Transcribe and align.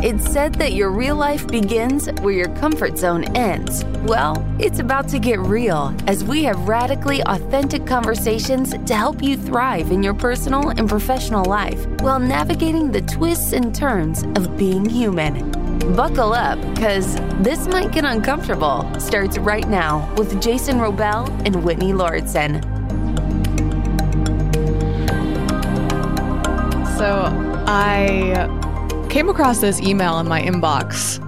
It's 0.00 0.30
said 0.32 0.54
that 0.54 0.72
your 0.72 0.90
real 0.90 1.16
life 1.16 1.46
begins 1.46 2.08
where 2.22 2.32
your 2.32 2.48
comfort 2.56 2.96
zone 2.96 3.24
ends. 3.36 3.84
Well, 4.04 4.42
it's 4.58 4.78
about 4.78 5.08
to 5.08 5.18
get 5.18 5.38
real 5.40 5.94
as 6.06 6.24
we 6.24 6.44
have 6.44 6.68
radically 6.68 7.20
authentic 7.26 7.84
conversations 7.84 8.70
to 8.70 8.94
help 8.94 9.22
you 9.22 9.36
thrive 9.36 9.90
in 9.90 10.02
your 10.02 10.14
personal 10.14 10.70
and 10.70 10.88
professional 10.88 11.44
life 11.44 11.86
while 12.00 12.20
navigating 12.20 12.90
the 12.90 13.02
twists 13.02 13.52
and 13.52 13.74
turns 13.74 14.22
of 14.22 14.56
being 14.56 14.88
human. 14.88 15.57
Buckle 15.96 16.32
up, 16.32 16.60
because 16.74 17.16
this 17.42 17.66
might 17.66 17.92
get 17.92 18.04
uncomfortable. 18.04 18.88
Starts 19.00 19.38
right 19.38 19.68
now 19.68 20.12
with 20.16 20.40
Jason 20.40 20.78
Wrobel 20.78 21.28
and 21.44 21.64
Whitney 21.64 21.92
Lauritsen. 21.92 22.62
So 26.98 27.26
I 27.66 29.06
came 29.08 29.28
across 29.28 29.60
this 29.60 29.80
email 29.80 30.18
in 30.18 30.28
my 30.28 30.42
inbox 30.42 31.24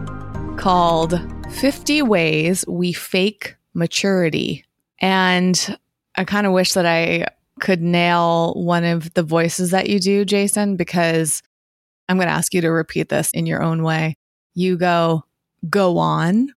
called 0.59 1.20
50 1.52 2.02
Ways 2.02 2.65
We 2.68 2.92
Fake 2.92 3.56
Maturity. 3.74 4.65
And 5.01 5.79
I 6.16 6.24
kind 6.24 6.46
of 6.46 6.52
wish 6.52 6.74
that 6.74 6.87
I 6.87 7.27
could 7.60 7.80
nail 7.82 8.52
one 8.54 8.84
of 8.84 9.15
the 9.15 9.23
voices 9.23 9.70
that 9.70 9.88
you 9.88 9.98
do, 9.98 10.24
Jason, 10.24 10.77
because 10.77 11.42
I'm 12.09 12.16
going 12.16 12.29
to 12.29 12.34
ask 12.34 12.52
you 12.52 12.60
to 12.60 12.70
repeat 12.70 13.09
this 13.09 13.30
in 13.32 13.46
your 13.46 13.62
own 13.62 13.82
way. 13.82 14.16
You 14.60 14.77
go, 14.77 15.24
go 15.70 15.96
on. 15.96 16.52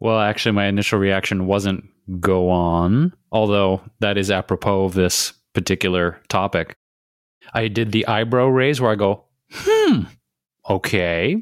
Well, 0.00 0.18
actually, 0.18 0.50
my 0.50 0.66
initial 0.66 0.98
reaction 0.98 1.46
wasn't 1.46 1.84
go 2.18 2.50
on, 2.50 3.14
although 3.30 3.82
that 4.00 4.18
is 4.18 4.32
apropos 4.32 4.86
of 4.86 4.94
this 4.94 5.32
particular 5.52 6.20
topic. 6.28 6.74
I 7.54 7.68
did 7.68 7.92
the 7.92 8.04
eyebrow 8.08 8.48
raise 8.48 8.80
where 8.80 8.90
I 8.90 8.96
go, 8.96 9.26
hmm, 9.52 10.00
okay. 10.68 11.40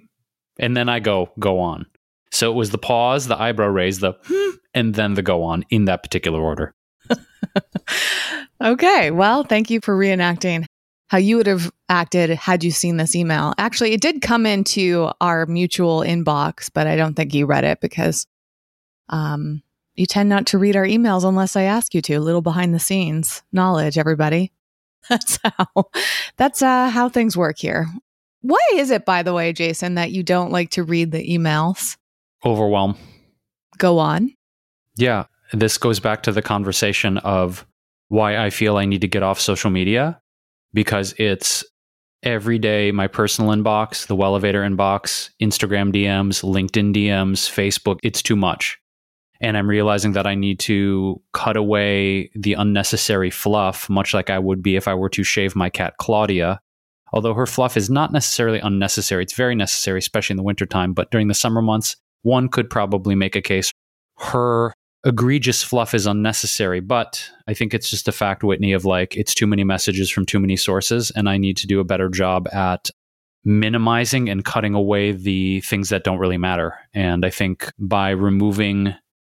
And 0.58 0.76
then 0.76 0.90
I 0.90 1.00
go, 1.00 1.32
go 1.38 1.58
on. 1.60 1.86
So 2.32 2.52
it 2.52 2.54
was 2.54 2.68
the 2.68 2.76
pause, 2.76 3.26
the 3.26 3.40
eyebrow 3.40 3.68
raise, 3.68 4.00
the 4.00 4.12
hmm, 4.26 4.56
and 4.74 4.94
then 4.94 5.14
the 5.14 5.22
go 5.22 5.42
on 5.42 5.64
in 5.70 5.86
that 5.86 6.02
particular 6.02 6.38
order. 6.38 6.74
okay. 8.62 9.10
Well, 9.10 9.44
thank 9.44 9.70
you 9.70 9.80
for 9.80 9.96
reenacting 9.96 10.66
how 11.12 11.18
you 11.18 11.36
would 11.36 11.46
have 11.46 11.70
acted 11.90 12.30
had 12.30 12.64
you 12.64 12.70
seen 12.70 12.96
this 12.96 13.14
email. 13.14 13.52
Actually, 13.58 13.92
it 13.92 14.00
did 14.00 14.22
come 14.22 14.46
into 14.46 15.10
our 15.20 15.44
mutual 15.44 16.00
inbox, 16.00 16.70
but 16.72 16.86
I 16.86 16.96
don't 16.96 17.12
think 17.12 17.34
you 17.34 17.44
read 17.44 17.64
it 17.64 17.82
because 17.82 18.26
um, 19.10 19.62
you 19.94 20.06
tend 20.06 20.30
not 20.30 20.46
to 20.46 20.58
read 20.58 20.74
our 20.74 20.86
emails 20.86 21.28
unless 21.28 21.54
I 21.54 21.64
ask 21.64 21.92
you 21.94 22.00
to. 22.00 22.14
A 22.14 22.18
little 22.18 22.40
behind 22.40 22.74
the 22.74 22.78
scenes 22.78 23.42
knowledge, 23.52 23.98
everybody. 23.98 24.52
That's 25.10 25.38
how 25.42 25.90
that's 26.38 26.62
uh, 26.62 26.88
how 26.88 27.10
things 27.10 27.36
work 27.36 27.58
here. 27.58 27.88
Why 28.40 28.66
is 28.74 28.90
it, 28.90 29.04
by 29.04 29.22
the 29.22 29.34
way, 29.34 29.52
Jason, 29.52 29.96
that 29.96 30.12
you 30.12 30.22
don't 30.22 30.52
like 30.52 30.70
to 30.70 30.82
read 30.84 31.10
the 31.10 31.28
emails? 31.28 31.98
Overwhelm. 32.42 32.96
Go 33.76 33.98
on. 33.98 34.32
Yeah. 34.96 35.26
This 35.52 35.76
goes 35.76 36.00
back 36.00 36.22
to 36.22 36.32
the 36.32 36.40
conversation 36.40 37.18
of 37.18 37.66
why 38.08 38.38
I 38.38 38.48
feel 38.48 38.78
I 38.78 38.86
need 38.86 39.00
to 39.02 39.08
get 39.08 39.22
off 39.24 39.40
social 39.40 39.70
media 39.70 40.21
because 40.72 41.14
it's 41.18 41.64
every 42.22 42.58
day 42.58 42.92
my 42.92 43.08
personal 43.08 43.50
inbox, 43.50 44.06
the 44.06 44.16
Wellevator 44.16 44.66
inbox, 44.66 45.30
Instagram 45.40 45.92
DMs, 45.92 46.42
LinkedIn 46.42 46.94
DMs, 46.94 47.48
Facebook. 47.50 47.98
It's 48.02 48.22
too 48.22 48.36
much. 48.36 48.78
And 49.40 49.56
I'm 49.56 49.68
realizing 49.68 50.12
that 50.12 50.26
I 50.26 50.36
need 50.36 50.60
to 50.60 51.20
cut 51.32 51.56
away 51.56 52.30
the 52.36 52.54
unnecessary 52.54 53.30
fluff, 53.30 53.90
much 53.90 54.14
like 54.14 54.30
I 54.30 54.38
would 54.38 54.62
be 54.62 54.76
if 54.76 54.86
I 54.86 54.94
were 54.94 55.08
to 55.10 55.24
shave 55.24 55.56
my 55.56 55.68
cat 55.68 55.94
Claudia 55.98 56.60
although 57.12 57.34
her 57.34 57.46
fluff 57.46 57.76
is 57.76 57.90
not 57.90 58.12
necessarily 58.12 58.58
unnecessary. 58.58 59.22
It's 59.22 59.34
very 59.34 59.54
necessary, 59.54 59.98
especially 59.98 60.34
in 60.34 60.38
the 60.38 60.42
wintertime. 60.42 60.94
But 60.94 61.10
during 61.10 61.28
the 61.28 61.34
summer 61.34 61.62
months, 61.62 61.96
one 62.22 62.48
could 62.48 62.70
probably 62.70 63.14
make 63.14 63.36
a 63.36 63.42
case 63.42 63.72
her 64.18 64.72
egregious 65.04 65.62
fluff 65.62 65.94
is 65.94 66.06
unnecessary. 66.06 66.80
But 66.80 67.28
I 67.46 67.54
think 67.54 67.74
it's 67.74 67.90
just 67.90 68.08
a 68.08 68.12
fact, 68.12 68.44
Whitney, 68.44 68.72
of 68.72 68.84
like 68.84 69.16
it's 69.16 69.34
too 69.34 69.46
many 69.46 69.64
messages 69.64 70.10
from 70.10 70.26
too 70.26 70.40
many 70.40 70.56
sources, 70.56 71.10
and 71.12 71.28
I 71.28 71.36
need 71.36 71.56
to 71.58 71.66
do 71.66 71.80
a 71.80 71.84
better 71.84 72.08
job 72.08 72.48
at 72.52 72.90
minimizing 73.44 74.28
and 74.28 74.44
cutting 74.44 74.74
away 74.74 75.12
the 75.12 75.60
things 75.62 75.88
that 75.88 76.04
don't 76.04 76.18
really 76.18 76.38
matter. 76.38 76.78
And 76.94 77.24
I 77.24 77.30
think 77.30 77.72
by 77.78 78.10
removing 78.10 78.94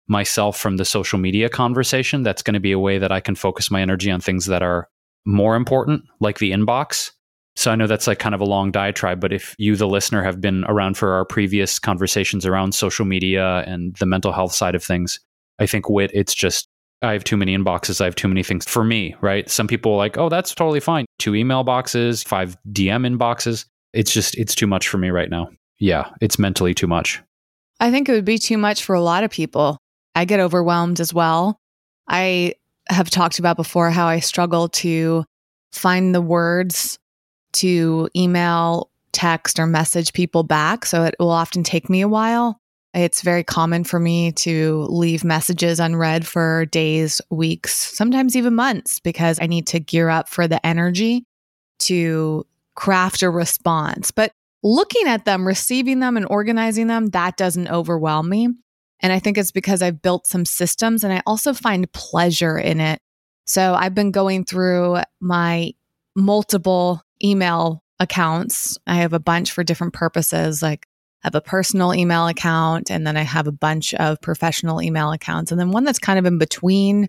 myself 0.07 0.59
from 0.59 0.77
the 0.77 0.85
social 0.85 1.17
media 1.17 1.49
conversation, 1.49 2.21
that's 2.21 2.43
going 2.43 2.53
to 2.53 2.59
be 2.59 2.71
a 2.71 2.79
way 2.79 2.99
that 2.99 3.11
I 3.11 3.19
can 3.19 3.33
focus 3.33 3.71
my 3.71 3.81
energy 3.81 4.11
on 4.11 4.21
things 4.21 4.45
that 4.45 4.61
are 4.61 4.87
more 5.25 5.55
important, 5.55 6.03
like 6.19 6.37
the 6.37 6.51
inbox, 6.51 7.09
so 7.55 7.71
I 7.71 7.75
know 7.75 7.87
that's 7.87 8.07
like 8.07 8.19
kind 8.19 8.35
of 8.35 8.41
a 8.41 8.45
long 8.45 8.71
diatribe, 8.71 9.21
but 9.21 9.31
if 9.31 9.55
you, 9.57 9.75
the 9.75 9.87
listener, 9.87 10.23
have 10.23 10.41
been 10.41 10.65
around 10.65 10.97
for 10.97 11.13
our 11.13 11.23
previous 11.23 11.79
conversations 11.79 12.45
around 12.45 12.73
social 12.73 13.05
media 13.05 13.63
and 13.65 13.95
the 13.95 14.05
mental 14.05 14.33
health 14.33 14.51
side 14.51 14.75
of 14.75 14.83
things, 14.83 15.19
I 15.59 15.65
think 15.65 15.89
wit, 15.89 16.11
it's 16.13 16.33
just 16.33 16.67
I 17.01 17.13
have 17.13 17.23
too 17.23 17.37
many 17.37 17.55
inboxes. 17.55 18.01
I 18.01 18.05
have 18.05 18.15
too 18.15 18.27
many 18.27 18.43
things 18.43 18.65
for 18.65 18.83
me, 18.83 19.15
right? 19.21 19.49
Some 19.49 19.67
people 19.67 19.93
are 19.93 19.97
like, 19.97 20.17
oh, 20.17 20.29
that's 20.29 20.53
totally 20.53 20.79
fine. 20.79 21.05
Two 21.19 21.35
email 21.35 21.63
boxes, 21.63 22.23
five 22.23 22.57
DM 22.71 23.05
inboxes. 23.05 23.65
It's 23.93 24.13
just, 24.13 24.35
it's 24.35 24.55
too 24.55 24.67
much 24.67 24.87
for 24.87 24.97
me 24.97 25.09
right 25.09 25.29
now. 25.29 25.49
Yeah, 25.79 26.09
it's 26.21 26.39
mentally 26.39 26.73
too 26.73 26.87
much. 26.87 27.21
I 27.79 27.91
think 27.91 28.07
it 28.07 28.13
would 28.13 28.25
be 28.25 28.37
too 28.37 28.57
much 28.57 28.83
for 28.83 28.95
a 28.95 29.01
lot 29.01 29.23
of 29.23 29.31
people. 29.31 29.77
I 30.15 30.25
get 30.25 30.39
overwhelmed 30.39 30.99
as 30.99 31.13
well. 31.13 31.59
I 32.07 32.55
have 32.89 33.09
talked 33.09 33.39
about 33.39 33.57
before 33.57 33.89
how 33.89 34.07
I 34.07 34.19
struggle 34.19 34.69
to 34.69 35.25
find 35.71 36.15
the 36.15 36.21
words 36.21 36.97
to 37.53 38.09
email, 38.15 38.89
text, 39.11 39.59
or 39.59 39.67
message 39.67 40.13
people 40.13 40.43
back. 40.43 40.85
So 40.85 41.03
it 41.03 41.15
will 41.19 41.31
often 41.31 41.63
take 41.63 41.89
me 41.89 42.01
a 42.01 42.07
while. 42.07 42.59
It's 42.95 43.21
very 43.21 43.43
common 43.43 43.83
for 43.83 43.99
me 43.99 44.31
to 44.31 44.87
leave 44.89 45.25
messages 45.25 45.81
unread 45.81 46.25
for 46.25 46.65
days, 46.67 47.19
weeks, 47.29 47.75
sometimes 47.75 48.37
even 48.37 48.55
months 48.55 49.01
because 49.01 49.37
I 49.41 49.47
need 49.47 49.67
to 49.67 49.81
gear 49.81 50.07
up 50.07 50.29
for 50.29 50.47
the 50.47 50.65
energy 50.65 51.25
to 51.79 52.45
craft 52.75 53.21
a 53.21 53.29
response. 53.29 54.11
But 54.11 54.31
looking 54.63 55.07
at 55.07 55.25
them, 55.25 55.45
receiving 55.45 55.99
them, 55.99 56.15
and 56.15 56.25
organizing 56.29 56.87
them, 56.87 57.07
that 57.07 57.35
doesn't 57.35 57.67
overwhelm 57.67 58.29
me. 58.29 58.47
And 59.01 59.11
I 59.11 59.19
think 59.19 59.37
it's 59.37 59.51
because 59.51 59.81
I've 59.81 60.01
built 60.01 60.25
some 60.25 60.45
systems 60.45 61.03
and 61.03 61.11
I 61.11 61.21
also 61.27 61.53
find 61.53 61.91
pleasure 61.91 62.57
in 62.57 62.79
it. 62.79 62.99
So 63.45 63.73
I've 63.73 63.93
been 63.93 64.11
going 64.11 64.45
through 64.45 64.99
my 65.19 65.73
multiple 66.15 67.01
email 67.21 67.83
accounts. 67.99 68.77
I 68.87 68.95
have 68.95 69.11
a 69.11 69.19
bunch 69.19 69.51
for 69.51 69.65
different 69.65 69.93
purposes. 69.93 70.61
Like 70.61 70.87
I 71.23 71.27
have 71.27 71.35
a 71.35 71.41
personal 71.41 71.93
email 71.93 72.27
account 72.27 72.91
and 72.91 73.05
then 73.05 73.17
I 73.17 73.23
have 73.23 73.47
a 73.47 73.51
bunch 73.51 73.93
of 73.95 74.21
professional 74.21 74.81
email 74.81 75.11
accounts 75.11 75.51
and 75.51 75.59
then 75.59 75.71
one 75.71 75.83
that's 75.83 75.99
kind 75.99 76.19
of 76.19 76.25
in 76.25 76.37
between. 76.37 77.07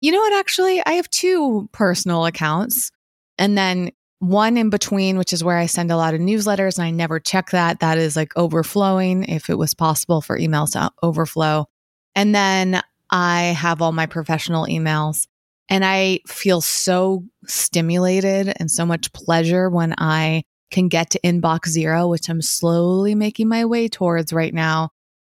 You 0.00 0.12
know 0.12 0.18
what? 0.18 0.32
Actually, 0.32 0.82
I 0.86 0.92
have 0.92 1.10
two 1.10 1.68
personal 1.72 2.24
accounts 2.24 2.90
and 3.36 3.58
then 3.58 3.90
one 4.20 4.56
in 4.56 4.70
between, 4.70 5.16
which 5.16 5.32
is 5.32 5.44
where 5.44 5.56
I 5.56 5.66
send 5.66 5.90
a 5.90 5.96
lot 5.96 6.14
of 6.14 6.20
newsletters 6.20 6.76
and 6.78 6.86
I 6.86 6.90
never 6.90 7.20
check 7.20 7.50
that. 7.50 7.80
That 7.80 7.98
is 7.98 8.16
like 8.16 8.36
overflowing 8.36 9.24
if 9.24 9.48
it 9.48 9.58
was 9.58 9.74
possible 9.74 10.20
for 10.20 10.38
emails 10.38 10.72
to 10.72 10.90
overflow. 11.02 11.66
And 12.14 12.34
then 12.34 12.82
I 13.10 13.42
have 13.42 13.80
all 13.80 13.92
my 13.92 14.06
professional 14.06 14.66
emails. 14.66 15.28
And 15.68 15.84
I 15.84 16.20
feel 16.26 16.60
so 16.60 17.24
stimulated 17.46 18.54
and 18.58 18.70
so 18.70 18.86
much 18.86 19.12
pleasure 19.12 19.68
when 19.68 19.94
I 19.98 20.44
can 20.70 20.88
get 20.88 21.10
to 21.10 21.20
inbox 21.20 21.68
zero, 21.68 22.08
which 22.08 22.28
I'm 22.28 22.42
slowly 22.42 23.14
making 23.14 23.48
my 23.48 23.64
way 23.64 23.88
towards 23.88 24.32
right 24.32 24.52
now. 24.52 24.90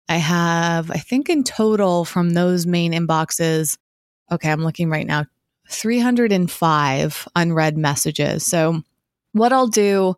I 0.09 0.17
have, 0.17 0.91
I 0.91 0.97
think 0.97 1.29
in 1.29 1.43
total 1.43 2.03
from 2.03 2.31
those 2.31 2.65
main 2.67 2.91
inboxes, 2.91 3.77
okay, 4.31 4.51
I'm 4.51 4.63
looking 4.63 4.89
right 4.89 5.07
now, 5.07 5.25
305 5.69 7.27
unread 7.35 7.77
messages. 7.77 8.45
So 8.45 8.81
what 9.31 9.53
I'll 9.53 9.67
do 9.67 10.15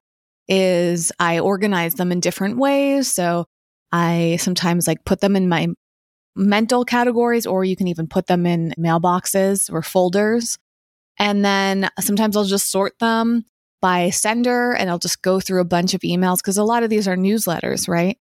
is 0.47 1.11
I 1.19 1.39
organize 1.39 1.95
them 1.95 2.11
in 2.11 2.19
different 2.19 2.57
ways. 2.57 3.11
So 3.11 3.45
I 3.91 4.37
sometimes 4.39 4.87
like 4.87 5.05
put 5.05 5.21
them 5.21 5.35
in 5.35 5.47
my 5.47 5.67
mental 6.35 6.83
categories, 6.83 7.45
or 7.45 7.63
you 7.63 7.75
can 7.75 7.87
even 7.87 8.07
put 8.07 8.25
them 8.25 8.47
in 8.47 8.73
mailboxes 8.79 9.71
or 9.71 9.83
folders. 9.83 10.57
And 11.19 11.45
then 11.45 11.89
sometimes 11.99 12.35
I'll 12.35 12.45
just 12.45 12.71
sort 12.71 12.97
them 12.97 13.45
by 13.83 14.11
sender 14.11 14.71
and 14.71 14.89
I'll 14.89 14.97
just 14.97 15.21
go 15.21 15.41
through 15.41 15.59
a 15.59 15.65
bunch 15.65 15.93
of 15.93 15.99
emails 16.01 16.37
because 16.37 16.57
a 16.57 16.63
lot 16.63 16.83
of 16.83 16.89
these 16.89 17.05
are 17.05 17.17
newsletters, 17.17 17.89
right? 17.89 18.17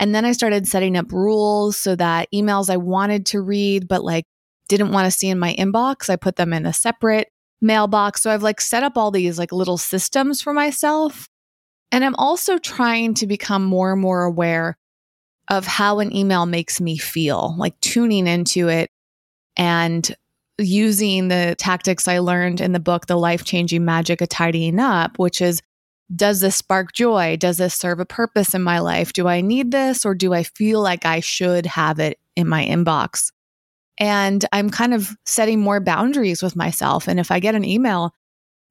And 0.00 0.14
then 0.14 0.24
I 0.24 0.32
started 0.32 0.66
setting 0.66 0.96
up 0.96 1.12
rules 1.12 1.76
so 1.76 1.94
that 1.96 2.28
emails 2.34 2.70
I 2.70 2.78
wanted 2.78 3.26
to 3.26 3.42
read, 3.42 3.88
but 3.88 4.02
like 4.02 4.24
didn't 4.70 4.90
want 4.90 5.04
to 5.04 5.10
see 5.10 5.28
in 5.28 5.38
my 5.38 5.54
inbox, 5.58 6.08
I 6.08 6.16
put 6.16 6.36
them 6.36 6.54
in 6.54 6.64
a 6.64 6.72
separate 6.72 7.28
mailbox. 7.60 8.22
So 8.22 8.30
I've 8.30 8.42
like 8.42 8.62
set 8.62 8.82
up 8.82 8.96
all 8.96 9.10
these 9.10 9.38
like 9.38 9.52
little 9.52 9.76
systems 9.76 10.40
for 10.40 10.54
myself. 10.54 11.28
And 11.92 12.06
I'm 12.06 12.16
also 12.16 12.56
trying 12.56 13.12
to 13.16 13.26
become 13.26 13.64
more 13.66 13.92
and 13.92 14.00
more 14.00 14.22
aware 14.22 14.78
of 15.50 15.66
how 15.66 15.98
an 15.98 16.16
email 16.16 16.46
makes 16.46 16.80
me 16.80 16.96
feel, 16.96 17.54
like 17.58 17.78
tuning 17.80 18.26
into 18.26 18.68
it 18.68 18.88
and 19.58 20.10
using 20.58 21.28
the 21.28 21.56
tactics 21.58 22.08
I 22.08 22.18
learned 22.18 22.60
in 22.60 22.72
the 22.72 22.80
book, 22.80 23.06
The 23.06 23.16
Life 23.16 23.44
Changing 23.44 23.84
Magic 23.84 24.20
of 24.20 24.28
Tidying 24.28 24.78
Up, 24.78 25.18
which 25.18 25.40
is 25.40 25.62
does 26.14 26.40
this 26.40 26.56
spark 26.56 26.92
joy? 26.92 27.36
Does 27.38 27.56
this 27.56 27.74
serve 27.74 27.98
a 28.00 28.04
purpose 28.04 28.54
in 28.54 28.62
my 28.62 28.80
life? 28.80 29.12
Do 29.12 29.28
I 29.28 29.40
need 29.40 29.70
this 29.70 30.04
or 30.04 30.14
do 30.14 30.34
I 30.34 30.42
feel 30.42 30.82
like 30.82 31.06
I 31.06 31.20
should 31.20 31.64
have 31.64 31.98
it 31.98 32.18
in 32.36 32.48
my 32.48 32.64
inbox? 32.64 33.32
And 33.98 34.44
I'm 34.52 34.70
kind 34.70 34.94
of 34.94 35.16
setting 35.24 35.60
more 35.60 35.80
boundaries 35.80 36.42
with 36.42 36.56
myself. 36.56 37.08
And 37.08 37.20
if 37.20 37.30
I 37.30 37.40
get 37.40 37.54
an 37.54 37.64
email, 37.64 38.14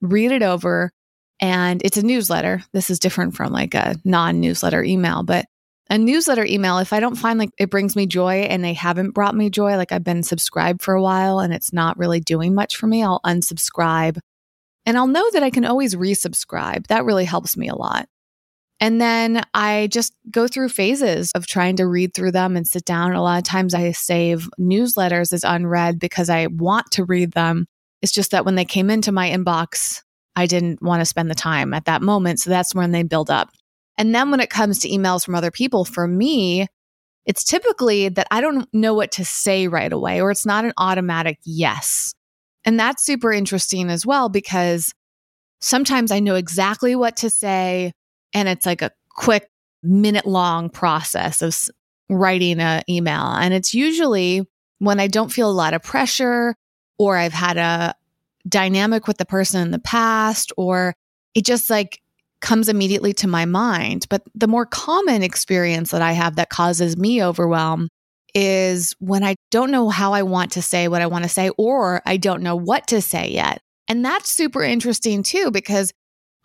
read 0.01 0.31
it 0.31 0.43
over. 0.43 0.91
And 1.39 1.81
it's 1.83 1.97
a 1.97 2.05
newsletter. 2.05 2.63
This 2.73 2.89
is 2.89 2.99
different 2.99 3.35
from 3.35 3.51
like 3.51 3.73
a 3.73 3.95
non 4.03 4.39
newsletter 4.39 4.83
email, 4.83 5.23
but 5.23 5.45
a 5.91 5.97
newsletter 5.97 6.45
email, 6.45 6.77
if 6.77 6.93
I 6.93 7.01
don't 7.01 7.17
find 7.17 7.37
like 7.37 7.51
it 7.57 7.69
brings 7.69 7.97
me 7.97 8.07
joy 8.07 8.43
and 8.43 8.63
they 8.63 8.73
haven't 8.73 9.11
brought 9.11 9.35
me 9.35 9.49
joy, 9.49 9.75
like 9.75 9.91
I've 9.91 10.05
been 10.05 10.23
subscribed 10.23 10.81
for 10.81 10.93
a 10.93 11.01
while 11.01 11.39
and 11.39 11.53
it's 11.53 11.73
not 11.73 11.97
really 11.97 12.21
doing 12.21 12.55
much 12.55 12.77
for 12.77 12.87
me, 12.87 13.03
I'll 13.03 13.19
unsubscribe. 13.25 14.17
And 14.85 14.97
I'll 14.97 15.07
know 15.07 15.29
that 15.31 15.43
I 15.43 15.49
can 15.49 15.65
always 15.65 15.93
resubscribe. 15.93 16.87
That 16.87 17.03
really 17.03 17.25
helps 17.25 17.57
me 17.57 17.67
a 17.67 17.75
lot. 17.75 18.07
And 18.79 19.01
then 19.01 19.43
I 19.53 19.89
just 19.91 20.13
go 20.31 20.47
through 20.47 20.69
phases 20.69 21.29
of 21.35 21.45
trying 21.45 21.75
to 21.75 21.85
read 21.85 22.13
through 22.13 22.31
them 22.31 22.55
and 22.55 22.65
sit 22.65 22.85
down. 22.85 23.11
A 23.11 23.21
lot 23.21 23.39
of 23.39 23.43
times 23.43 23.73
I 23.73 23.91
save 23.91 24.49
newsletters 24.57 25.33
as 25.33 25.43
unread 25.43 25.99
because 25.99 26.29
I 26.29 26.47
want 26.47 26.89
to 26.91 27.03
read 27.03 27.33
them. 27.33 27.65
It's 28.01 28.13
just 28.13 28.31
that 28.31 28.45
when 28.45 28.55
they 28.55 28.65
came 28.65 28.89
into 28.89 29.11
my 29.11 29.29
inbox, 29.29 30.01
I 30.37 30.45
didn't 30.45 30.81
want 30.81 31.01
to 31.01 31.05
spend 31.05 31.29
the 31.29 31.35
time 31.35 31.73
at 31.73 31.85
that 31.85 32.01
moment. 32.01 32.39
So 32.39 32.49
that's 32.49 32.73
when 32.73 32.91
they 32.91 33.03
build 33.03 33.29
up. 33.29 33.49
And 34.01 34.15
then 34.15 34.31
when 34.31 34.39
it 34.39 34.49
comes 34.49 34.79
to 34.79 34.89
emails 34.89 35.23
from 35.23 35.35
other 35.35 35.51
people, 35.51 35.85
for 35.85 36.07
me, 36.07 36.65
it's 37.27 37.43
typically 37.43 38.09
that 38.09 38.25
I 38.31 38.41
don't 38.41 38.67
know 38.73 38.95
what 38.95 39.11
to 39.11 39.23
say 39.23 39.67
right 39.67 39.93
away, 39.93 40.21
or 40.21 40.31
it's 40.31 40.43
not 40.43 40.65
an 40.65 40.73
automatic 40.75 41.37
yes. 41.43 42.15
And 42.65 42.79
that's 42.79 43.05
super 43.05 43.31
interesting 43.31 43.91
as 43.91 44.03
well, 44.03 44.27
because 44.27 44.91
sometimes 45.59 46.11
I 46.11 46.19
know 46.19 46.33
exactly 46.33 46.95
what 46.95 47.17
to 47.17 47.29
say, 47.29 47.93
and 48.33 48.49
it's 48.49 48.65
like 48.65 48.81
a 48.81 48.89
quick 49.09 49.51
minute 49.83 50.25
long 50.25 50.71
process 50.71 51.43
of 51.43 51.55
writing 52.09 52.59
an 52.59 52.81
email. 52.89 53.27
And 53.27 53.53
it's 53.53 53.75
usually 53.75 54.49
when 54.79 54.99
I 54.99 55.05
don't 55.05 55.31
feel 55.31 55.47
a 55.47 55.53
lot 55.53 55.75
of 55.75 55.83
pressure, 55.83 56.55
or 56.97 57.17
I've 57.17 57.33
had 57.33 57.57
a 57.57 57.93
dynamic 58.49 59.05
with 59.05 59.19
the 59.19 59.25
person 59.25 59.61
in 59.61 59.69
the 59.69 59.77
past, 59.77 60.51
or 60.57 60.95
it 61.35 61.45
just 61.45 61.69
like 61.69 62.01
comes 62.41 62.69
immediately 62.69 63.13
to 63.13 63.27
my 63.27 63.45
mind. 63.45 64.07
But 64.09 64.23
the 64.35 64.47
more 64.47 64.65
common 64.65 65.23
experience 65.23 65.91
that 65.91 66.01
I 66.01 66.11
have 66.13 66.35
that 66.35 66.49
causes 66.49 66.97
me 66.97 67.23
overwhelm 67.23 67.87
is 68.33 68.95
when 68.99 69.23
I 69.23 69.35
don't 69.49 69.71
know 69.71 69.89
how 69.89 70.13
I 70.13 70.23
want 70.23 70.51
to 70.53 70.61
say 70.61 70.87
what 70.87 71.01
I 71.01 71.07
want 71.07 71.23
to 71.23 71.29
say, 71.29 71.49
or 71.57 72.01
I 72.05 72.17
don't 72.17 72.43
know 72.43 72.55
what 72.55 72.87
to 72.87 73.01
say 73.01 73.29
yet. 73.29 73.61
And 73.87 74.05
that's 74.05 74.31
super 74.31 74.63
interesting 74.63 75.23
too, 75.23 75.51
because 75.51 75.91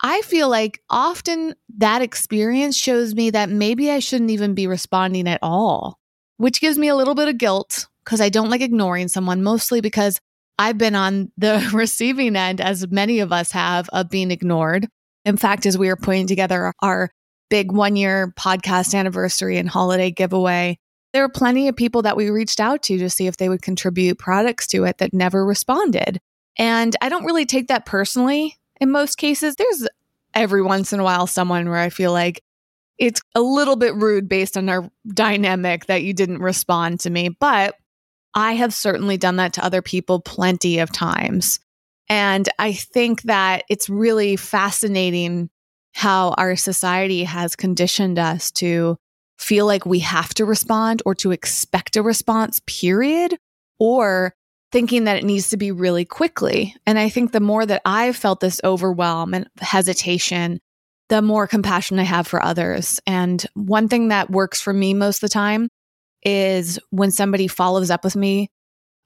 I 0.01 0.21
feel 0.21 0.49
like 0.49 0.81
often 0.89 1.55
that 1.77 2.01
experience 2.01 2.77
shows 2.77 3.15
me 3.15 3.31
that 3.31 3.49
maybe 3.49 3.89
I 3.89 3.99
shouldn't 3.99 4.31
even 4.31 4.53
be 4.53 4.67
responding 4.67 5.27
at 5.27 5.39
all, 5.41 5.97
which 6.37 6.61
gives 6.61 6.77
me 6.77 6.87
a 6.87 6.95
little 6.95 7.15
bit 7.15 7.29
of 7.29 7.37
guilt 7.37 7.87
because 8.03 8.21
I 8.21 8.29
don't 8.29 8.49
like 8.49 8.61
ignoring 8.61 9.07
someone, 9.07 9.43
mostly 9.43 9.81
because 9.81 10.19
I've 10.59 10.77
been 10.77 10.95
on 10.95 11.31
the 11.37 11.67
receiving 11.73 12.35
end, 12.35 12.61
as 12.61 12.87
many 12.89 13.19
of 13.19 13.31
us 13.31 13.51
have, 13.51 13.89
of 13.89 14.09
being 14.09 14.31
ignored. 14.31 14.87
In 15.27 15.35
fact, 15.35 15.65
as 15.65 15.77
we 15.77 15.89
were 15.89 15.97
putting 15.97 16.25
together 16.25 16.73
our 16.81 17.11
big 17.49 17.73
one 17.73 17.97
year 17.97 18.33
podcast 18.39 18.95
anniversary 18.95 19.57
and 19.57 19.67
holiday 19.67 20.09
giveaway, 20.09 20.79
there 21.11 21.21
were 21.21 21.29
plenty 21.29 21.67
of 21.67 21.75
people 21.75 22.03
that 22.03 22.15
we 22.15 22.29
reached 22.29 22.61
out 22.61 22.81
to 22.83 22.97
to 22.97 23.09
see 23.09 23.27
if 23.27 23.35
they 23.35 23.49
would 23.49 23.61
contribute 23.61 24.17
products 24.17 24.67
to 24.67 24.85
it 24.85 24.99
that 24.99 25.13
never 25.13 25.45
responded. 25.45 26.21
And 26.57 26.95
I 27.01 27.09
don't 27.09 27.25
really 27.25 27.45
take 27.45 27.67
that 27.67 27.85
personally 27.85 28.55
in 28.79 28.89
most 28.89 29.17
cases. 29.17 29.57
There's 29.57 29.85
every 30.33 30.61
once 30.61 30.93
in 30.93 31.01
a 31.01 31.03
while 31.03 31.27
someone 31.27 31.67
where 31.67 31.77
I 31.77 31.89
feel 31.89 32.13
like 32.13 32.41
it's 32.97 33.21
a 33.35 33.41
little 33.41 33.75
bit 33.75 33.95
rude 33.95 34.29
based 34.29 34.55
on 34.55 34.69
our 34.69 34.89
dynamic 35.13 35.87
that 35.87 36.03
you 36.03 36.13
didn't 36.13 36.39
respond 36.39 37.01
to 37.01 37.09
me. 37.09 37.35
But 37.37 37.75
I 38.33 38.53
have 38.53 38.73
certainly 38.73 39.17
done 39.17 39.35
that 39.35 39.51
to 39.53 39.65
other 39.65 39.81
people 39.81 40.21
plenty 40.21 40.79
of 40.79 40.89
times. 40.93 41.59
And 42.09 42.47
I 42.57 42.73
think 42.73 43.23
that 43.23 43.63
it's 43.69 43.89
really 43.89 44.35
fascinating 44.35 45.49
how 45.93 46.29
our 46.37 46.55
society 46.55 47.23
has 47.23 47.55
conditioned 47.55 48.19
us 48.19 48.51
to 48.51 48.97
feel 49.39 49.65
like 49.65 49.85
we 49.85 49.99
have 49.99 50.33
to 50.35 50.45
respond 50.45 51.01
or 51.05 51.15
to 51.15 51.31
expect 51.31 51.95
a 51.95 52.03
response, 52.03 52.61
period, 52.65 53.37
or 53.79 54.33
thinking 54.71 55.05
that 55.05 55.17
it 55.17 55.23
needs 55.23 55.49
to 55.49 55.57
be 55.57 55.71
really 55.71 56.05
quickly. 56.05 56.75
And 56.85 56.99
I 56.99 57.09
think 57.09 57.31
the 57.31 57.39
more 57.39 57.65
that 57.65 57.81
I've 57.85 58.15
felt 58.15 58.39
this 58.39 58.61
overwhelm 58.63 59.33
and 59.33 59.47
hesitation, 59.59 60.59
the 61.09 61.21
more 61.21 61.47
compassion 61.47 61.99
I 61.99 62.03
have 62.03 62.27
for 62.27 62.43
others. 62.43 62.99
And 63.07 63.45
one 63.53 63.87
thing 63.87 64.09
that 64.09 64.29
works 64.29 64.61
for 64.61 64.73
me 64.73 64.93
most 64.93 65.17
of 65.17 65.29
the 65.29 65.33
time 65.33 65.69
is 66.23 66.79
when 66.89 67.11
somebody 67.11 67.47
follows 67.47 67.89
up 67.89 68.03
with 68.03 68.15
me 68.15 68.49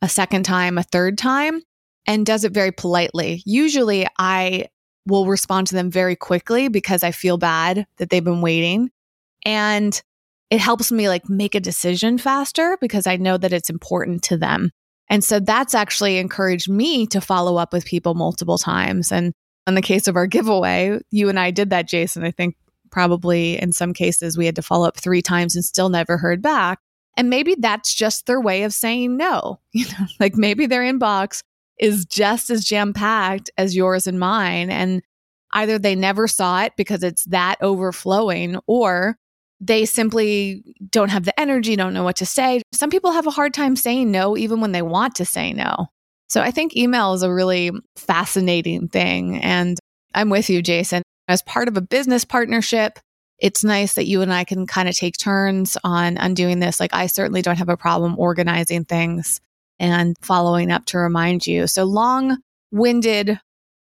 a 0.01 0.09
second 0.09 0.44
time, 0.44 0.77
a 0.77 0.83
third 0.83 1.18
time, 1.18 1.62
and 2.07 2.25
does 2.25 2.44
it 2.44 2.51
very 2.51 2.71
politely. 2.71 3.42
Usually 3.45 4.07
I 4.18 4.68
will 5.07 5.25
respond 5.25 5.68
to 5.68 5.75
them 5.75 5.89
very 5.89 6.15
quickly 6.15 6.68
because 6.68 7.03
I 7.03 7.12
feel 7.12 7.38
bad 7.38 7.86
that 7.98 8.09
they've 8.09 8.24
been 8.24 8.42
waiting. 8.42 8.89
And 9.45 10.00
it 10.50 10.59
helps 10.59 10.92
me 10.92 11.07
like 11.07 11.30
make 11.30 11.56
a 11.56 11.59
decision 11.59 12.18
faster 12.18 12.77
because 12.81 13.07
I 13.07 13.18
know 13.18 13.38
that 13.38 13.53
it's 13.53 13.69
important 13.69 14.24
to 14.24 14.38
them. 14.38 14.71
And 15.09 15.24
so 15.24 15.39
that's 15.39 15.75
actually 15.75 16.18
encouraged 16.18 16.69
me 16.69 17.06
to 17.07 17.21
follow 17.21 17.57
up 17.57 17.74
with 17.74 17.86
people 17.86 18.13
multiple 18.13 18.57
times. 18.57 19.12
And 19.12 19.33
in 19.68 19.75
the 19.75 19.81
case 19.81 20.07
of 20.07 20.15
our 20.15 20.27
giveaway, 20.27 21.00
you 21.09 21.30
and 21.30 21.39
I 21.39 21.51
did 21.51 21.69
that, 21.71 21.88
Jason. 21.88 22.24
I 22.24 22.31
think 22.31 22.56
probably 22.92 23.59
in 23.59 23.71
some 23.71 23.94
cases 23.94 24.38
we 24.38 24.45
had 24.45 24.56
to 24.56 24.62
follow 24.62 24.88
up 24.88 24.98
three 24.98 25.21
times 25.21 25.56
and 25.56 25.65
still 25.65 25.89
never 25.89 26.18
heard 26.18 26.42
back. 26.42 26.80
And 27.18 27.30
maybe 27.30 27.56
that's 27.57 27.94
just 27.94 28.25
their 28.25 28.39
way 28.39 28.63
of 28.63 28.74
saying 28.74 29.18
no. 29.18 29.59
You 29.74 29.86
know, 29.86 30.06
like 30.19 30.36
maybe 30.36 30.65
their 30.65 30.81
inbox 30.81 31.44
is 31.81 32.05
just 32.05 32.49
as 32.49 32.63
jam 32.63 32.93
packed 32.93 33.49
as 33.57 33.75
yours 33.75 34.07
and 34.07 34.19
mine. 34.19 34.69
And 34.69 35.01
either 35.51 35.77
they 35.77 35.95
never 35.95 36.27
saw 36.27 36.63
it 36.63 36.73
because 36.77 37.03
it's 37.03 37.25
that 37.25 37.57
overflowing, 37.61 38.57
or 38.67 39.17
they 39.59 39.85
simply 39.85 40.63
don't 40.89 41.09
have 41.09 41.25
the 41.25 41.37
energy, 41.37 41.75
don't 41.75 41.93
know 41.93 42.03
what 42.03 42.15
to 42.17 42.25
say. 42.25 42.61
Some 42.71 42.91
people 42.91 43.11
have 43.11 43.27
a 43.27 43.31
hard 43.31 43.53
time 43.53 43.75
saying 43.75 44.11
no, 44.11 44.37
even 44.37 44.61
when 44.61 44.71
they 44.71 44.81
want 44.81 45.15
to 45.15 45.25
say 45.25 45.51
no. 45.51 45.87
So 46.29 46.41
I 46.41 46.51
think 46.51 46.77
email 46.77 47.13
is 47.13 47.23
a 47.23 47.33
really 47.33 47.71
fascinating 47.97 48.88
thing. 48.88 49.41
And 49.41 49.77
I'm 50.15 50.29
with 50.29 50.50
you, 50.50 50.61
Jason. 50.61 51.03
As 51.27 51.41
part 51.41 51.67
of 51.67 51.75
a 51.75 51.81
business 51.81 52.23
partnership, 52.23 53.00
it's 53.39 53.63
nice 53.63 53.95
that 53.95 54.05
you 54.05 54.21
and 54.21 54.31
I 54.31 54.43
can 54.43 54.67
kind 54.67 54.88
of 54.88 54.95
take 54.95 55.17
turns 55.17 55.77
on 55.83 56.17
undoing 56.17 56.59
this. 56.59 56.79
Like 56.79 56.93
I 56.93 57.07
certainly 57.07 57.41
don't 57.41 57.57
have 57.57 57.69
a 57.69 57.77
problem 57.77 58.17
organizing 58.17 58.85
things 58.85 59.41
and 59.81 60.15
following 60.21 60.71
up 60.71 60.85
to 60.85 61.00
remind 61.00 61.45
you. 61.45 61.67
So 61.67 61.83
long 61.83 62.38
winded 62.71 63.39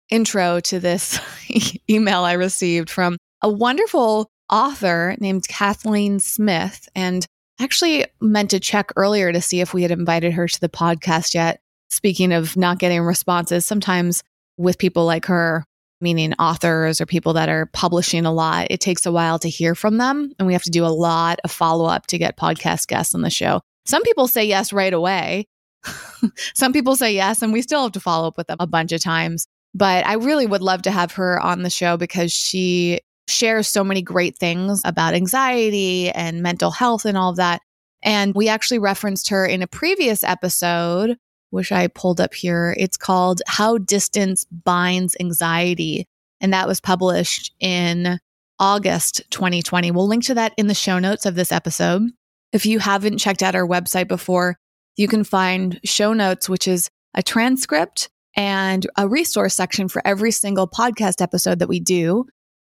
intro 0.09 0.59
to 0.61 0.79
this 0.79 1.19
email 1.89 2.23
I 2.23 2.33
received 2.33 2.89
from 2.89 3.17
a 3.41 3.49
wonderful 3.49 4.31
author 4.49 5.15
named 5.19 5.47
Kathleen 5.47 6.19
Smith. 6.19 6.87
And 6.95 7.27
actually 7.59 8.05
meant 8.21 8.49
to 8.51 8.59
check 8.59 8.91
earlier 8.95 9.33
to 9.33 9.41
see 9.41 9.59
if 9.59 9.73
we 9.73 9.81
had 9.81 9.91
invited 9.91 10.33
her 10.33 10.47
to 10.47 10.61
the 10.61 10.69
podcast 10.69 11.33
yet. 11.33 11.59
Speaking 11.89 12.31
of 12.31 12.55
not 12.55 12.79
getting 12.79 13.01
responses, 13.01 13.65
sometimes 13.65 14.23
with 14.57 14.77
people 14.77 15.05
like 15.05 15.25
her, 15.25 15.65
meaning 15.99 16.33
authors 16.35 17.01
or 17.01 17.05
people 17.05 17.33
that 17.33 17.49
are 17.49 17.65
publishing 17.67 18.25
a 18.25 18.31
lot, 18.31 18.67
it 18.69 18.79
takes 18.79 19.05
a 19.05 19.11
while 19.11 19.37
to 19.39 19.49
hear 19.49 19.75
from 19.75 19.97
them. 19.97 20.31
And 20.39 20.47
we 20.47 20.53
have 20.53 20.63
to 20.63 20.69
do 20.69 20.85
a 20.85 20.87
lot 20.87 21.39
of 21.43 21.51
follow 21.51 21.85
up 21.85 22.07
to 22.07 22.17
get 22.17 22.37
podcast 22.37 22.87
guests 22.87 23.13
on 23.13 23.21
the 23.21 23.29
show. 23.29 23.59
Some 23.85 24.03
people 24.03 24.27
say 24.27 24.45
yes 24.45 24.71
right 24.71 24.93
away. 24.93 25.45
Some 26.53 26.73
people 26.73 26.95
say 26.95 27.13
yes, 27.13 27.41
and 27.41 27.53
we 27.53 27.61
still 27.61 27.83
have 27.83 27.91
to 27.93 27.99
follow 27.99 28.27
up 28.27 28.37
with 28.37 28.47
them 28.47 28.57
a 28.59 28.67
bunch 28.67 28.91
of 28.91 29.01
times. 29.01 29.47
But 29.73 30.05
I 30.05 30.13
really 30.13 30.45
would 30.45 30.61
love 30.61 30.81
to 30.83 30.91
have 30.91 31.11
her 31.13 31.39
on 31.39 31.63
the 31.63 31.69
show 31.69 31.95
because 31.95 32.31
she 32.31 32.99
shares 33.27 33.67
so 33.67 33.83
many 33.83 34.01
great 34.01 34.37
things 34.37 34.81
about 34.83 35.13
anxiety 35.13 36.09
and 36.11 36.41
mental 36.41 36.71
health 36.71 37.05
and 37.05 37.17
all 37.17 37.29
of 37.29 37.37
that. 37.37 37.61
And 38.01 38.33
we 38.33 38.47
actually 38.47 38.79
referenced 38.79 39.29
her 39.29 39.45
in 39.45 39.61
a 39.61 39.67
previous 39.67 40.23
episode, 40.23 41.17
which 41.51 41.71
I 41.71 41.87
pulled 41.87 42.19
up 42.19 42.33
here. 42.33 42.75
It's 42.77 42.97
called 42.97 43.41
How 43.47 43.77
Distance 43.77 44.45
Binds 44.45 45.15
Anxiety. 45.19 46.07
And 46.41 46.53
that 46.53 46.67
was 46.67 46.79
published 46.79 47.53
in 47.59 48.19
August 48.59 49.21
2020. 49.31 49.91
We'll 49.91 50.07
link 50.07 50.25
to 50.25 50.33
that 50.35 50.53
in 50.57 50.67
the 50.67 50.73
show 50.73 50.99
notes 50.99 51.25
of 51.25 51.35
this 51.35 51.51
episode. 51.51 52.03
If 52.51 52.65
you 52.65 52.79
haven't 52.79 53.19
checked 53.19 53.43
out 53.43 53.55
our 53.55 53.67
website 53.67 54.07
before, 54.07 54.57
you 54.99 55.07
can 55.07 55.23
find 55.23 55.79
show 55.85 56.11
notes, 56.11 56.49
which 56.49 56.67
is 56.67 56.89
a 57.13 57.23
transcript 57.23 58.09
and 58.35 58.85
a 58.97 59.07
resource 59.07 59.55
section 59.55 59.87
for 59.87 60.01
every 60.05 60.29
single 60.29 60.67
podcast 60.67 61.21
episode 61.21 61.59
that 61.59 61.69
we 61.69 61.79
do. 61.79 62.25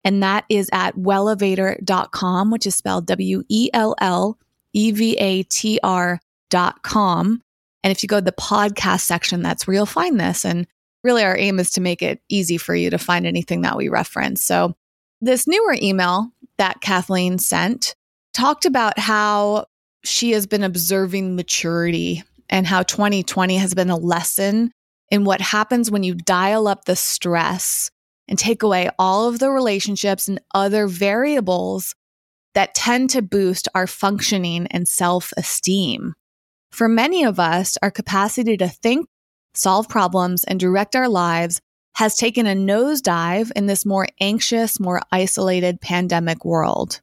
And 0.03 0.21
that 0.21 0.43
is 0.49 0.69
at 0.73 0.95
wellevatr.com, 0.95 2.51
which 2.51 2.67
is 2.67 2.75
spelled 2.75 3.07
W 3.07 3.43
E 3.47 3.69
L 3.73 3.95
L 4.01 4.37
E-V-A-T-R 4.73 6.19
dot 6.49 6.83
com. 6.83 7.41
And 7.81 7.91
if 7.91 8.03
you 8.03 8.07
go 8.07 8.19
to 8.19 8.25
the 8.25 8.33
podcast 8.33 9.01
section, 9.01 9.41
that's 9.41 9.65
where 9.65 9.75
you'll 9.75 9.85
find 9.85 10.19
this. 10.19 10.43
And 10.43 10.67
really 11.05 11.23
our 11.23 11.37
aim 11.37 11.61
is 11.61 11.71
to 11.71 11.81
make 11.81 12.01
it 12.01 12.21
easy 12.27 12.57
for 12.57 12.75
you 12.75 12.89
to 12.89 12.97
find 12.97 13.25
anything 13.25 13.61
that 13.61 13.77
we 13.77 13.87
reference. 13.87 14.43
So 14.43 14.75
this 15.21 15.47
newer 15.47 15.77
email 15.81 16.33
that 16.57 16.81
Kathleen 16.81 17.39
sent 17.39 17.95
talked 18.33 18.65
about 18.65 18.99
how 18.99 19.67
she 20.03 20.31
has 20.31 20.47
been 20.47 20.63
observing 20.63 21.35
maturity 21.35 22.23
and 22.49 22.65
how 22.65 22.83
2020 22.83 23.57
has 23.57 23.73
been 23.73 23.89
a 23.89 23.97
lesson 23.97 24.71
in 25.09 25.23
what 25.23 25.41
happens 25.41 25.89
when 25.89 26.03
you 26.03 26.15
dial 26.15 26.67
up 26.67 26.85
the 26.85 26.95
stress 26.95 27.89
and 28.27 28.37
take 28.37 28.63
away 28.63 28.89
all 28.99 29.27
of 29.27 29.39
the 29.39 29.49
relationships 29.49 30.27
and 30.27 30.39
other 30.53 30.87
variables 30.87 31.95
that 32.53 32.75
tend 32.75 33.09
to 33.11 33.21
boost 33.21 33.67
our 33.75 33.87
functioning 33.87 34.67
and 34.67 34.87
self 34.87 35.31
esteem. 35.37 36.13
For 36.71 36.87
many 36.87 37.23
of 37.23 37.39
us, 37.39 37.77
our 37.81 37.91
capacity 37.91 38.57
to 38.57 38.67
think, 38.67 39.07
solve 39.53 39.87
problems, 39.87 40.43
and 40.43 40.59
direct 40.59 40.95
our 40.95 41.07
lives 41.07 41.61
has 41.95 42.15
taken 42.15 42.45
a 42.45 42.53
nosedive 42.53 43.51
in 43.55 43.65
this 43.65 43.85
more 43.85 44.07
anxious, 44.19 44.79
more 44.79 45.01
isolated 45.11 45.81
pandemic 45.81 46.45
world. 46.45 47.01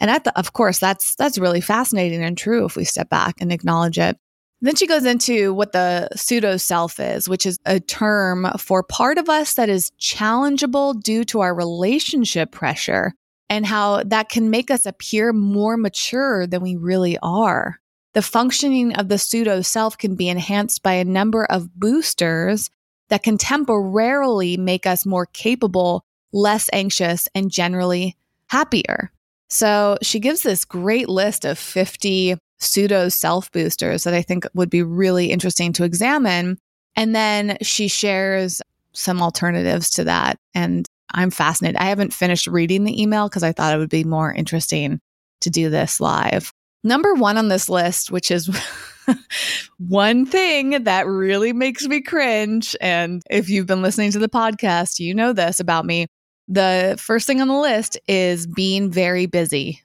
And 0.00 0.10
th- 0.10 0.34
of 0.34 0.54
course, 0.54 0.78
that's, 0.78 1.14
that's 1.14 1.38
really 1.38 1.60
fascinating 1.60 2.24
and 2.24 2.36
true 2.36 2.64
if 2.64 2.74
we 2.74 2.84
step 2.84 3.10
back 3.10 3.36
and 3.40 3.52
acknowledge 3.52 3.98
it. 3.98 4.16
Then 4.62 4.74
she 4.74 4.86
goes 4.86 5.06
into 5.06 5.54
what 5.54 5.72
the 5.72 6.08
pseudo 6.16 6.56
self 6.56 7.00
is, 7.00 7.28
which 7.28 7.46
is 7.46 7.58
a 7.64 7.80
term 7.80 8.46
for 8.58 8.82
part 8.82 9.16
of 9.16 9.28
us 9.28 9.54
that 9.54 9.68
is 9.68 9.90
challengeable 9.98 11.00
due 11.00 11.24
to 11.26 11.40
our 11.40 11.54
relationship 11.54 12.50
pressure 12.50 13.14
and 13.48 13.64
how 13.64 14.02
that 14.04 14.28
can 14.28 14.50
make 14.50 14.70
us 14.70 14.84
appear 14.86 15.32
more 15.32 15.76
mature 15.76 16.46
than 16.46 16.62
we 16.62 16.76
really 16.76 17.18
are. 17.22 17.78
The 18.12 18.22
functioning 18.22 18.94
of 18.96 19.08
the 19.08 19.18
pseudo 19.18 19.62
self 19.62 19.96
can 19.96 20.14
be 20.14 20.28
enhanced 20.28 20.82
by 20.82 20.94
a 20.94 21.04
number 21.04 21.44
of 21.44 21.74
boosters 21.74 22.68
that 23.08 23.22
can 23.22 23.38
temporarily 23.38 24.56
make 24.56 24.86
us 24.86 25.06
more 25.06 25.26
capable, 25.26 26.04
less 26.32 26.68
anxious, 26.72 27.28
and 27.34 27.50
generally 27.50 28.16
happier. 28.48 29.10
So 29.50 29.98
she 30.00 30.20
gives 30.20 30.42
this 30.42 30.64
great 30.64 31.08
list 31.08 31.44
of 31.44 31.58
50 31.58 32.36
pseudo 32.58 33.08
self 33.08 33.50
boosters 33.50 34.04
that 34.04 34.14
I 34.14 34.22
think 34.22 34.46
would 34.54 34.70
be 34.70 34.82
really 34.82 35.30
interesting 35.30 35.72
to 35.74 35.84
examine. 35.84 36.58
And 36.96 37.14
then 37.14 37.58
she 37.62 37.88
shares 37.88 38.62
some 38.92 39.20
alternatives 39.20 39.90
to 39.90 40.04
that. 40.04 40.38
And 40.54 40.86
I'm 41.12 41.30
fascinated. 41.30 41.76
I 41.76 41.84
haven't 41.84 42.12
finished 42.12 42.46
reading 42.46 42.84
the 42.84 43.00
email 43.00 43.28
because 43.28 43.42
I 43.42 43.52
thought 43.52 43.74
it 43.74 43.78
would 43.78 43.90
be 43.90 44.04
more 44.04 44.32
interesting 44.32 45.00
to 45.40 45.50
do 45.50 45.70
this 45.70 46.00
live. 46.00 46.52
Number 46.84 47.14
one 47.14 47.36
on 47.36 47.48
this 47.48 47.68
list, 47.68 48.10
which 48.10 48.30
is 48.30 48.48
one 49.78 50.26
thing 50.26 50.84
that 50.84 51.06
really 51.06 51.52
makes 51.52 51.86
me 51.86 52.00
cringe. 52.00 52.76
And 52.80 53.22
if 53.30 53.48
you've 53.50 53.66
been 53.66 53.82
listening 53.82 54.12
to 54.12 54.18
the 54.18 54.28
podcast, 54.28 54.98
you 54.98 55.14
know 55.14 55.32
this 55.32 55.60
about 55.60 55.84
me. 55.84 56.06
The 56.50 56.96
first 57.00 57.26
thing 57.26 57.40
on 57.40 57.48
the 57.48 57.56
list 57.56 57.98
is 58.08 58.46
being 58.46 58.90
very 58.90 59.26
busy. 59.26 59.80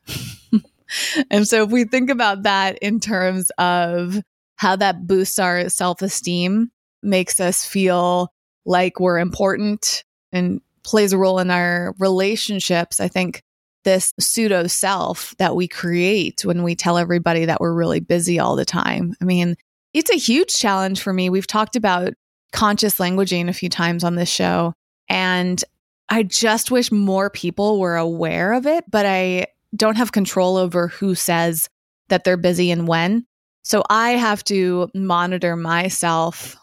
and 1.31 1.47
so 1.47 1.63
if 1.63 1.69
we 1.69 1.85
think 1.85 2.09
about 2.09 2.43
that 2.43 2.77
in 2.79 2.99
terms 2.99 3.51
of 3.57 4.19
how 4.55 4.75
that 4.75 5.05
boosts 5.05 5.39
our 5.39 5.69
self 5.69 6.01
esteem, 6.01 6.71
makes 7.03 7.39
us 7.39 7.63
feel 7.63 8.33
like 8.65 8.99
we're 8.99 9.19
important 9.19 10.03
and 10.31 10.59
plays 10.83 11.13
a 11.13 11.17
role 11.17 11.39
in 11.39 11.51
our 11.51 11.93
relationships, 11.99 12.99
I 12.99 13.07
think 13.07 13.43
this 13.83 14.13
pseudo 14.19 14.67
self 14.67 15.35
that 15.37 15.55
we 15.55 15.67
create 15.67 16.43
when 16.43 16.63
we 16.63 16.75
tell 16.75 16.97
everybody 16.97 17.45
that 17.45 17.61
we're 17.61 17.73
really 17.73 17.99
busy 17.99 18.39
all 18.39 18.55
the 18.55 18.65
time. 18.65 19.15
I 19.21 19.25
mean, 19.25 19.55
it's 19.93 20.11
a 20.11 20.17
huge 20.17 20.53
challenge 20.53 21.01
for 21.01 21.13
me. 21.13 21.29
We've 21.29 21.47
talked 21.47 21.75
about 21.75 22.13
conscious 22.51 22.97
languaging 22.97 23.47
a 23.47 23.53
few 23.53 23.69
times 23.69 24.03
on 24.03 24.15
this 24.15 24.29
show, 24.29 24.73
and 25.07 25.63
I 26.09 26.23
just 26.23 26.71
wish 26.71 26.91
more 26.91 27.29
people 27.29 27.79
were 27.79 27.95
aware 27.95 28.53
of 28.53 28.65
it, 28.65 28.83
but 28.89 29.05
I 29.05 29.47
don't 29.75 29.97
have 29.97 30.11
control 30.11 30.57
over 30.57 30.87
who 30.87 31.15
says 31.15 31.69
that 32.09 32.23
they're 32.23 32.37
busy 32.37 32.71
and 32.71 32.87
when. 32.87 33.25
So 33.63 33.83
I 33.89 34.11
have 34.11 34.43
to 34.45 34.89
monitor 34.93 35.55
myself 35.55 36.55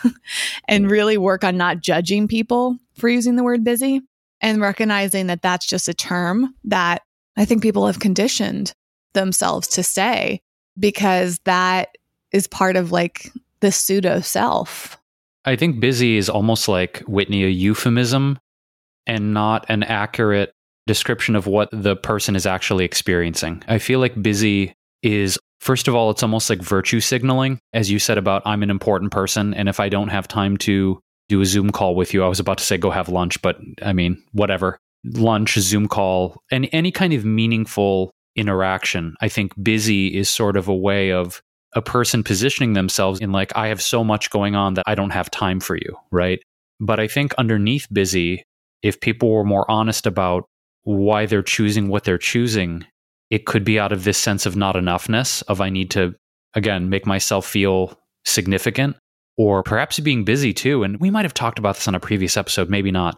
and 0.68 0.90
really 0.90 1.18
work 1.18 1.44
on 1.44 1.58
not 1.58 1.82
judging 1.82 2.26
people 2.26 2.78
for 2.94 3.08
using 3.08 3.36
the 3.36 3.44
word 3.44 3.64
busy 3.64 4.00
and 4.40 4.60
recognizing 4.60 5.26
that 5.26 5.42
that's 5.42 5.66
just 5.66 5.88
a 5.88 5.94
term 5.94 6.54
that 6.64 7.02
I 7.36 7.44
think 7.44 7.62
people 7.62 7.86
have 7.86 7.98
conditioned 7.98 8.72
themselves 9.12 9.68
to 9.68 9.82
say 9.82 10.40
because 10.78 11.38
that 11.44 11.98
is 12.32 12.46
part 12.46 12.76
of 12.76 12.92
like 12.92 13.30
the 13.60 13.70
pseudo 13.70 14.20
self. 14.20 14.98
I 15.44 15.56
think 15.56 15.80
busy 15.80 16.16
is 16.16 16.28
almost 16.28 16.68
like 16.68 17.00
Whitney 17.00 17.44
a 17.44 17.48
euphemism 17.48 18.38
and 19.08 19.34
not 19.34 19.66
an 19.68 19.82
accurate 19.82 20.52
description 20.86 21.34
of 21.34 21.46
what 21.46 21.68
the 21.72 21.96
person 21.96 22.36
is 22.36 22.46
actually 22.46 22.84
experiencing. 22.84 23.62
I 23.66 23.78
feel 23.78 23.98
like 23.98 24.20
busy 24.22 24.74
is, 25.02 25.38
first 25.60 25.88
of 25.88 25.94
all, 25.94 26.10
it's 26.10 26.22
almost 26.22 26.48
like 26.48 26.60
virtue 26.60 27.00
signaling, 27.00 27.58
as 27.72 27.90
you 27.90 27.98
said 27.98 28.18
about 28.18 28.42
I'm 28.46 28.62
an 28.62 28.70
important 28.70 29.10
person. 29.10 29.52
And 29.54 29.68
if 29.68 29.80
I 29.80 29.88
don't 29.88 30.08
have 30.08 30.28
time 30.28 30.56
to 30.58 31.00
do 31.28 31.40
a 31.40 31.46
Zoom 31.46 31.70
call 31.70 31.94
with 31.94 32.14
you, 32.14 32.24
I 32.24 32.28
was 32.28 32.40
about 32.40 32.58
to 32.58 32.64
say 32.64 32.78
go 32.78 32.90
have 32.90 33.08
lunch, 33.08 33.42
but 33.42 33.58
I 33.82 33.92
mean, 33.92 34.22
whatever. 34.32 34.78
Lunch, 35.04 35.54
Zoom 35.58 35.88
call, 35.88 36.42
and 36.50 36.68
any 36.72 36.90
kind 36.90 37.12
of 37.12 37.24
meaningful 37.24 38.10
interaction. 38.34 39.14
I 39.20 39.28
think 39.28 39.52
busy 39.62 40.16
is 40.16 40.30
sort 40.30 40.56
of 40.56 40.68
a 40.68 40.74
way 40.74 41.12
of 41.12 41.42
a 41.74 41.82
person 41.82 42.24
positioning 42.24 42.72
themselves 42.72 43.20
in 43.20 43.30
like, 43.30 43.54
I 43.54 43.68
have 43.68 43.82
so 43.82 44.02
much 44.02 44.30
going 44.30 44.56
on 44.56 44.74
that 44.74 44.84
I 44.86 44.94
don't 44.94 45.10
have 45.10 45.30
time 45.30 45.60
for 45.60 45.76
you, 45.76 45.96
right? 46.10 46.40
But 46.80 46.98
I 46.98 47.08
think 47.08 47.34
underneath 47.34 47.86
busy, 47.92 48.44
if 48.82 49.00
people 49.00 49.30
were 49.30 49.44
more 49.44 49.68
honest 49.70 50.06
about 50.06 50.44
why 50.84 51.26
they're 51.26 51.42
choosing 51.42 51.88
what 51.88 52.04
they're 52.04 52.18
choosing, 52.18 52.86
it 53.30 53.46
could 53.46 53.64
be 53.64 53.78
out 53.78 53.92
of 53.92 54.04
this 54.04 54.18
sense 54.18 54.46
of 54.46 54.56
not 54.56 54.74
enoughness, 54.74 55.42
of 55.48 55.60
I 55.60 55.70
need 55.70 55.90
to, 55.92 56.14
again, 56.54 56.88
make 56.88 57.06
myself 57.06 57.46
feel 57.46 57.98
significant, 58.24 58.96
or 59.36 59.62
perhaps 59.62 60.00
being 60.00 60.24
busy 60.24 60.52
too. 60.52 60.82
And 60.82 60.98
we 60.98 61.10
might 61.10 61.24
have 61.24 61.34
talked 61.34 61.58
about 61.58 61.74
this 61.76 61.88
on 61.88 61.94
a 61.94 62.00
previous 62.00 62.36
episode, 62.36 62.70
maybe 62.70 62.90
not. 62.90 63.16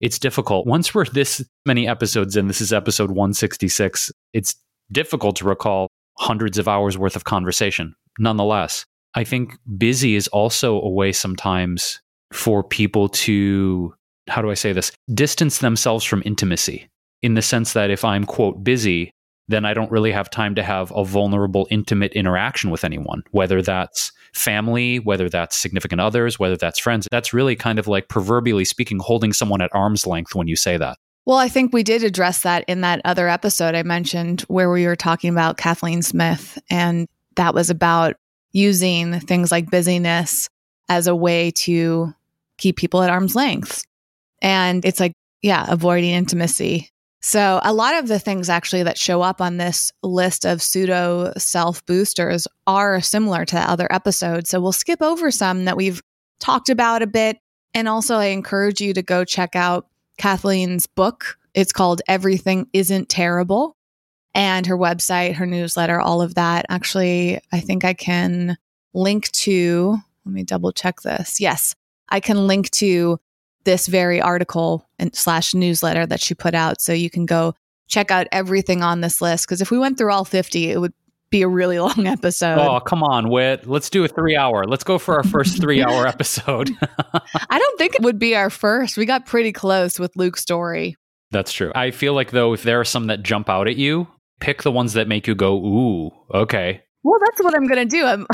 It's 0.00 0.18
difficult. 0.18 0.66
Once 0.66 0.94
we're 0.94 1.04
this 1.04 1.44
many 1.66 1.86
episodes 1.86 2.36
in, 2.36 2.48
this 2.48 2.62
is 2.62 2.72
episode 2.72 3.10
166, 3.10 4.10
it's 4.32 4.54
difficult 4.90 5.36
to 5.36 5.44
recall 5.44 5.88
hundreds 6.18 6.58
of 6.58 6.68
hours 6.68 6.96
worth 6.96 7.16
of 7.16 7.24
conversation. 7.24 7.94
Nonetheless, 8.18 8.84
I 9.14 9.24
think 9.24 9.58
busy 9.76 10.14
is 10.14 10.28
also 10.28 10.80
a 10.80 10.88
way 10.88 11.12
sometimes 11.12 12.00
for 12.32 12.62
people 12.62 13.08
to, 13.08 13.94
how 14.30 14.42
do 14.42 14.50
I 14.50 14.54
say 14.54 14.72
this, 14.72 14.92
distance 15.12 15.58
themselves 15.58 16.04
from 16.04 16.22
intimacy 16.24 16.88
in 17.22 17.34
the 17.34 17.42
sense 17.42 17.72
that 17.74 17.90
if 17.90 18.04
I'm, 18.04 18.24
quote, 18.24 18.64
busy, 18.64 19.12
then 19.48 19.64
I 19.64 19.74
don't 19.74 19.90
really 19.90 20.12
have 20.12 20.30
time 20.30 20.54
to 20.54 20.62
have 20.62 20.92
a 20.94 21.04
vulnerable, 21.04 21.66
intimate 21.70 22.12
interaction 22.12 22.70
with 22.70 22.84
anyone, 22.84 23.22
whether 23.32 23.60
that's 23.60 24.12
family, 24.32 24.98
whether 25.00 25.28
that's 25.28 25.56
significant 25.56 26.00
others, 26.00 26.38
whether 26.38 26.56
that's 26.56 26.78
friends. 26.78 27.08
That's 27.10 27.34
really 27.34 27.56
kind 27.56 27.78
of 27.78 27.88
like 27.88 28.08
proverbially 28.08 28.64
speaking, 28.64 29.00
holding 29.00 29.32
someone 29.32 29.60
at 29.60 29.74
arm's 29.74 30.06
length 30.06 30.34
when 30.34 30.46
you 30.46 30.56
say 30.56 30.76
that. 30.76 30.98
Well, 31.26 31.38
I 31.38 31.48
think 31.48 31.72
we 31.72 31.82
did 31.82 32.02
address 32.02 32.42
that 32.42 32.64
in 32.66 32.80
that 32.80 33.00
other 33.04 33.28
episode 33.28 33.74
I 33.74 33.82
mentioned 33.82 34.42
where 34.42 34.70
we 34.70 34.86
were 34.86 34.96
talking 34.96 35.30
about 35.30 35.58
Kathleen 35.58 36.02
Smith. 36.02 36.58
And 36.70 37.08
that 37.36 37.54
was 37.54 37.70
about 37.70 38.16
using 38.52 39.20
things 39.20 39.50
like 39.50 39.70
busyness 39.70 40.48
as 40.88 41.06
a 41.06 41.14
way 41.14 41.50
to 41.52 42.12
keep 42.56 42.76
people 42.76 43.02
at 43.02 43.10
arm's 43.10 43.36
length. 43.36 43.84
And 44.42 44.84
it's 44.84 45.00
like, 45.00 45.12
yeah, 45.42 45.66
avoiding 45.68 46.10
intimacy 46.10 46.90
so, 47.22 47.60
a 47.62 47.74
lot 47.74 47.96
of 47.96 48.08
the 48.08 48.18
things 48.18 48.48
actually 48.48 48.82
that 48.84 48.96
show 48.96 49.20
up 49.20 49.42
on 49.42 49.58
this 49.58 49.92
list 50.02 50.46
of 50.46 50.62
pseudo 50.62 51.32
self 51.36 51.84
boosters 51.84 52.48
are 52.66 53.02
similar 53.02 53.44
to 53.46 53.58
other 53.58 53.92
episodes. 53.92 54.48
So, 54.48 54.60
we'll 54.60 54.72
skip 54.72 55.02
over 55.02 55.30
some 55.30 55.66
that 55.66 55.76
we've 55.76 56.02
talked 56.40 56.70
about 56.70 57.02
a 57.02 57.06
bit. 57.06 57.38
And 57.74 57.88
also, 57.88 58.16
I 58.16 58.26
encourage 58.26 58.80
you 58.80 58.94
to 58.94 59.02
go 59.02 59.24
check 59.24 59.54
out 59.54 59.86
Kathleen's 60.16 60.86
book. 60.86 61.36
It's 61.52 61.72
called 61.72 62.00
Everything 62.08 62.68
Isn't 62.72 63.10
Terrible. 63.10 63.76
And 64.34 64.64
her 64.66 64.78
website, 64.78 65.34
her 65.34 65.46
newsletter, 65.46 66.00
all 66.00 66.22
of 66.22 66.36
that. 66.36 66.64
Actually, 66.70 67.40
I 67.52 67.60
think 67.60 67.84
I 67.84 67.92
can 67.92 68.56
link 68.94 69.30
to, 69.32 69.98
let 70.24 70.32
me 70.32 70.44
double 70.44 70.72
check 70.72 71.02
this. 71.02 71.38
Yes, 71.38 71.74
I 72.08 72.20
can 72.20 72.46
link 72.46 72.70
to 72.70 73.18
this 73.64 73.86
very 73.86 74.20
article 74.20 74.86
and 74.98 75.14
slash 75.14 75.54
newsletter 75.54 76.06
that 76.06 76.20
she 76.20 76.34
put 76.34 76.54
out. 76.54 76.80
So 76.80 76.92
you 76.92 77.10
can 77.10 77.26
go 77.26 77.54
check 77.88 78.10
out 78.10 78.26
everything 78.32 78.82
on 78.82 79.00
this 79.00 79.20
list. 79.20 79.46
Because 79.46 79.60
if 79.60 79.70
we 79.70 79.78
went 79.78 79.98
through 79.98 80.12
all 80.12 80.24
50, 80.24 80.70
it 80.70 80.80
would 80.80 80.94
be 81.30 81.42
a 81.42 81.48
really 81.48 81.78
long 81.80 82.06
episode. 82.06 82.58
Oh, 82.58 82.80
come 82.80 83.02
on, 83.02 83.28
Wit. 83.30 83.66
Let's 83.66 83.90
do 83.90 84.04
a 84.04 84.08
three 84.08 84.36
hour. 84.36 84.64
Let's 84.64 84.84
go 84.84 84.98
for 84.98 85.16
our 85.16 85.24
first 85.24 85.60
three 85.60 85.82
hour 85.82 86.06
episode. 86.06 86.70
I 87.50 87.58
don't 87.58 87.78
think 87.78 87.94
it 87.94 88.02
would 88.02 88.18
be 88.18 88.34
our 88.34 88.50
first. 88.50 88.96
We 88.96 89.06
got 89.06 89.26
pretty 89.26 89.52
close 89.52 89.98
with 89.98 90.16
Luke's 90.16 90.40
story. 90.40 90.96
That's 91.30 91.52
true. 91.52 91.70
I 91.74 91.92
feel 91.92 92.14
like, 92.14 92.32
though, 92.32 92.52
if 92.54 92.64
there 92.64 92.80
are 92.80 92.84
some 92.84 93.06
that 93.06 93.22
jump 93.22 93.48
out 93.48 93.68
at 93.68 93.76
you, 93.76 94.08
pick 94.40 94.62
the 94.62 94.72
ones 94.72 94.94
that 94.94 95.06
make 95.06 95.28
you 95.28 95.36
go, 95.36 95.54
ooh, 95.54 96.10
okay. 96.34 96.82
Well, 97.04 97.20
that's 97.24 97.42
what 97.42 97.54
I'm 97.54 97.68
going 97.68 97.88
to 97.88 97.96
do. 97.96 98.04
I'm 98.04 98.26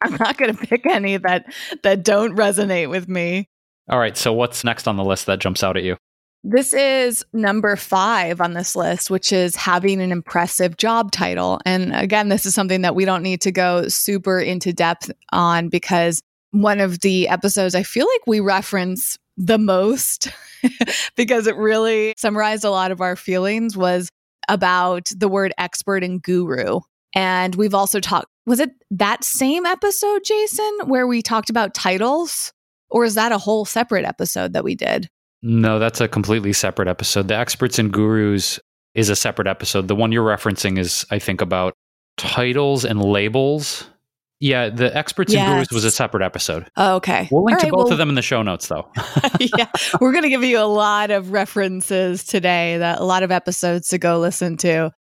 I'm 0.00 0.16
not 0.16 0.38
going 0.38 0.54
to 0.54 0.66
pick 0.66 0.86
any 0.86 1.16
that 1.18 1.52
that 1.82 2.04
don't 2.04 2.36
resonate 2.36 2.88
with 2.88 3.08
me. 3.08 3.48
All 3.92 3.98
right, 3.98 4.16
so 4.16 4.32
what's 4.32 4.64
next 4.64 4.88
on 4.88 4.96
the 4.96 5.04
list 5.04 5.26
that 5.26 5.38
jumps 5.38 5.62
out 5.62 5.76
at 5.76 5.82
you? 5.82 5.98
This 6.42 6.72
is 6.72 7.22
number 7.34 7.76
five 7.76 8.40
on 8.40 8.54
this 8.54 8.74
list, 8.74 9.10
which 9.10 9.34
is 9.34 9.54
having 9.54 10.00
an 10.00 10.10
impressive 10.10 10.78
job 10.78 11.12
title. 11.12 11.60
And 11.66 11.94
again, 11.94 12.30
this 12.30 12.46
is 12.46 12.54
something 12.54 12.80
that 12.80 12.94
we 12.94 13.04
don't 13.04 13.22
need 13.22 13.42
to 13.42 13.52
go 13.52 13.88
super 13.88 14.40
into 14.40 14.72
depth 14.72 15.10
on 15.30 15.68
because 15.68 16.22
one 16.52 16.80
of 16.80 17.00
the 17.00 17.28
episodes 17.28 17.74
I 17.74 17.82
feel 17.82 18.06
like 18.06 18.26
we 18.26 18.40
reference 18.40 19.18
the 19.36 19.58
most 19.58 20.30
because 21.14 21.46
it 21.46 21.56
really 21.56 22.14
summarized 22.16 22.64
a 22.64 22.70
lot 22.70 22.92
of 22.92 23.02
our 23.02 23.14
feelings 23.14 23.76
was 23.76 24.08
about 24.48 25.10
the 25.14 25.28
word 25.28 25.52
expert 25.58 26.02
and 26.02 26.22
guru. 26.22 26.80
And 27.14 27.54
we've 27.56 27.74
also 27.74 28.00
talked, 28.00 28.28
was 28.46 28.58
it 28.58 28.70
that 28.90 29.22
same 29.22 29.66
episode, 29.66 30.22
Jason, 30.24 30.78
where 30.86 31.06
we 31.06 31.20
talked 31.20 31.50
about 31.50 31.74
titles? 31.74 32.54
Or 32.92 33.04
is 33.04 33.14
that 33.14 33.32
a 33.32 33.38
whole 33.38 33.64
separate 33.64 34.04
episode 34.04 34.52
that 34.52 34.62
we 34.62 34.74
did? 34.74 35.08
No, 35.42 35.78
that's 35.78 36.00
a 36.00 36.06
completely 36.06 36.52
separate 36.52 36.86
episode. 36.86 37.26
The 37.26 37.34
experts 37.34 37.78
and 37.78 37.92
gurus 37.92 38.60
is 38.94 39.08
a 39.08 39.16
separate 39.16 39.48
episode. 39.48 39.88
The 39.88 39.96
one 39.96 40.12
you're 40.12 40.24
referencing 40.24 40.78
is, 40.78 41.04
I 41.10 41.18
think, 41.18 41.40
about 41.40 41.74
titles 42.18 42.84
and 42.84 43.02
labels. 43.02 43.88
Yeah, 44.38 44.68
the 44.68 44.94
experts 44.96 45.32
yes. 45.32 45.42
and 45.42 45.54
gurus 45.54 45.72
was 45.72 45.84
a 45.84 45.90
separate 45.90 46.22
episode. 46.22 46.68
Oh, 46.76 46.96
okay. 46.96 47.28
We'll 47.30 47.44
link 47.44 47.56
All 47.56 47.60
to 47.60 47.66
right, 47.66 47.72
both 47.72 47.84
well, 47.84 47.92
of 47.92 47.98
them 47.98 48.08
in 48.08 48.14
the 48.14 48.22
show 48.22 48.42
notes, 48.42 48.68
though. 48.68 48.90
yeah, 49.40 49.68
we're 50.00 50.12
going 50.12 50.24
to 50.24 50.28
give 50.28 50.44
you 50.44 50.58
a 50.58 50.66
lot 50.66 51.10
of 51.10 51.32
references 51.32 52.24
today, 52.24 52.76
that 52.78 53.00
a 53.00 53.04
lot 53.04 53.22
of 53.22 53.30
episodes 53.30 53.88
to 53.88 53.98
go 53.98 54.18
listen 54.18 54.56
to. 54.58 54.92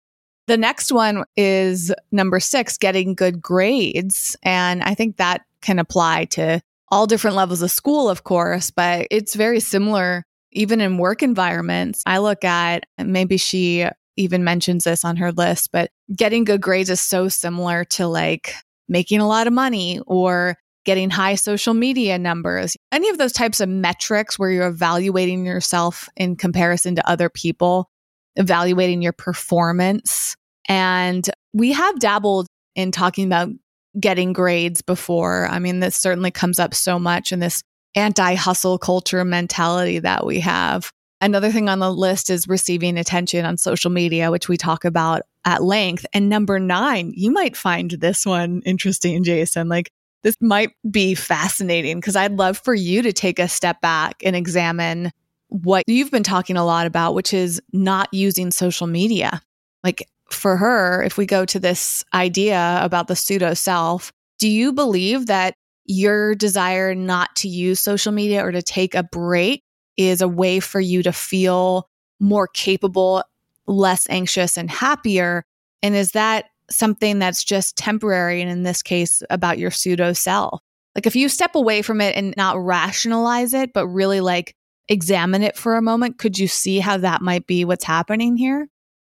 The 0.47 0.57
next 0.57 0.91
one 0.91 1.23
is 1.35 1.93
number 2.11 2.39
six, 2.39 2.77
getting 2.77 3.15
good 3.15 3.41
grades, 3.41 4.35
and 4.43 4.81
I 4.83 4.95
think 4.95 5.17
that 5.17 5.41
can 5.61 5.77
apply 5.77 6.25
to 6.25 6.61
all 6.91 7.07
different 7.07 7.37
levels 7.37 7.61
of 7.61 7.71
school, 7.71 8.09
of 8.09 8.23
course, 8.23 8.69
but 8.69 9.07
it's 9.09 9.33
very 9.33 9.59
similar 9.59 10.23
even 10.51 10.81
in 10.81 10.97
work 10.97 11.23
environments, 11.23 12.03
I 12.05 12.17
look 12.17 12.43
at 12.43 12.83
maybe 12.97 13.37
she 13.37 13.87
even 14.17 14.43
mentions 14.43 14.83
this 14.83 15.05
on 15.05 15.17
her 15.17 15.31
list, 15.31 15.69
but 15.71 15.91
getting 16.15 16.43
good 16.43 16.61
grades 16.61 16.89
is 16.89 17.01
so 17.01 17.29
similar 17.29 17.85
to 17.85 18.07
like 18.07 18.53
making 18.89 19.19
a 19.21 19.27
lot 19.27 19.47
of 19.47 19.53
money 19.53 20.01
or 20.05 20.57
getting 20.83 21.09
high 21.09 21.35
social 21.35 21.73
media 21.73 22.17
numbers. 22.17 22.75
Any 22.91 23.07
of 23.09 23.17
those 23.17 23.31
types 23.31 23.61
of 23.61 23.69
metrics 23.69 24.37
where 24.37 24.49
you're 24.51 24.67
evaluating 24.67 25.45
yourself 25.45 26.09
in 26.17 26.35
comparison 26.35 26.95
to 26.95 27.09
other 27.09 27.29
people, 27.29 27.89
evaluating 28.35 29.01
your 29.01 29.13
performance. 29.13 30.35
And 30.67 31.29
we 31.53 31.71
have 31.71 31.99
dabbled 31.99 32.47
in 32.75 32.91
talking 32.91 33.25
about 33.25 33.49
getting 33.99 34.33
grades 34.33 34.81
before. 34.81 35.47
I 35.49 35.59
mean, 35.59 35.79
this 35.79 35.95
certainly 35.95 36.31
comes 36.31 36.59
up 36.59 36.73
so 36.73 36.97
much 36.99 37.31
in 37.31 37.39
this 37.39 37.63
anti 37.95 38.35
hustle 38.35 38.77
culture 38.77 39.23
mentality 39.25 39.99
that 39.99 40.25
we 40.25 40.39
have. 40.39 40.91
Another 41.19 41.51
thing 41.51 41.69
on 41.69 41.79
the 41.79 41.93
list 41.93 42.29
is 42.29 42.47
receiving 42.47 42.97
attention 42.97 43.45
on 43.45 43.57
social 43.57 43.91
media, 43.91 44.31
which 44.31 44.49
we 44.49 44.57
talk 44.57 44.85
about 44.85 45.21
at 45.45 45.63
length. 45.63 46.05
And 46.13 46.29
number 46.29 46.59
nine, 46.59 47.11
you 47.15 47.31
might 47.31 47.55
find 47.55 47.91
this 47.91 48.25
one 48.25 48.61
interesting, 48.65 49.23
Jason. 49.23 49.69
Like, 49.69 49.91
this 50.23 50.35
might 50.39 50.71
be 50.89 51.15
fascinating 51.15 51.99
because 51.99 52.15
I'd 52.15 52.37
love 52.37 52.57
for 52.57 52.73
you 52.73 53.01
to 53.03 53.13
take 53.13 53.39
a 53.39 53.47
step 53.47 53.81
back 53.81 54.15
and 54.23 54.35
examine 54.35 55.11
what 55.49 55.83
you've 55.87 56.11
been 56.11 56.23
talking 56.23 56.57
a 56.57 56.65
lot 56.65 56.87
about, 56.87 57.13
which 57.13 57.33
is 57.33 57.61
not 57.73 58.11
using 58.13 58.51
social 58.51 58.87
media. 58.87 59.41
Like, 59.83 60.07
for 60.33 60.57
her, 60.57 61.03
if 61.03 61.17
we 61.17 61.25
go 61.25 61.45
to 61.45 61.59
this 61.59 62.03
idea 62.13 62.79
about 62.81 63.07
the 63.07 63.15
pseudo 63.15 63.53
self, 63.53 64.11
do 64.39 64.47
you 64.49 64.73
believe 64.73 65.27
that 65.27 65.55
your 65.85 66.35
desire 66.35 66.95
not 66.95 67.35
to 67.37 67.47
use 67.47 67.79
social 67.79 68.11
media 68.11 68.45
or 68.45 68.51
to 68.51 68.61
take 68.61 68.95
a 68.95 69.03
break 69.03 69.63
is 69.97 70.21
a 70.21 70.27
way 70.27 70.59
for 70.59 70.79
you 70.79 71.03
to 71.03 71.11
feel 71.11 71.89
more 72.19 72.47
capable, 72.47 73.23
less 73.67 74.07
anxious, 74.09 74.57
and 74.57 74.69
happier. 74.69 75.43
And 75.81 75.95
is 75.95 76.11
that 76.11 76.45
something 76.69 77.19
that's 77.19 77.43
just 77.43 77.75
temporary? 77.75 78.41
And 78.41 78.49
in 78.49 78.63
this 78.63 78.81
case, 78.81 79.21
about 79.29 79.57
your 79.57 79.71
pseudo 79.71 80.13
self? 80.13 80.61
Like 80.95 81.07
if 81.07 81.15
you 81.15 81.29
step 81.29 81.55
away 81.55 81.81
from 81.81 82.01
it 82.01 82.15
and 82.15 82.33
not 82.37 82.63
rationalize 82.63 83.53
it, 83.53 83.73
but 83.73 83.87
really 83.87 84.21
like 84.21 84.55
examine 84.87 85.41
it 85.41 85.57
for 85.57 85.75
a 85.75 85.81
moment, 85.81 86.17
could 86.17 86.37
you 86.37 86.47
see 86.47 86.79
how 86.79 86.97
that 86.97 87.21
might 87.21 87.47
be 87.47 87.65
what's 87.65 87.85
happening 87.85 88.37
here? 88.37 88.67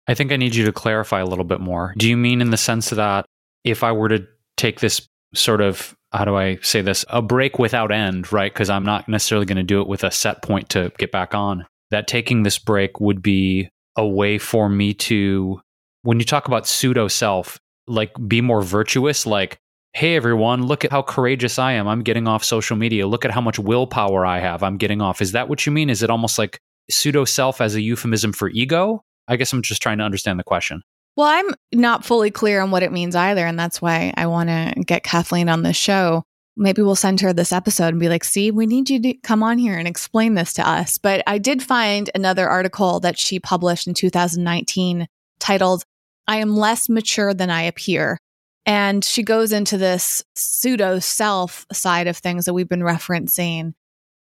I 0.08 0.14
think 0.14 0.32
I 0.32 0.38
need 0.38 0.56
you 0.56 0.66
to 0.66 0.74
clarify 0.74 1.20
a 1.20 1.26
little 1.26 1.46
bit 1.46 1.60
more. 1.60 1.94
Do 1.98 2.10
you 2.10 2.18
mean 2.18 2.42
in 2.42 2.50
the 2.50 2.58
sense 2.58 2.90
that 2.90 3.26
if 3.64 3.84
I 3.84 3.92
were 3.92 4.10
to 4.10 4.28
take 4.58 4.80
this 4.80 5.08
sort 5.34 5.62
of 5.62 5.96
how 6.14 6.26
do 6.26 6.36
I 6.36 6.58
say 6.62 6.82
this? 6.82 7.06
A 7.10 7.22
break 7.22 7.58
without 7.58 7.92
end, 7.92 8.32
right? 8.34 8.54
Because 8.54 8.70
I'm 8.70 8.84
not 8.84 9.08
necessarily 9.08 9.46
going 9.46 9.58
to 9.58 9.64
do 9.64 9.82
it 9.82 9.88
with 9.88 10.04
a 10.04 10.12
set 10.12 10.42
point 10.42 10.70
to 10.70 10.92
get 10.98 11.12
back 11.12 11.34
on. 11.34 11.66
That 11.90 12.08
taking 12.08 12.44
this 12.44 12.60
break 12.60 13.00
would 13.00 13.22
be 13.22 13.70
a 13.96 14.06
way 14.06 14.38
for 14.38 14.70
me 14.70 14.94
to, 14.94 15.62
when 16.04 16.20
you 16.20 16.26
talk 16.26 16.48
about 16.48 16.68
pseudo 16.68 17.08
self, 17.08 17.60
like 17.88 18.12
be 18.28 18.42
more 18.42 18.62
virtuous, 18.62 19.26
like, 19.26 19.58
hey, 19.94 20.16
everyone, 20.16 20.66
look 20.66 20.86
at 20.86 20.92
how 20.92 21.02
courageous 21.02 21.60
I 21.60 21.74
am. 21.74 21.88
I'm 21.88 22.02
getting 22.02 22.28
off 22.28 22.44
social 22.44 22.78
media. 22.78 23.08
Look 23.08 23.26
at 23.26 23.32
how 23.32 23.42
much 23.42 23.60
willpower 23.60 24.26
I 24.26 24.40
have. 24.40 24.64
I'm 24.64 24.78
getting 24.78 25.02
off. 25.02 25.22
Is 25.22 25.34
that 25.34 25.50
what 25.50 25.66
you 25.66 25.72
mean? 25.72 25.90
Is 25.90 26.04
it 26.04 26.10
almost 26.10 26.38
like 26.38 26.60
pseudo 26.90 27.26
self 27.26 27.62
as 27.62 27.76
a 27.76 27.82
euphemism 27.82 28.32
for 28.34 28.50
ego? 28.50 29.02
I 29.32 29.38
guess 29.38 29.54
I'm 29.54 29.62
just 29.62 29.82
trying 29.82 29.98
to 30.00 30.04
understand 30.04 30.38
the 30.38 30.44
question. 30.44 30.84
Well, 31.16 31.28
I'm 31.28 31.56
not 31.72 32.06
fully 32.06 32.32
clear 32.32 32.62
on 32.62 32.70
what 32.70 32.84
it 32.84 32.92
means 32.92 33.16
either. 33.16 33.46
And 33.46 33.58
that's 33.58 33.82
why 33.82 34.14
I 34.18 34.28
want 34.28 34.50
to 34.50 34.84
get 34.86 35.04
Kathleen 35.04 35.48
on 35.48 35.64
the 35.64 35.72
show. 35.72 36.24
Maybe 36.58 36.82
we'll 36.82 36.96
send 36.98 37.22
her 37.22 37.32
this 37.32 37.54
episode 37.54 37.88
and 37.88 38.00
be 38.00 38.10
like, 38.10 38.26
see, 38.26 38.52
we 38.52 38.66
need 38.66 38.90
you 38.90 39.02
to 39.02 39.14
come 39.24 39.42
on 39.42 39.58
here 39.58 39.78
and 39.78 39.88
explain 39.88 40.34
this 40.34 40.52
to 40.54 40.68
us. 40.68 40.98
But 40.98 41.24
I 41.28 41.38
did 41.38 41.64
find 41.64 42.10
another 42.14 42.50
article 42.50 43.00
that 43.00 43.18
she 43.18 43.40
published 43.40 43.88
in 43.88 43.94
2019 43.94 45.08
titled, 45.40 45.86
I 46.28 46.38
am 46.38 46.56
less 46.58 46.90
mature 46.90 47.34
than 47.34 47.50
I 47.50 47.64
appear. 47.64 48.18
And 48.66 49.04
she 49.04 49.24
goes 49.24 49.54
into 49.54 49.78
this 49.78 50.22
pseudo 50.36 51.00
self 51.00 51.66
side 51.72 52.08
of 52.08 52.18
things 52.18 52.46
that 52.46 52.54
we've 52.54 52.70
been 52.70 52.82
referencing. 52.82 53.74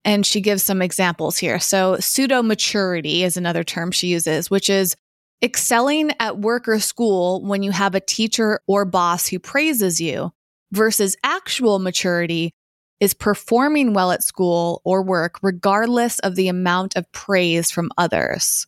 And 0.09 0.25
she 0.25 0.41
gives 0.41 0.63
some 0.63 0.81
examples 0.81 1.37
here. 1.37 1.59
So, 1.59 1.99
pseudo 2.01 2.43
maturity 2.43 3.25
is 3.25 3.37
another 3.37 3.63
term 3.63 3.91
she 3.91 4.07
uses, 4.07 4.51
which 4.51 4.71
is 4.71 4.97
excelling 5.45 6.13
at 6.19 6.39
work 6.39 6.67
or 6.67 6.79
school 6.79 7.43
when 7.45 7.63
you 7.63 7.73
have 7.73 7.95
a 7.95 8.01
teacher 8.01 8.59
or 8.67 8.87
boss 8.87 9.27
who 9.27 9.39
praises 9.39 10.01
you 10.01 10.33
versus 10.73 11.15
actual 11.23 11.79
maturity 11.79 12.55
is 13.01 13.13
performing 13.13 13.93
well 13.93 14.11
at 14.11 14.23
school 14.23 14.81
or 14.83 15.03
work 15.03 15.41
regardless 15.43 16.19
of 16.21 16.37
the 16.37 16.49
amount 16.49 16.97
of 16.97 17.13
praise 17.13 17.71
from 17.71 17.91
others. 17.99 18.67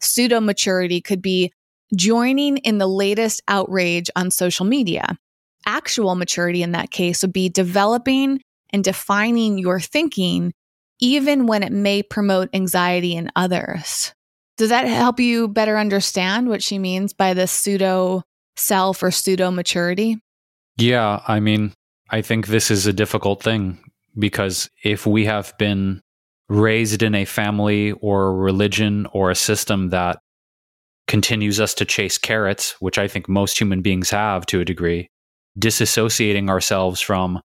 Pseudo 0.00 0.38
maturity 0.40 1.00
could 1.00 1.20
be 1.20 1.52
joining 1.96 2.58
in 2.58 2.78
the 2.78 2.86
latest 2.86 3.42
outrage 3.48 4.08
on 4.14 4.30
social 4.30 4.64
media. 4.64 5.18
Actual 5.66 6.14
maturity 6.14 6.62
in 6.62 6.70
that 6.70 6.92
case 6.92 7.22
would 7.22 7.32
be 7.32 7.48
developing 7.48 8.40
and 8.70 8.84
defining 8.84 9.58
your 9.58 9.80
thinking 9.80 10.52
even 11.00 11.46
when 11.46 11.62
it 11.62 11.72
may 11.72 12.02
promote 12.02 12.48
anxiety 12.52 13.14
in 13.14 13.30
others. 13.36 14.14
Does 14.56 14.70
that 14.70 14.86
help 14.86 15.20
you 15.20 15.48
better 15.48 15.76
understand 15.76 16.48
what 16.48 16.62
she 16.62 16.78
means 16.78 17.12
by 17.12 17.34
the 17.34 17.46
pseudo 17.46 18.22
self 18.56 19.02
or 19.02 19.10
pseudo 19.10 19.50
maturity? 19.50 20.18
Yeah, 20.78 21.22
I 21.26 21.40
mean, 21.40 21.74
I 22.10 22.22
think 22.22 22.46
this 22.46 22.70
is 22.70 22.86
a 22.86 22.92
difficult 22.92 23.42
thing 23.42 23.78
because 24.18 24.70
if 24.82 25.06
we 25.06 25.26
have 25.26 25.56
been 25.58 26.00
raised 26.48 27.02
in 27.02 27.14
a 27.14 27.24
family 27.24 27.92
or 27.92 28.28
a 28.28 28.34
religion 28.34 29.06
or 29.12 29.30
a 29.30 29.34
system 29.34 29.90
that 29.90 30.18
continues 31.06 31.60
us 31.60 31.74
to 31.74 31.84
chase 31.84 32.18
carrots, 32.18 32.76
which 32.80 32.98
I 32.98 33.08
think 33.08 33.28
most 33.28 33.60
human 33.60 33.82
beings 33.82 34.10
have 34.10 34.46
to 34.46 34.60
a 34.60 34.64
degree, 34.64 35.08
disassociating 35.58 36.48
ourselves 36.48 37.00
from, 37.00 37.40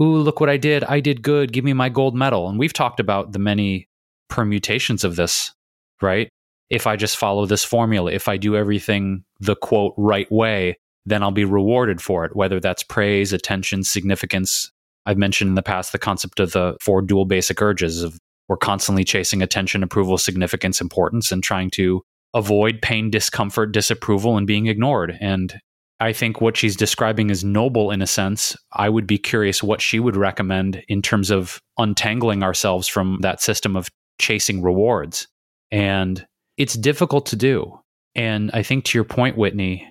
ooh, 0.00 0.18
look 0.18 0.40
what 0.40 0.50
I 0.50 0.56
did. 0.56 0.84
I 0.84 1.00
did 1.00 1.22
good. 1.22 1.52
Give 1.52 1.64
me 1.64 1.72
my 1.72 1.88
gold 1.88 2.14
medal. 2.14 2.48
And 2.48 2.58
we've 2.58 2.72
talked 2.72 3.00
about 3.00 3.32
the 3.32 3.38
many 3.38 3.88
permutations 4.28 5.04
of 5.04 5.16
this, 5.16 5.52
right? 6.02 6.30
if 6.70 6.86
I 6.86 6.96
just 6.96 7.16
follow 7.16 7.46
this 7.46 7.64
formula, 7.64 8.12
if 8.12 8.28
I 8.28 8.36
do 8.36 8.56
everything 8.56 9.24
the 9.40 9.56
quote 9.56 9.94
right 9.96 10.30
way, 10.30 10.78
then 11.06 11.22
I'll 11.22 11.30
be 11.30 11.44
rewarded 11.44 12.02
for 12.02 12.24
it, 12.24 12.36
whether 12.36 12.60
that's 12.60 12.82
praise, 12.82 13.32
attention, 13.32 13.82
significance. 13.84 14.70
I've 15.06 15.16
mentioned 15.16 15.48
in 15.48 15.54
the 15.54 15.62
past 15.62 15.92
the 15.92 15.98
concept 15.98 16.40
of 16.40 16.52
the 16.52 16.76
four 16.80 17.00
dual 17.00 17.24
basic 17.24 17.62
urges 17.62 18.02
of 18.02 18.18
we're 18.48 18.56
constantly 18.56 19.04
chasing 19.04 19.42
attention, 19.42 19.82
approval, 19.82 20.16
significance, 20.18 20.80
importance, 20.80 21.30
and 21.32 21.42
trying 21.42 21.70
to 21.72 22.02
avoid 22.34 22.80
pain, 22.80 23.10
discomfort, 23.10 23.72
disapproval, 23.72 24.36
and 24.36 24.46
being 24.46 24.66
ignored. 24.66 25.16
And 25.20 25.60
I 26.00 26.12
think 26.12 26.40
what 26.40 26.56
she's 26.56 26.76
describing 26.76 27.30
is 27.30 27.42
noble 27.42 27.90
in 27.90 28.02
a 28.02 28.06
sense. 28.06 28.56
I 28.72 28.88
would 28.88 29.06
be 29.06 29.18
curious 29.18 29.62
what 29.62 29.80
she 29.80 29.98
would 29.98 30.16
recommend 30.16 30.82
in 30.88 31.02
terms 31.02 31.30
of 31.30 31.60
untangling 31.76 32.42
ourselves 32.42 32.86
from 32.86 33.18
that 33.22 33.40
system 33.42 33.76
of 33.76 33.88
chasing 34.20 34.62
rewards. 34.62 35.26
And 35.72 36.24
it's 36.56 36.74
difficult 36.74 37.26
to 37.26 37.36
do. 37.36 37.80
And 38.14 38.50
I 38.54 38.62
think 38.62 38.84
to 38.86 38.98
your 38.98 39.04
point, 39.04 39.36
Whitney, 39.36 39.90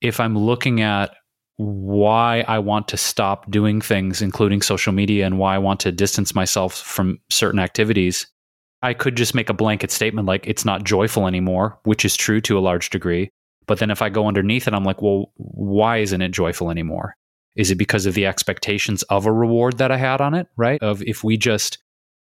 if 0.00 0.20
I'm 0.20 0.36
looking 0.36 0.80
at 0.80 1.14
why 1.56 2.44
I 2.48 2.58
want 2.58 2.88
to 2.88 2.96
stop 2.96 3.48
doing 3.50 3.80
things, 3.80 4.20
including 4.20 4.60
social 4.60 4.92
media, 4.92 5.24
and 5.24 5.38
why 5.38 5.54
I 5.54 5.58
want 5.58 5.80
to 5.80 5.92
distance 5.92 6.34
myself 6.34 6.74
from 6.74 7.20
certain 7.30 7.60
activities, 7.60 8.26
I 8.82 8.92
could 8.92 9.16
just 9.16 9.34
make 9.34 9.48
a 9.48 9.54
blanket 9.54 9.90
statement 9.90 10.26
like 10.26 10.46
it's 10.46 10.64
not 10.64 10.84
joyful 10.84 11.26
anymore, 11.26 11.78
which 11.84 12.04
is 12.04 12.16
true 12.16 12.40
to 12.42 12.58
a 12.58 12.60
large 12.60 12.90
degree. 12.90 13.30
But 13.66 13.78
then 13.78 13.90
if 13.90 14.02
I 14.02 14.08
go 14.08 14.26
underneath 14.26 14.68
it, 14.68 14.74
I'm 14.74 14.84
like, 14.84 15.02
well, 15.02 15.32
why 15.36 15.98
isn't 15.98 16.20
it 16.22 16.30
joyful 16.30 16.70
anymore? 16.70 17.16
Is 17.56 17.70
it 17.70 17.76
because 17.76 18.06
of 18.06 18.14
the 18.14 18.26
expectations 18.26 19.02
of 19.04 19.26
a 19.26 19.32
reward 19.32 19.78
that 19.78 19.92
I 19.92 19.96
had 19.96 20.20
on 20.20 20.34
it, 20.34 20.48
right? 20.56 20.82
Of 20.82 21.02
if 21.02 21.22
we 21.22 21.36
just 21.36 21.78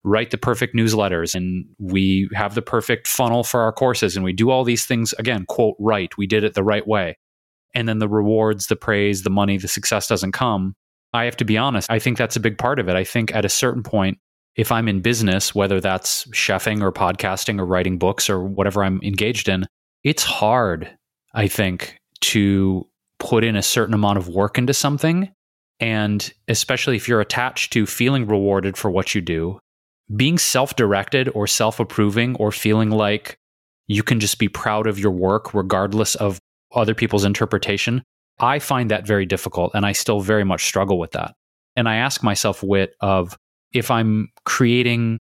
write 0.04 0.30
the 0.30 0.38
perfect 0.38 0.74
newsletters 0.74 1.34
and 1.34 1.66
we 1.78 2.28
have 2.32 2.54
the 2.54 2.62
perfect 2.62 3.06
funnel 3.06 3.44
for 3.44 3.60
our 3.60 3.72
courses 3.72 4.16
and 4.16 4.24
we 4.24 4.32
do 4.32 4.50
all 4.50 4.64
these 4.64 4.86
things, 4.86 5.12
again, 5.18 5.44
quote, 5.46 5.76
right, 5.78 6.16
we 6.16 6.26
did 6.26 6.44
it 6.44 6.54
the 6.54 6.64
right 6.64 6.86
way. 6.86 7.18
And 7.74 7.88
then 7.88 7.98
the 7.98 8.08
rewards, 8.08 8.66
the 8.66 8.76
praise, 8.76 9.22
the 9.22 9.30
money, 9.30 9.58
the 9.58 9.68
success 9.68 10.08
doesn't 10.08 10.32
come. 10.32 10.74
I 11.12 11.24
have 11.24 11.36
to 11.36 11.44
be 11.44 11.58
honest, 11.58 11.90
I 11.90 11.98
think 11.98 12.16
that's 12.18 12.36
a 12.36 12.40
big 12.40 12.58
part 12.58 12.78
of 12.78 12.88
it. 12.88 12.96
I 12.96 13.04
think 13.04 13.34
at 13.34 13.44
a 13.44 13.50
certain 13.50 13.82
point, 13.82 14.18
if 14.56 14.72
I'm 14.72 14.88
in 14.88 15.00
business, 15.00 15.54
whether 15.54 15.80
that's 15.80 16.26
chefing 16.28 16.82
or 16.82 16.92
podcasting 16.92 17.60
or 17.60 17.66
writing 17.66 17.98
books 17.98 18.28
or 18.28 18.42
whatever 18.42 18.82
I'm 18.82 19.00
engaged 19.02 19.48
in, 19.48 19.66
it's 20.04 20.22
hard, 20.22 20.97
I 21.34 21.48
think, 21.48 21.98
to 22.20 22.86
put 23.18 23.44
in 23.44 23.56
a 23.56 23.62
certain 23.62 23.94
amount 23.94 24.18
of 24.18 24.28
work 24.28 24.58
into 24.58 24.74
something. 24.74 25.32
And 25.80 26.32
especially 26.48 26.96
if 26.96 27.08
you're 27.08 27.20
attached 27.20 27.72
to 27.72 27.86
feeling 27.86 28.26
rewarded 28.26 28.76
for 28.76 28.90
what 28.90 29.14
you 29.14 29.20
do, 29.20 29.60
being 30.14 30.38
self 30.38 30.74
directed 30.76 31.28
or 31.34 31.46
self 31.46 31.78
approving 31.78 32.34
or 32.36 32.50
feeling 32.50 32.90
like 32.90 33.36
you 33.86 34.02
can 34.02 34.20
just 34.20 34.38
be 34.38 34.48
proud 34.48 34.86
of 34.86 34.98
your 34.98 35.12
work 35.12 35.54
regardless 35.54 36.14
of 36.16 36.38
other 36.74 36.94
people's 36.94 37.24
interpretation, 37.24 38.02
I 38.38 38.58
find 38.58 38.90
that 38.90 39.06
very 39.06 39.26
difficult. 39.26 39.72
And 39.74 39.86
I 39.86 39.92
still 39.92 40.20
very 40.20 40.44
much 40.44 40.64
struggle 40.64 40.98
with 40.98 41.12
that. 41.12 41.34
And 41.76 41.88
I 41.88 41.96
ask 41.96 42.22
myself, 42.22 42.62
Whit, 42.62 42.94
of 43.00 43.36
if 43.72 43.90
I'm 43.90 44.28
creating 44.44 45.18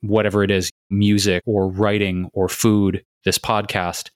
whatever 0.00 0.42
it 0.42 0.50
is, 0.50 0.70
music 0.90 1.42
or 1.46 1.68
writing 1.68 2.30
or 2.32 2.48
food, 2.48 3.04
this 3.24 3.38
podcast, 3.38 4.10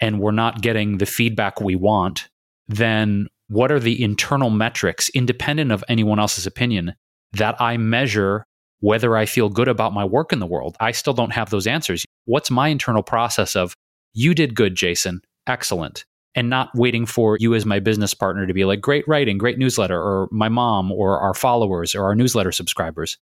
and 0.00 0.20
we're 0.20 0.30
not 0.30 0.62
getting 0.62 0.98
the 0.98 1.06
feedback 1.06 1.60
we 1.60 1.76
want, 1.76 2.28
then 2.68 3.28
what 3.48 3.72
are 3.72 3.80
the 3.80 4.02
internal 4.02 4.50
metrics, 4.50 5.08
independent 5.10 5.72
of 5.72 5.82
anyone 5.88 6.18
else's 6.18 6.46
opinion, 6.46 6.94
that 7.32 7.60
I 7.60 7.76
measure 7.76 8.44
whether 8.80 9.16
I 9.16 9.26
feel 9.26 9.48
good 9.48 9.68
about 9.68 9.94
my 9.94 10.04
work 10.04 10.32
in 10.32 10.38
the 10.38 10.46
world? 10.46 10.76
I 10.80 10.92
still 10.92 11.14
don't 11.14 11.32
have 11.32 11.50
those 11.50 11.66
answers. 11.66 12.04
What's 12.26 12.50
my 12.50 12.68
internal 12.68 13.02
process 13.02 13.56
of, 13.56 13.74
you 14.12 14.34
did 14.34 14.54
good, 14.54 14.74
Jason, 14.74 15.22
excellent, 15.46 16.04
and 16.34 16.50
not 16.50 16.70
waiting 16.74 17.06
for 17.06 17.36
you 17.40 17.54
as 17.54 17.66
my 17.66 17.80
business 17.80 18.14
partner 18.14 18.46
to 18.46 18.54
be 18.54 18.64
like, 18.64 18.80
great 18.80 19.08
writing, 19.08 19.38
great 19.38 19.58
newsletter, 19.58 19.98
or 20.00 20.28
my 20.30 20.48
mom, 20.48 20.92
or 20.92 21.18
our 21.18 21.34
followers, 21.34 21.94
or 21.94 22.04
our 22.04 22.14
newsletter 22.14 22.52
subscribers. 22.52 23.18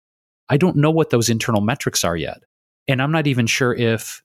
I 0.49 0.57
don't 0.57 0.77
know 0.77 0.91
what 0.91 1.11
those 1.11 1.29
internal 1.29 1.61
metrics 1.61 2.03
are 2.03 2.17
yet. 2.17 2.43
And 2.89 3.01
I'm 3.01 3.13
not 3.13 3.27
even 3.27 3.47
sure 3.47 3.75
if 3.75 4.23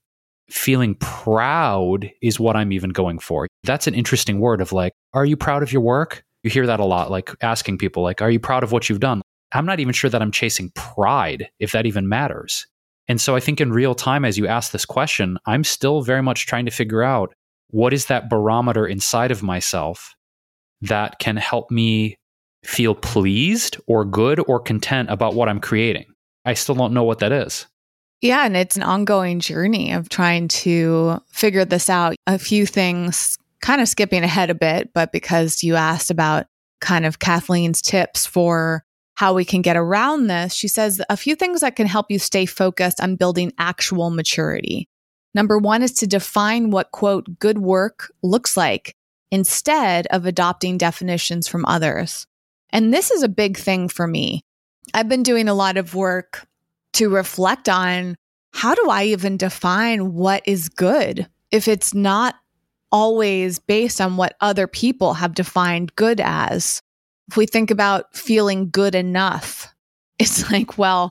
feeling 0.50 0.96
proud 0.96 2.10
is 2.22 2.40
what 2.40 2.56
I'm 2.56 2.72
even 2.72 2.90
going 2.90 3.20
for. 3.20 3.48
That's 3.64 3.88
an 3.88 3.94
interesting 3.94 4.40
word 4.40 4.62
of 4.62 4.72
like, 4.72 4.94
are 5.14 5.26
you 5.26 5.38
proud 5.38 5.64
of 5.64 5.72
your 5.72 5.82
work? 5.82 6.24
You 6.44 6.50
hear 6.50 6.68
that 6.68 6.80
a 6.80 6.86
lot, 6.86 7.12
like 7.12 7.32
asking 7.42 7.78
people, 7.78 8.04
like, 8.04 8.22
are 8.22 8.32
you 8.32 8.40
proud 8.40 8.64
of 8.64 8.72
what 8.72 8.90
you've 8.90 9.00
done? 9.00 9.22
I'm 9.52 9.66
not 9.66 9.80
even 9.80 9.94
sure 9.94 10.10
that 10.10 10.22
I'm 10.22 10.32
chasing 10.32 10.72
pride, 10.76 11.50
if 11.60 11.72
that 11.72 11.86
even 11.86 12.08
matters. 12.08 12.66
And 13.08 13.20
so 13.20 13.36
I 13.36 13.40
think 13.40 13.60
in 13.60 13.72
real 13.72 13.96
time, 13.96 14.24
as 14.24 14.38
you 14.38 14.48
ask 14.48 14.72
this 14.72 14.86
question, 14.86 15.38
I'm 15.48 15.64
still 15.64 16.02
very 16.02 16.22
much 16.22 16.46
trying 16.46 16.66
to 16.66 16.72
figure 16.72 17.02
out 17.02 17.34
what 17.72 17.94
is 17.94 18.06
that 18.06 18.30
barometer 18.30 18.88
inside 18.88 19.32
of 19.32 19.44
myself 19.44 20.14
that 20.82 21.20
can 21.20 21.36
help 21.36 21.72
me 21.72 22.18
feel 22.64 22.94
pleased 22.94 23.78
or 23.88 24.06
good 24.06 24.40
or 24.48 24.60
content 24.60 25.10
about 25.10 25.34
what 25.34 25.50
I'm 25.50 25.60
creating. 25.60 26.06
I 26.46 26.54
still 26.54 26.76
don't 26.76 26.94
know 26.94 27.04
what 27.04 27.20
that 27.20 27.32
is. 27.32 27.66
Yeah, 28.22 28.46
and 28.46 28.58
it's 28.58 28.76
an 28.76 28.84
ongoing 28.84 29.40
journey 29.40 29.94
of 29.94 30.10
trying 30.10 30.50
to 30.50 31.22
figure 31.28 31.64
this 31.64 31.90
out. 31.90 32.16
A 32.28 32.38
few 32.38 32.66
things 32.66 33.38
kind 33.62 33.82
of 33.82 33.88
skipping 33.88 34.24
ahead 34.24 34.50
a 34.50 34.56
bit, 34.56 34.92
but 34.94 35.12
because 35.12 35.64
you 35.64 35.76
asked 35.76 36.12
about 36.12 36.46
kind 36.82 37.06
of 37.06 37.20
Kathleen's 37.20 37.82
tips 37.82 38.26
for 38.26 38.84
how 39.16 39.34
we 39.34 39.46
can 39.46 39.62
get 39.62 39.78
around 39.78 40.28
this, 40.28 40.54
she 40.54 40.68
says 40.68 41.02
a 41.10 41.18
few 41.18 41.36
things 41.36 41.62
that 41.62 41.76
can 41.76 41.88
help 41.88 42.08
you 42.10 42.20
stay 42.20 42.46
focused 42.46 43.02
on 43.02 43.16
building 43.16 43.52
actual 43.58 44.10
maturity. 44.10 44.88
Number 45.34 45.58
one 45.58 45.84
is 45.84 45.94
to 45.96 46.08
define 46.08 46.72
what, 46.72 46.92
quote, 46.92 47.40
good 47.40 47.60
work 47.60 48.12
looks 48.24 48.58
like 48.58 48.96
instead 49.32 50.08
of 50.08 50.26
adopting 50.26 50.78
definitions 50.78 51.48
from 51.48 51.66
others. 51.66 52.26
And 52.72 52.94
this 52.94 53.12
is 53.12 53.24
a 53.24 53.30
big 53.30 53.58
thing 53.58 53.88
for 53.88 54.08
me. 54.08 54.42
I've 54.94 55.10
been 55.10 55.24
doing 55.24 55.48
a 55.48 55.54
lot 55.54 55.78
of 55.78 55.96
work 55.96 56.48
to 56.94 57.10
reflect 57.10 57.70
on 57.70 58.16
how 58.54 58.76
do 58.76 58.90
I 58.90 59.06
even 59.06 59.38
define 59.38 60.14
what 60.14 60.44
is 60.46 60.70
good 60.70 61.28
if 61.52 61.68
it's 61.68 61.94
not 61.94 62.36
always 62.92 63.60
based 63.60 64.02
on 64.02 64.18
what 64.18 64.36
other 64.42 64.68
people 64.68 65.14
have 65.14 65.36
defined 65.36 65.96
good 65.96 66.20
as. 66.20 66.82
If 67.30 67.38
we 67.38 67.46
think 67.46 67.70
about 67.70 68.16
feeling 68.16 68.70
good 68.72 68.96
enough, 68.96 69.74
it's 70.20 70.50
like, 70.52 70.78
well, 70.78 71.10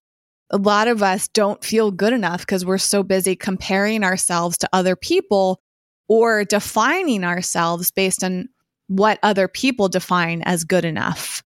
a 0.50 0.56
lot 0.56 0.88
of 0.88 1.02
us 1.02 1.28
don't 1.28 1.62
feel 1.62 1.90
good 1.90 2.12
enough 2.12 2.40
because 2.40 2.64
we're 2.64 2.78
so 2.78 3.02
busy 3.02 3.36
comparing 3.36 4.02
ourselves 4.02 4.56
to 4.58 4.68
other 4.72 4.96
people 4.96 5.60
or 6.08 6.44
defining 6.44 7.22
ourselves 7.22 7.90
based 7.90 8.24
on 8.24 8.48
what 8.86 9.18
other 9.22 9.46
people 9.46 9.88
define 9.88 10.42
as 10.42 10.64
good 10.64 10.84
enough. 10.84 11.42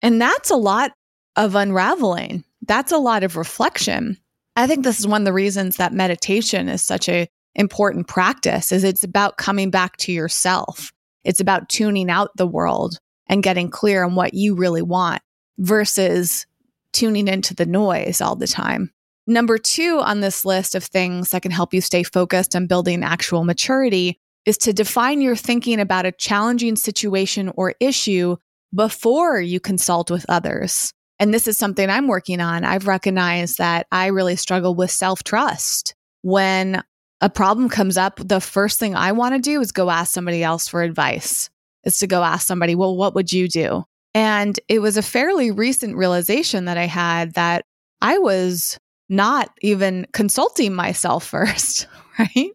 And 0.00 0.20
that's 0.20 0.50
a 0.50 0.56
lot 0.56 0.92
of 1.36 1.54
unraveling 1.54 2.44
that's 2.66 2.92
a 2.92 2.98
lot 2.98 3.24
of 3.24 3.36
reflection. 3.36 4.18
I 4.56 4.66
think 4.66 4.84
this 4.84 4.98
is 4.98 5.06
one 5.06 5.22
of 5.22 5.26
the 5.26 5.32
reasons 5.32 5.76
that 5.76 5.92
meditation 5.92 6.68
is 6.68 6.82
such 6.82 7.08
a 7.08 7.28
important 7.54 8.06
practice 8.06 8.72
is 8.72 8.84
it's 8.84 9.04
about 9.04 9.38
coming 9.38 9.70
back 9.70 9.96
to 9.96 10.12
yourself. 10.12 10.92
It's 11.24 11.40
about 11.40 11.68
tuning 11.68 12.10
out 12.10 12.30
the 12.36 12.46
world 12.46 12.98
and 13.28 13.42
getting 13.42 13.70
clear 13.70 14.04
on 14.04 14.14
what 14.14 14.34
you 14.34 14.54
really 14.54 14.82
want 14.82 15.22
versus 15.58 16.46
tuning 16.92 17.28
into 17.28 17.54
the 17.54 17.66
noise 17.66 18.20
all 18.20 18.36
the 18.36 18.46
time. 18.46 18.92
Number 19.26 19.58
two 19.58 20.00
on 20.00 20.20
this 20.20 20.44
list 20.44 20.74
of 20.74 20.84
things 20.84 21.30
that 21.30 21.42
can 21.42 21.50
help 21.50 21.74
you 21.74 21.80
stay 21.80 22.04
focused 22.04 22.54
on 22.54 22.68
building 22.68 23.02
actual 23.02 23.44
maturity 23.44 24.20
is 24.44 24.56
to 24.58 24.72
define 24.72 25.20
your 25.20 25.34
thinking 25.34 25.80
about 25.80 26.06
a 26.06 26.12
challenging 26.12 26.76
situation 26.76 27.50
or 27.56 27.74
issue 27.80 28.36
before 28.72 29.40
you 29.40 29.58
consult 29.58 30.10
with 30.10 30.24
others. 30.28 30.92
And 31.18 31.32
this 31.32 31.46
is 31.46 31.56
something 31.56 31.88
I'm 31.88 32.08
working 32.08 32.40
on. 32.40 32.64
I've 32.64 32.86
recognized 32.86 33.58
that 33.58 33.86
I 33.90 34.06
really 34.06 34.36
struggle 34.36 34.74
with 34.74 34.90
self 34.90 35.24
trust. 35.24 35.94
When 36.22 36.82
a 37.20 37.30
problem 37.30 37.68
comes 37.68 37.96
up, 37.96 38.20
the 38.22 38.40
first 38.40 38.78
thing 38.78 38.94
I 38.94 39.12
want 39.12 39.34
to 39.34 39.40
do 39.40 39.60
is 39.60 39.72
go 39.72 39.90
ask 39.90 40.12
somebody 40.12 40.42
else 40.42 40.68
for 40.68 40.82
advice, 40.82 41.48
is 41.84 41.98
to 41.98 42.06
go 42.06 42.22
ask 42.22 42.46
somebody, 42.46 42.74
well, 42.74 42.96
what 42.96 43.14
would 43.14 43.32
you 43.32 43.48
do? 43.48 43.84
And 44.14 44.58
it 44.68 44.80
was 44.80 44.96
a 44.96 45.02
fairly 45.02 45.50
recent 45.50 45.96
realization 45.96 46.66
that 46.66 46.78
I 46.78 46.86
had 46.86 47.34
that 47.34 47.64
I 48.00 48.18
was 48.18 48.78
not 49.08 49.50
even 49.62 50.06
consulting 50.12 50.74
myself 50.74 51.24
first, 51.28 51.86
right? 52.18 52.50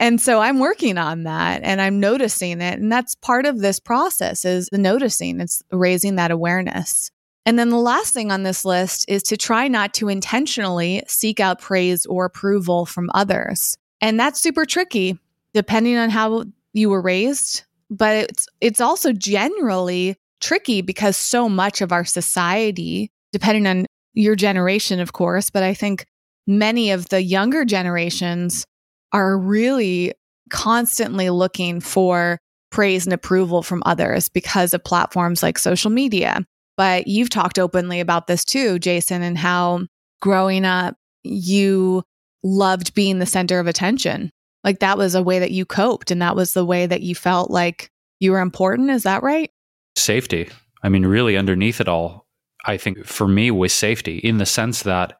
And 0.00 0.20
so 0.20 0.40
I'm 0.40 0.58
working 0.58 0.98
on 0.98 1.24
that 1.24 1.62
and 1.62 1.80
I'm 1.80 2.00
noticing 2.00 2.60
it. 2.60 2.78
And 2.78 2.90
that's 2.90 3.14
part 3.16 3.46
of 3.46 3.60
this 3.60 3.80
process 3.80 4.44
is 4.44 4.68
the 4.70 4.78
noticing, 4.78 5.40
it's 5.40 5.62
raising 5.70 6.16
that 6.16 6.30
awareness. 6.30 7.10
And 7.46 7.56
then 7.56 7.68
the 7.70 7.78
last 7.78 8.12
thing 8.12 8.32
on 8.32 8.42
this 8.42 8.64
list 8.64 9.04
is 9.08 9.22
to 9.24 9.36
try 9.36 9.68
not 9.68 9.94
to 9.94 10.08
intentionally 10.08 11.04
seek 11.06 11.38
out 11.38 11.60
praise 11.60 12.04
or 12.04 12.24
approval 12.24 12.84
from 12.86 13.08
others. 13.14 13.76
And 14.00 14.18
that's 14.18 14.40
super 14.40 14.66
tricky 14.66 15.18
depending 15.54 15.96
on 15.96 16.10
how 16.10 16.44
you 16.74 16.90
were 16.90 17.00
raised, 17.00 17.64
but 17.88 18.16
it's 18.16 18.48
it's 18.60 18.80
also 18.80 19.12
generally 19.12 20.16
tricky 20.40 20.82
because 20.82 21.16
so 21.16 21.48
much 21.48 21.80
of 21.80 21.92
our 21.92 22.04
society, 22.04 23.10
depending 23.32 23.66
on 23.66 23.86
your 24.12 24.34
generation 24.34 25.00
of 25.00 25.12
course, 25.12 25.48
but 25.48 25.62
I 25.62 25.72
think 25.72 26.04
many 26.46 26.90
of 26.90 27.08
the 27.08 27.22
younger 27.22 27.64
generations 27.64 28.66
are 29.12 29.38
really 29.38 30.12
constantly 30.50 31.30
looking 31.30 31.80
for 31.80 32.38
praise 32.70 33.06
and 33.06 33.12
approval 33.12 33.62
from 33.62 33.82
others 33.86 34.28
because 34.28 34.74
of 34.74 34.84
platforms 34.84 35.42
like 35.42 35.58
social 35.58 35.90
media 35.90 36.44
but 36.76 37.06
you've 37.06 37.30
talked 37.30 37.58
openly 37.58 38.00
about 38.00 38.26
this 38.26 38.44
too, 38.44 38.78
Jason, 38.78 39.22
and 39.22 39.38
how 39.38 39.86
growing 40.20 40.64
up, 40.64 40.96
you 41.22 42.02
loved 42.42 42.94
being 42.94 43.18
the 43.18 43.26
center 43.26 43.58
of 43.58 43.66
attention. 43.66 44.30
Like 44.64 44.80
that 44.80 44.98
was 44.98 45.14
a 45.14 45.22
way 45.22 45.38
that 45.38 45.50
you 45.50 45.64
coped 45.64 46.10
and 46.10 46.20
that 46.22 46.36
was 46.36 46.52
the 46.52 46.64
way 46.64 46.86
that 46.86 47.02
you 47.02 47.14
felt 47.14 47.50
like 47.50 47.90
you 48.20 48.32
were 48.32 48.40
important. 48.40 48.90
Is 48.90 49.04
that 49.04 49.22
right? 49.22 49.50
Safety. 49.96 50.48
I 50.82 50.88
mean, 50.88 51.06
really, 51.06 51.36
underneath 51.36 51.80
it 51.80 51.88
all, 51.88 52.26
I 52.64 52.76
think 52.76 53.04
for 53.04 53.28
me 53.28 53.50
was 53.50 53.72
safety 53.72 54.18
in 54.18 54.38
the 54.38 54.46
sense 54.46 54.82
that 54.82 55.18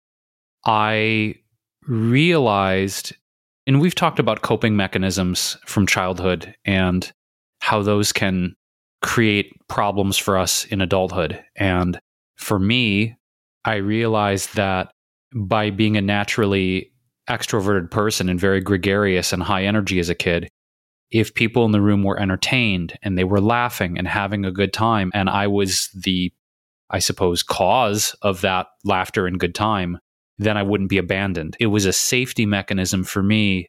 I 0.65 1.37
realized 1.87 3.15
And 3.67 3.81
we've 3.81 3.95
talked 3.95 4.19
about 4.19 4.43
coping 4.43 4.77
mechanisms 4.77 5.57
from 5.67 5.87
childhood 5.87 6.55
and 6.65 7.13
how 7.61 7.83
those 7.83 8.13
can 8.13 8.55
create 9.07 9.53
problems 9.69 10.19
for 10.19 10.37
us 10.37 10.65
in 10.65 10.81
adulthood. 10.81 11.41
And 11.55 11.97
for 12.35 12.59
me, 12.59 13.17
I 13.65 13.77
realized 13.77 14.57
that 14.57 14.91
by 15.33 15.71
being 15.71 15.97
a 15.97 16.03
naturally 16.03 16.91
extroverted 17.31 17.89
person 17.89 18.29
and 18.29 18.39
very 18.39 18.61
gregarious 18.61 19.33
and 19.33 19.45
high 19.45 19.63
energy 19.63 20.01
as 20.01 20.09
a 20.09 20.15
kid, 20.17 20.49
if 21.13 21.35
people 21.35 21.65
in 21.65 21.71
the 21.71 21.81
room 21.81 22.03
were 22.03 22.21
entertained 22.21 22.99
and 23.01 23.17
they 23.17 23.23
were 23.23 23.41
laughing 23.41 23.97
and 23.97 24.09
having 24.09 24.45
a 24.45 24.51
good 24.51 24.73
time, 24.73 25.13
and 25.15 25.31
I 25.31 25.47
was 25.47 25.89
the, 25.95 26.33
I 26.91 26.99
suppose, 26.99 27.45
cause 27.45 28.17
of 28.23 28.41
that 28.41 28.67
laughter 28.85 29.29
and 29.29 29.39
good 29.39 29.55
time, 29.55 29.99
then 30.39 30.57
I 30.57 30.65
wouldn't 30.65 30.91
be 30.91 30.99
abandoned. 30.99 31.57
It 31.61 31.67
was 31.67 31.87
a 31.87 31.93
safety 31.93 32.45
mechanism 32.45 33.05
for 33.05 33.23
me, 33.23 33.69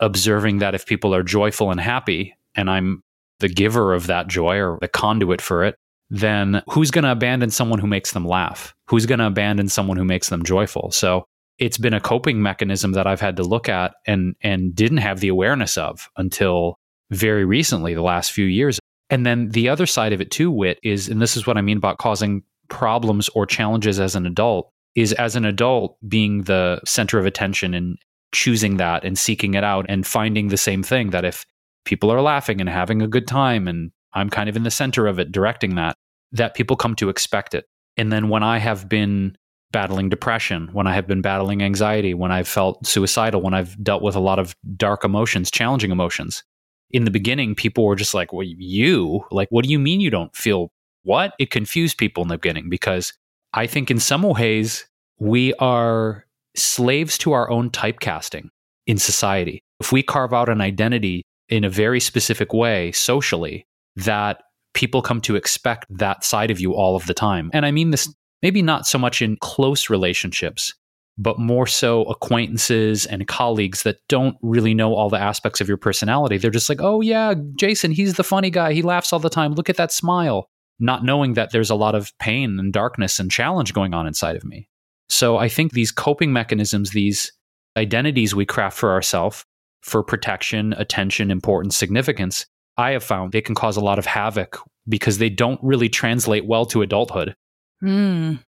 observing 0.00 0.60
that 0.60 0.74
if 0.74 0.86
people 0.86 1.14
are 1.14 1.22
joyful 1.22 1.70
and 1.70 1.80
happy, 1.80 2.34
and 2.54 2.70
I'm 2.70 3.02
the 3.40 3.48
giver 3.48 3.94
of 3.94 4.06
that 4.06 4.28
joy 4.28 4.58
or 4.58 4.78
the 4.80 4.88
conduit 4.88 5.40
for 5.40 5.64
it, 5.64 5.76
then 6.10 6.62
who's 6.70 6.90
going 6.90 7.04
to 7.04 7.12
abandon 7.12 7.50
someone 7.50 7.78
who 7.78 7.86
makes 7.86 8.12
them 8.12 8.26
laugh? 8.26 8.74
Who's 8.88 9.06
going 9.06 9.18
to 9.18 9.26
abandon 9.26 9.68
someone 9.68 9.96
who 9.96 10.04
makes 10.04 10.28
them 10.28 10.44
joyful? 10.44 10.90
So 10.92 11.24
it's 11.58 11.78
been 11.78 11.94
a 11.94 12.00
coping 12.00 12.42
mechanism 12.42 12.92
that 12.92 13.06
I've 13.06 13.20
had 13.20 13.36
to 13.36 13.42
look 13.42 13.68
at 13.68 13.94
and 14.06 14.34
and 14.40 14.74
didn't 14.74 14.98
have 14.98 15.20
the 15.20 15.28
awareness 15.28 15.76
of 15.78 16.08
until 16.16 16.78
very 17.10 17.44
recently, 17.44 17.94
the 17.94 18.02
last 18.02 18.32
few 18.32 18.46
years. 18.46 18.78
And 19.10 19.24
then 19.24 19.50
the 19.50 19.68
other 19.68 19.86
side 19.86 20.12
of 20.12 20.20
it 20.20 20.30
too, 20.30 20.50
wit 20.50 20.78
is, 20.82 21.08
and 21.08 21.20
this 21.20 21.36
is 21.36 21.46
what 21.46 21.56
I 21.56 21.60
mean 21.60 21.76
about 21.76 21.98
causing 21.98 22.42
problems 22.68 23.28
or 23.30 23.46
challenges 23.46 24.00
as 24.00 24.16
an 24.16 24.26
adult, 24.26 24.70
is 24.94 25.12
as 25.12 25.36
an 25.36 25.44
adult 25.44 25.96
being 26.08 26.42
the 26.42 26.80
center 26.84 27.18
of 27.18 27.26
attention 27.26 27.74
and 27.74 27.98
choosing 28.32 28.78
that 28.78 29.04
and 29.04 29.18
seeking 29.18 29.54
it 29.54 29.62
out 29.62 29.86
and 29.88 30.06
finding 30.06 30.48
the 30.48 30.56
same 30.56 30.82
thing 30.82 31.10
that 31.10 31.24
if 31.24 31.44
people 31.84 32.10
are 32.10 32.20
laughing 32.20 32.60
and 32.60 32.68
having 32.68 33.02
a 33.02 33.08
good 33.08 33.26
time 33.26 33.68
and 33.68 33.90
I'm 34.14 34.30
kind 34.30 34.48
of 34.48 34.56
in 34.56 34.62
the 34.62 34.70
center 34.70 35.06
of 35.06 35.18
it 35.18 35.32
directing 35.32 35.74
that, 35.74 35.96
that 36.32 36.54
people 36.54 36.76
come 36.76 36.94
to 36.96 37.08
expect 37.08 37.54
it. 37.54 37.66
And 37.96 38.12
then 38.12 38.28
when 38.28 38.42
I 38.42 38.58
have 38.58 38.88
been 38.88 39.36
battling 39.72 40.08
depression, 40.08 40.68
when 40.72 40.86
I 40.86 40.94
have 40.94 41.06
been 41.06 41.20
battling 41.20 41.62
anxiety, 41.62 42.14
when 42.14 42.30
I've 42.30 42.48
felt 42.48 42.86
suicidal, 42.86 43.40
when 43.40 43.54
I've 43.54 43.82
dealt 43.82 44.02
with 44.02 44.14
a 44.14 44.20
lot 44.20 44.38
of 44.38 44.54
dark 44.76 45.04
emotions, 45.04 45.50
challenging 45.50 45.90
emotions. 45.90 46.44
In 46.90 47.04
the 47.04 47.10
beginning, 47.10 47.56
people 47.56 47.84
were 47.84 47.96
just 47.96 48.14
like, 48.14 48.32
Well, 48.32 48.46
you? 48.46 49.24
Like, 49.32 49.48
what 49.50 49.64
do 49.64 49.70
you 49.70 49.80
mean 49.80 50.00
you 50.00 50.10
don't 50.10 50.34
feel 50.34 50.70
what? 51.02 51.34
It 51.40 51.50
confused 51.50 51.98
people 51.98 52.22
in 52.22 52.28
the 52.28 52.38
beginning 52.38 52.70
because 52.70 53.12
I 53.52 53.66
think 53.66 53.90
in 53.90 53.98
some 53.98 54.22
ways 54.22 54.86
we 55.18 55.54
are 55.54 56.24
slaves 56.54 57.18
to 57.18 57.32
our 57.32 57.50
own 57.50 57.70
typecasting 57.70 58.50
in 58.86 58.98
society. 58.98 59.60
If 59.80 59.90
we 59.90 60.04
carve 60.04 60.32
out 60.32 60.48
an 60.48 60.60
identity 60.60 61.24
in 61.48 61.64
a 61.64 61.70
very 61.70 62.00
specific 62.00 62.52
way 62.52 62.92
socially, 62.92 63.66
that 63.96 64.42
people 64.74 65.02
come 65.02 65.20
to 65.22 65.36
expect 65.36 65.86
that 65.90 66.24
side 66.24 66.50
of 66.50 66.60
you 66.60 66.74
all 66.74 66.96
of 66.96 67.06
the 67.06 67.14
time. 67.14 67.50
And 67.52 67.64
I 67.64 67.70
mean 67.70 67.90
this 67.90 68.12
maybe 68.42 68.60
not 68.60 68.86
so 68.86 68.98
much 68.98 69.22
in 69.22 69.38
close 69.40 69.88
relationships, 69.88 70.74
but 71.16 71.38
more 71.38 71.66
so 71.66 72.02
acquaintances 72.04 73.06
and 73.06 73.26
colleagues 73.26 73.84
that 73.84 73.96
don't 74.08 74.36
really 74.42 74.74
know 74.74 74.94
all 74.94 75.08
the 75.08 75.20
aspects 75.20 75.62
of 75.62 75.68
your 75.68 75.78
personality. 75.78 76.36
They're 76.36 76.50
just 76.50 76.68
like, 76.68 76.82
oh, 76.82 77.00
yeah, 77.00 77.34
Jason, 77.56 77.90
he's 77.90 78.14
the 78.14 78.24
funny 78.24 78.50
guy. 78.50 78.74
He 78.74 78.82
laughs 78.82 79.12
all 79.12 79.18
the 79.18 79.30
time. 79.30 79.54
Look 79.54 79.70
at 79.70 79.76
that 79.76 79.92
smile. 79.92 80.50
Not 80.78 81.04
knowing 81.04 81.34
that 81.34 81.52
there's 81.52 81.70
a 81.70 81.74
lot 81.74 81.94
of 81.94 82.12
pain 82.18 82.58
and 82.58 82.72
darkness 82.72 83.18
and 83.18 83.30
challenge 83.30 83.72
going 83.72 83.94
on 83.94 84.06
inside 84.06 84.36
of 84.36 84.44
me. 84.44 84.68
So 85.08 85.38
I 85.38 85.48
think 85.48 85.72
these 85.72 85.92
coping 85.92 86.32
mechanisms, 86.32 86.90
these 86.90 87.32
identities 87.76 88.34
we 88.34 88.44
craft 88.44 88.76
for 88.76 88.92
ourselves 88.92 89.44
for 89.84 90.02
protection, 90.02 90.72
attention, 90.78 91.30
importance, 91.30 91.76
significance, 91.76 92.46
I 92.76 92.92
have 92.92 93.04
found 93.04 93.32
they 93.32 93.42
can 93.42 93.54
cause 93.54 93.76
a 93.76 93.82
lot 93.82 93.98
of 93.98 94.06
havoc 94.06 94.58
because 94.88 95.18
they 95.18 95.28
don't 95.28 95.60
really 95.62 95.88
translate 95.88 96.46
well 96.46 96.64
to 96.66 96.82
adulthood. 96.82 97.36
Mm. 97.82 98.40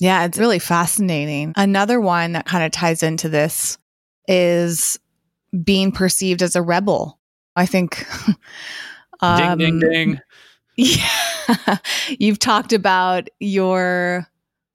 Yeah, 0.00 0.24
it's 0.24 0.38
really 0.38 0.58
fascinating. 0.58 1.54
Another 1.56 1.98
one 1.98 2.32
that 2.32 2.44
kind 2.44 2.64
of 2.64 2.72
ties 2.72 3.02
into 3.02 3.28
this 3.28 3.78
is 4.28 4.98
being 5.64 5.92
perceived 5.92 6.42
as 6.42 6.56
a 6.56 6.62
rebel. 6.62 7.18
I 7.56 7.66
think. 7.66 8.06
um, 9.20 9.58
ding, 9.58 9.78
ding, 9.78 9.90
ding. 9.90 10.20
Yeah. 10.76 11.78
You've 12.18 12.38
talked 12.38 12.72
about 12.72 13.28
your, 13.40 14.26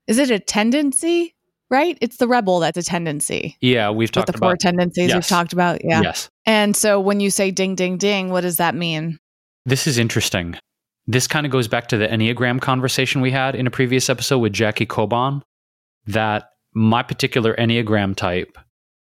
is 0.08 0.18
it 0.18 0.32
a 0.32 0.40
tendency? 0.40 1.36
Right? 1.70 1.98
It's 2.00 2.18
the 2.18 2.28
rebel 2.28 2.60
that's 2.60 2.78
a 2.78 2.84
tendency. 2.84 3.58
Yeah, 3.60 3.90
we've 3.90 4.12
talked 4.12 4.28
the 4.28 4.38
about 4.38 4.48
four 4.48 4.56
tendencies 4.56 5.10
yes. 5.10 5.16
we've 5.16 5.28
talked 5.28 5.52
about. 5.52 5.84
Yeah. 5.84 6.02
Yes. 6.02 6.30
And 6.46 6.76
so 6.76 7.00
when 7.00 7.20
you 7.20 7.30
say 7.30 7.52
ding, 7.52 7.76
ding, 7.76 7.98
ding, 7.98 8.30
what 8.30 8.42
does 8.42 8.58
that 8.58 8.74
mean? 8.74 9.20
This 9.66 9.86
is 9.86 9.98
interesting. 9.98 10.56
This 11.08 11.28
kind 11.28 11.46
of 11.46 11.52
goes 11.52 11.68
back 11.68 11.88
to 11.90 11.98
the 11.98 12.08
Enneagram 12.08 12.62
conversation 12.62 13.20
we 13.20 13.32
had 13.32 13.56
in 13.56 13.68
a 13.68 13.72
previous 13.72 14.10
episode 14.10 14.40
with 14.40 14.54
Jackie 14.54 14.86
Coban. 14.86 15.42
That 16.06 16.52
my 16.74 17.04
particular 17.04 17.54
Enneagram 17.56 18.16
type 18.16 18.58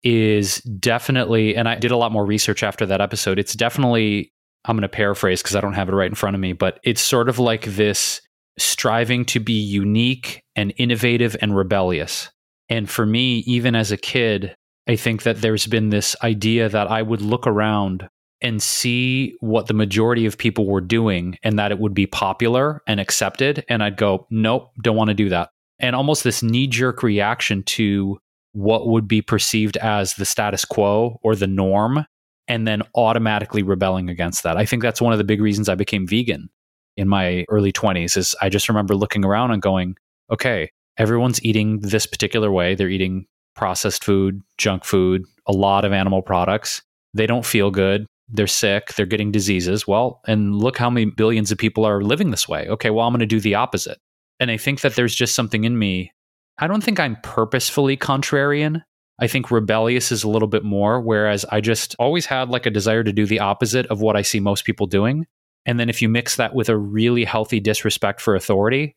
is 0.04 0.58
definitely, 0.58 1.56
and 1.56 1.68
I 1.68 1.76
did 1.76 1.90
a 1.90 1.96
lot 1.96 2.12
more 2.12 2.24
research 2.24 2.62
after 2.62 2.86
that 2.86 3.00
episode. 3.00 3.38
It's 3.38 3.54
definitely, 3.54 4.32
I'm 4.64 4.76
going 4.76 4.82
to 4.82 4.88
paraphrase 4.88 5.42
because 5.42 5.56
I 5.56 5.60
don't 5.60 5.72
have 5.72 5.88
it 5.88 5.92
right 5.92 6.08
in 6.08 6.14
front 6.14 6.34
of 6.34 6.40
me, 6.40 6.52
but 6.52 6.78
it's 6.84 7.00
sort 7.00 7.28
of 7.28 7.38
like 7.38 7.64
this 7.64 8.20
striving 8.58 9.24
to 9.24 9.40
be 9.40 9.54
unique 9.54 10.42
and 10.54 10.72
innovative 10.76 11.36
and 11.40 11.56
rebellious. 11.56 12.30
And 12.68 12.88
for 12.88 13.04
me, 13.06 13.38
even 13.40 13.74
as 13.74 13.92
a 13.92 13.96
kid, 13.96 14.54
I 14.88 14.96
think 14.96 15.22
that 15.22 15.40
there's 15.40 15.66
been 15.66 15.90
this 15.90 16.16
idea 16.22 16.68
that 16.68 16.90
I 16.90 17.02
would 17.02 17.20
look 17.20 17.46
around 17.46 18.08
and 18.40 18.62
see 18.62 19.36
what 19.40 19.68
the 19.68 19.74
majority 19.74 20.26
of 20.26 20.36
people 20.36 20.66
were 20.66 20.80
doing 20.80 21.38
and 21.44 21.58
that 21.58 21.70
it 21.70 21.78
would 21.78 21.94
be 21.94 22.06
popular 22.06 22.82
and 22.88 22.98
accepted. 22.98 23.64
And 23.68 23.82
I'd 23.82 23.96
go, 23.96 24.26
nope, 24.30 24.70
don't 24.82 24.96
want 24.96 25.08
to 25.08 25.14
do 25.14 25.28
that. 25.28 25.50
And 25.78 25.94
almost 25.94 26.24
this 26.24 26.42
knee 26.42 26.66
jerk 26.66 27.02
reaction 27.02 27.62
to 27.64 28.18
what 28.52 28.88
would 28.88 29.06
be 29.06 29.22
perceived 29.22 29.76
as 29.78 30.14
the 30.14 30.24
status 30.24 30.64
quo 30.64 31.18
or 31.22 31.34
the 31.34 31.46
norm, 31.46 32.04
and 32.48 32.66
then 32.66 32.82
automatically 32.96 33.62
rebelling 33.62 34.10
against 34.10 34.42
that. 34.42 34.56
I 34.56 34.66
think 34.66 34.82
that's 34.82 35.00
one 35.00 35.12
of 35.12 35.18
the 35.18 35.24
big 35.24 35.40
reasons 35.40 35.68
I 35.68 35.74
became 35.74 36.06
vegan 36.06 36.50
in 36.96 37.08
my 37.08 37.44
early 37.48 37.72
20s 37.72 38.16
is 38.16 38.34
I 38.42 38.48
just 38.48 38.68
remember 38.68 38.94
looking 38.94 39.24
around 39.24 39.52
and 39.52 39.62
going, 39.62 39.94
okay, 40.30 40.70
everyone's 40.98 41.42
eating 41.44 41.80
this 41.80 42.06
particular 42.06 42.50
way. 42.50 42.74
They're 42.74 42.88
eating 42.88 43.26
processed 43.54 44.04
food, 44.04 44.40
junk 44.58 44.84
food, 44.84 45.24
a 45.46 45.52
lot 45.52 45.84
of 45.84 45.92
animal 45.92 46.22
products. 46.22 46.82
They 47.14 47.26
don't 47.26 47.44
feel 47.44 47.70
good 47.70 48.06
they're 48.32 48.46
sick, 48.46 48.94
they're 48.94 49.06
getting 49.06 49.30
diseases. 49.30 49.86
Well, 49.86 50.20
and 50.26 50.56
look 50.56 50.78
how 50.78 50.88
many 50.88 51.06
billions 51.06 51.52
of 51.52 51.58
people 51.58 51.84
are 51.84 52.02
living 52.02 52.30
this 52.30 52.48
way. 52.48 52.66
Okay, 52.68 52.90
well, 52.90 53.06
I'm 53.06 53.12
going 53.12 53.20
to 53.20 53.26
do 53.26 53.40
the 53.40 53.54
opposite. 53.54 53.98
And 54.40 54.50
I 54.50 54.56
think 54.56 54.80
that 54.80 54.94
there's 54.94 55.14
just 55.14 55.34
something 55.34 55.64
in 55.64 55.78
me. 55.78 56.12
I 56.58 56.66
don't 56.66 56.82
think 56.82 56.98
I'm 56.98 57.16
purposefully 57.22 57.96
contrarian. 57.96 58.82
I 59.18 59.26
think 59.26 59.50
rebellious 59.50 60.10
is 60.10 60.24
a 60.24 60.28
little 60.28 60.48
bit 60.48 60.64
more, 60.64 61.00
whereas 61.00 61.44
I 61.44 61.60
just 61.60 61.94
always 61.98 62.26
had 62.26 62.48
like 62.48 62.66
a 62.66 62.70
desire 62.70 63.04
to 63.04 63.12
do 63.12 63.26
the 63.26 63.40
opposite 63.40 63.86
of 63.86 64.00
what 64.00 64.16
I 64.16 64.22
see 64.22 64.40
most 64.40 64.64
people 64.64 64.86
doing. 64.86 65.26
And 65.66 65.78
then 65.78 65.88
if 65.88 66.02
you 66.02 66.08
mix 66.08 66.36
that 66.36 66.54
with 66.54 66.68
a 66.68 66.76
really 66.76 67.24
healthy 67.24 67.60
disrespect 67.60 68.20
for 68.20 68.34
authority, 68.34 68.96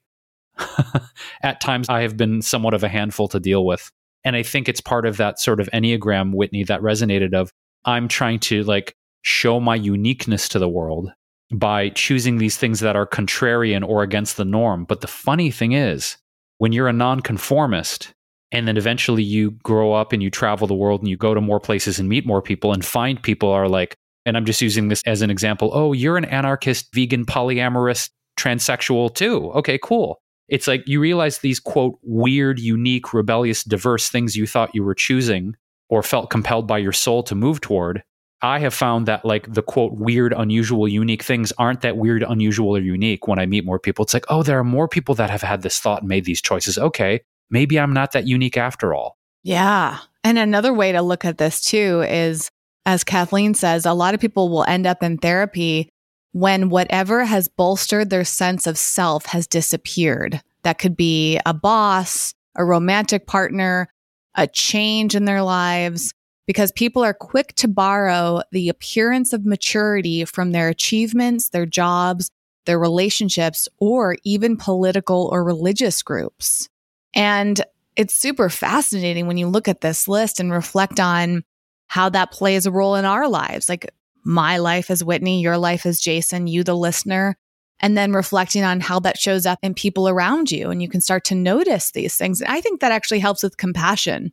at 1.43 1.61
times 1.61 1.89
I 1.89 2.01
have 2.01 2.17
been 2.17 2.41
somewhat 2.41 2.73
of 2.73 2.83
a 2.83 2.89
handful 2.89 3.27
to 3.29 3.39
deal 3.39 3.65
with. 3.65 3.91
And 4.23 4.35
I 4.35 4.43
think 4.43 4.67
it's 4.67 4.81
part 4.81 5.05
of 5.05 5.17
that 5.17 5.39
sort 5.39 5.59
of 5.59 5.69
Enneagram, 5.71 6.33
Whitney, 6.33 6.63
that 6.63 6.81
resonated 6.81 7.33
of 7.33 7.51
I'm 7.85 8.07
trying 8.07 8.39
to 8.41 8.63
like 8.63 8.95
show 9.21 9.59
my 9.59 9.75
uniqueness 9.75 10.49
to 10.49 10.59
the 10.59 10.69
world 10.69 11.11
by 11.53 11.89
choosing 11.89 12.37
these 12.37 12.57
things 12.57 12.79
that 12.79 12.95
are 12.95 13.05
contrarian 13.05 13.87
or 13.87 14.01
against 14.01 14.37
the 14.37 14.45
norm. 14.45 14.85
But 14.85 15.01
the 15.01 15.07
funny 15.07 15.51
thing 15.51 15.73
is, 15.73 16.17
when 16.57 16.71
you're 16.71 16.87
a 16.87 16.93
nonconformist, 16.93 18.13
and 18.51 18.67
then 18.67 18.77
eventually 18.77 19.23
you 19.23 19.51
grow 19.51 19.93
up 19.93 20.13
and 20.13 20.23
you 20.23 20.29
travel 20.29 20.67
the 20.67 20.73
world 20.73 21.01
and 21.01 21.09
you 21.09 21.17
go 21.17 21.33
to 21.33 21.41
more 21.41 21.59
places 21.59 21.99
and 21.99 22.07
meet 22.07 22.25
more 22.25 22.41
people 22.41 22.73
and 22.73 22.85
find 22.85 23.21
people 23.21 23.49
are 23.49 23.67
like, 23.67 23.95
and 24.25 24.37
I'm 24.37 24.45
just 24.45 24.61
using 24.61 24.87
this 24.87 25.01
as 25.05 25.21
an 25.21 25.29
example. 25.29 25.71
Oh, 25.73 25.93
you're 25.93 26.17
an 26.17 26.25
anarchist, 26.25 26.93
vegan, 26.93 27.25
polyamorous, 27.25 28.09
transsexual 28.39 29.13
too. 29.13 29.51
Okay, 29.53 29.79
cool. 29.81 30.19
It's 30.47 30.67
like 30.67 30.84
you 30.88 30.99
realize 30.99 31.39
these 31.39 31.60
quote 31.60 31.97
weird, 32.03 32.60
unique, 32.60 33.13
rebellious, 33.13 33.63
diverse 33.63 34.10
things 34.10 34.36
you 34.36 34.45
thought 34.45 34.75
you 34.75 34.84
were 34.84 34.95
choosing 34.95 35.55
or 35.89 36.03
felt 36.03 36.29
compelled 36.29 36.67
by 36.67 36.77
your 36.77 36.91
soul 36.91 37.23
to 37.23 37.36
move 37.36 37.62
toward 37.62 38.03
I 38.45 38.60
have 38.60 38.73
found 38.73 39.08
that 39.08 39.25
like 39.25 39.51
the 39.51 39.63
quote 39.63 39.93
weird, 39.93 40.31
unusual, 40.31 40.88
unique 40.88 41.23
things 41.23 41.51
aren't 41.58 41.81
that 41.81 41.97
weird, 41.97 42.23
unusual, 42.23 42.75
or 42.75 42.79
unique 42.79 43.27
when 43.27 43.39
I 43.39 43.45
meet 43.45 43.65
more 43.65 43.79
people. 43.79 44.03
It's 44.03 44.13
like, 44.13 44.25
oh, 44.29 44.43
there 44.43 44.60
are 44.60 44.63
more 44.63 44.88
people 44.88 45.15
that 45.15 45.31
have 45.31 45.41
had 45.41 45.63
this 45.63 45.79
thought 45.79 46.01
and 46.01 46.10
made 46.10 46.25
these 46.25 46.41
choices. 46.41 46.77
Okay, 46.77 47.21
maybe 47.49 47.79
I'm 47.79 47.93
not 47.93 48.12
that 48.12 48.27
unique 48.27 48.58
after 48.58 48.93
all. 48.93 49.17
Yeah. 49.43 49.99
And 50.23 50.38
another 50.38 50.73
way 50.73 50.91
to 50.91 51.01
look 51.01 51.25
at 51.25 51.38
this 51.39 51.62
too 51.62 52.01
is, 52.01 52.51
as 52.86 53.03
Kathleen 53.03 53.55
says, 53.55 53.86
a 53.86 53.93
lot 53.93 54.13
of 54.13 54.19
people 54.19 54.49
will 54.49 54.63
end 54.65 54.86
up 54.86 55.01
in 55.01 55.17
therapy 55.17 55.89
when 56.36 56.67
whatever 56.67 57.24
has 57.24 57.48
bolstered 57.48 58.10
their 58.10 58.26
sense 58.26 58.67
of 58.67 58.78
self 58.78 59.26
has 59.28 59.48
disappeared. 59.48 60.41
That 60.63 60.80
could 60.80 60.98
be 60.98 61.39
a 61.45 61.54
boss, 61.54 62.34
a 62.58 62.65
romantic 62.65 63.26
partner, 63.26 63.88
a 64.36 64.45
change 64.45 65.15
in 65.15 65.24
their 65.24 65.41
lives 65.41 66.13
because 66.45 66.74
people 66.74 67.06
are 67.06 67.13
quick 67.13 67.56
to 67.56 67.69
borrow 67.69 68.41
the 68.52 68.67
appearance 68.67 69.32
of 69.32 69.45
maturity 69.45 70.26
from 70.26 70.52
their 70.52 70.67
achievements, 70.67 71.52
their 71.52 71.65
jobs, 71.65 72.30
their 72.65 72.80
relationships, 72.80 73.69
or 73.80 74.17
even 74.26 74.58
political 74.58 75.30
or 75.32 75.41
religious 75.41 76.04
groups. 76.04 76.67
And 77.13 77.62
it's 77.95 78.13
super 78.13 78.50
fascinating 78.50 79.26
when 79.26 79.38
you 79.38 79.48
look 79.48 79.69
at 79.69 79.80
this 79.80 80.06
list 80.06 80.41
and 80.41 80.52
reflect 80.52 81.00
on 81.00 81.45
how 81.88 82.10
that 82.10 82.34
plays 82.34 82.65
a 82.65 82.71
role 82.71 82.95
in 82.95 83.06
our 83.06 83.30
lives. 83.30 83.69
Like 83.69 83.89
my 84.25 84.57
life 84.57 84.89
as 84.89 85.03
Whitney, 85.03 85.41
your 85.41 85.57
life 85.57 85.85
as 85.85 85.99
Jason, 85.99 86.47
you, 86.47 86.63
the 86.63 86.75
listener, 86.75 87.38
and 87.79 87.97
then 87.97 88.13
reflecting 88.13 88.63
on 88.63 88.79
how 88.79 88.99
that 89.01 89.19
shows 89.19 89.45
up 89.45 89.59
in 89.61 89.73
people 89.73 90.09
around 90.09 90.51
you. 90.51 90.69
And 90.69 90.81
you 90.81 90.89
can 90.89 91.01
start 91.01 91.23
to 91.25 91.35
notice 91.35 91.91
these 91.91 92.17
things. 92.17 92.41
I 92.41 92.61
think 92.61 92.81
that 92.81 92.91
actually 92.91 93.19
helps 93.19 93.43
with 93.43 93.57
compassion. 93.57 94.31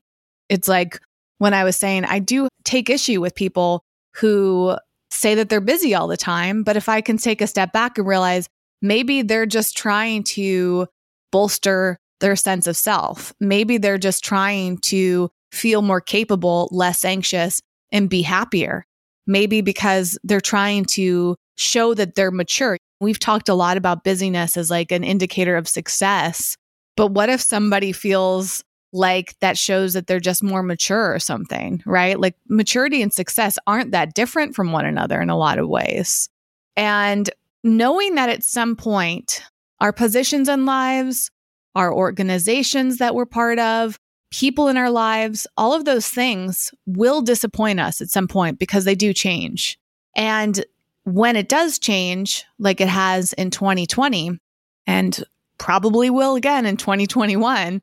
It's 0.49 0.69
like 0.69 0.99
when 1.39 1.55
I 1.55 1.65
was 1.65 1.77
saying, 1.77 2.05
I 2.05 2.19
do 2.19 2.49
take 2.65 2.89
issue 2.89 3.21
with 3.21 3.35
people 3.35 3.85
who 4.15 4.77
say 5.11 5.35
that 5.35 5.49
they're 5.49 5.61
busy 5.61 5.95
all 5.95 6.09
the 6.09 6.17
time. 6.17 6.63
But 6.63 6.77
if 6.77 6.89
I 6.89 7.01
can 7.01 7.19
take 7.19 7.41
a 7.41 7.47
step 7.47 7.73
back 7.73 7.99
and 7.99 8.07
realize 8.07 8.49
maybe 8.81 9.23
they're 9.23 9.47
just 9.47 9.77
trying 9.77 10.25
to 10.25 10.87
bolster 11.31 11.99
their 12.21 12.37
sense 12.37 12.67
of 12.67 12.77
self, 12.77 13.35
maybe 13.41 13.77
they're 13.77 13.99
just 13.99 14.25
trying 14.25 14.79
to 14.79 15.31
feel 15.51 15.83
more 15.83 16.01
capable, 16.01 16.69
less 16.71 17.05
anxious, 17.05 17.61
and 17.91 18.09
be 18.09 18.23
happier. 18.23 18.87
Maybe 19.27 19.61
because 19.61 20.19
they're 20.25 20.41
trying 20.41 20.85
to 20.87 21.37
show 21.57 21.95
that 21.95 22.15
they're 22.15 22.31
mature. 22.31 22.77
We've 23.01 23.19
talked 23.19 23.49
a 23.49 23.55
lot 23.55 23.77
about 23.77 24.05
busyness 24.05 24.57
as 24.57 24.71
like 24.71 24.93
an 24.93 25.05
indicator 25.05 25.57
of 25.57 25.69
success. 25.69 26.57
But 26.97 27.09
what 27.09 27.29
if 27.29 27.41
somebody 27.41 27.93
feels 27.93 28.63
like 28.93 29.39
that 29.41 29.57
shows 29.57 29.95
that 29.95 30.07
they're 30.07 30.21
just 30.21 30.43
more 30.43 30.63
mature 30.63 31.15
or 31.15 31.19
something, 31.19 31.83
right? 31.87 32.21
Like 32.21 32.37
maturity 32.49 33.01
and 33.01 33.13
success 33.13 33.59
aren't 33.67 33.93
that 33.93 34.15
different 34.15 34.55
from 34.55 34.73
one 34.73 34.85
another 34.85 35.21
in 35.21 35.31
a 35.31 35.39
lot 35.39 35.59
of 35.59 35.69
ways. 35.69 36.29
And 36.77 37.31
knowing 37.65 38.17
that 38.17 38.29
at 38.29 38.45
some 38.45 38.77
point, 38.77 39.43
our 39.81 39.93
positions 39.93 40.49
and 40.49 40.67
lives, 40.67 41.31
our 41.75 41.93
organizations 41.93 42.99
that 42.99 43.15
we're 43.15 43.27
part 43.27 43.59
of, 43.59 43.99
people 44.33 44.69
in 44.69 44.77
our 44.77 44.91
lives, 44.91 45.47
all 45.57 45.75
of 45.75 45.85
those 45.85 46.09
things 46.09 46.73
will 46.87 47.21
disappoint 47.21 47.79
us 47.79 48.01
at 48.01 48.09
some 48.09 48.27
point 48.27 48.59
because 48.59 48.85
they 48.85 48.95
do 48.95 49.13
change. 49.13 49.79
And 50.17 50.65
when 51.05 51.37
it 51.37 51.49
does 51.49 51.79
change, 51.79 52.45
like 52.59 52.81
it 52.81 52.89
has 52.89 53.33
in 53.35 53.51
2020 53.51 54.39
and 54.87 55.25
probably 55.59 56.11
will 56.11 56.35
again 56.35 56.67
in 56.67 56.77
2021, 56.77 57.83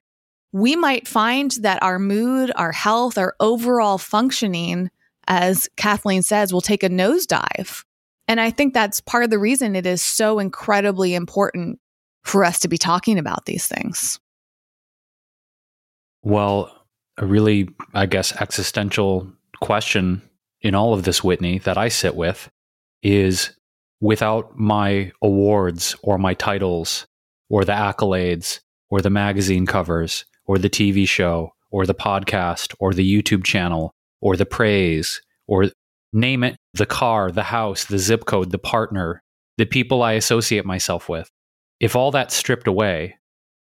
we 0.52 0.76
might 0.76 1.08
find 1.08 1.52
that 1.62 1.82
our 1.84 2.00
mood, 2.00 2.52
our 2.56 2.72
health, 2.72 3.18
our 3.18 3.36
overall 3.40 4.00
functioning, 4.00 4.90
as 5.28 5.70
Kathleen 5.78 6.24
says, 6.24 6.52
will 6.52 6.62
take 6.62 6.84
a 6.84 6.90
nosedive. 6.90 7.84
And 8.28 8.42
I 8.42 8.50
think 8.50 8.74
that's 8.74 9.02
part 9.02 9.24
of 9.24 9.30
the 9.30 9.40
reason 9.40 9.76
it 9.76 9.86
is 9.86 10.02
so 10.02 10.40
incredibly 10.40 11.14
important 11.14 11.80
for 12.24 12.44
us 12.44 12.60
to 12.60 12.68
be 12.68 12.78
talking 12.78 13.20
about 13.20 13.46
these 13.46 13.68
things. 13.68 14.20
Well, 16.30 16.72
a 17.18 17.26
really, 17.26 17.70
I 17.96 18.06
guess, 18.06 18.32
existential 18.40 19.28
question 19.62 20.22
in 20.62 20.76
all 20.76 20.94
of 20.94 21.02
this, 21.02 21.24
Whitney, 21.24 21.58
that 21.60 21.76
I 21.76 21.88
sit 21.88 22.16
with 22.16 22.52
is 23.02 23.50
without 24.00 24.56
my 24.56 25.12
awards 25.24 25.96
or 26.04 26.20
my 26.20 26.36
titles 26.36 27.08
or 27.50 27.66
the 27.66 27.72
accolades 27.72 28.60
or 28.92 29.02
the 29.02 29.10
magazine 29.10 29.66
covers 29.66 30.24
or 30.46 30.60
the 30.60 30.70
TV 30.70 31.08
show 31.08 31.50
or 31.72 31.88
the 31.88 31.96
podcast 31.96 32.76
or 32.80 32.94
the 32.94 33.12
YouTube 33.12 33.44
channel 33.44 33.96
or 34.22 34.38
the 34.38 34.46
praise 34.46 35.24
or 35.48 35.72
name 36.14 36.44
it 36.44 36.58
the 36.76 36.86
car, 36.86 37.32
the 37.32 37.42
house, 37.42 37.86
the 37.86 37.98
zip 37.98 38.26
code, 38.26 38.52
the 38.52 38.60
partner, 38.60 39.24
the 39.58 39.66
people 39.66 40.04
I 40.04 40.12
associate 40.12 40.64
myself 40.64 41.10
with. 41.10 41.28
If 41.80 41.96
all 41.96 42.12
that's 42.12 42.36
stripped 42.36 42.68
away, 42.68 43.16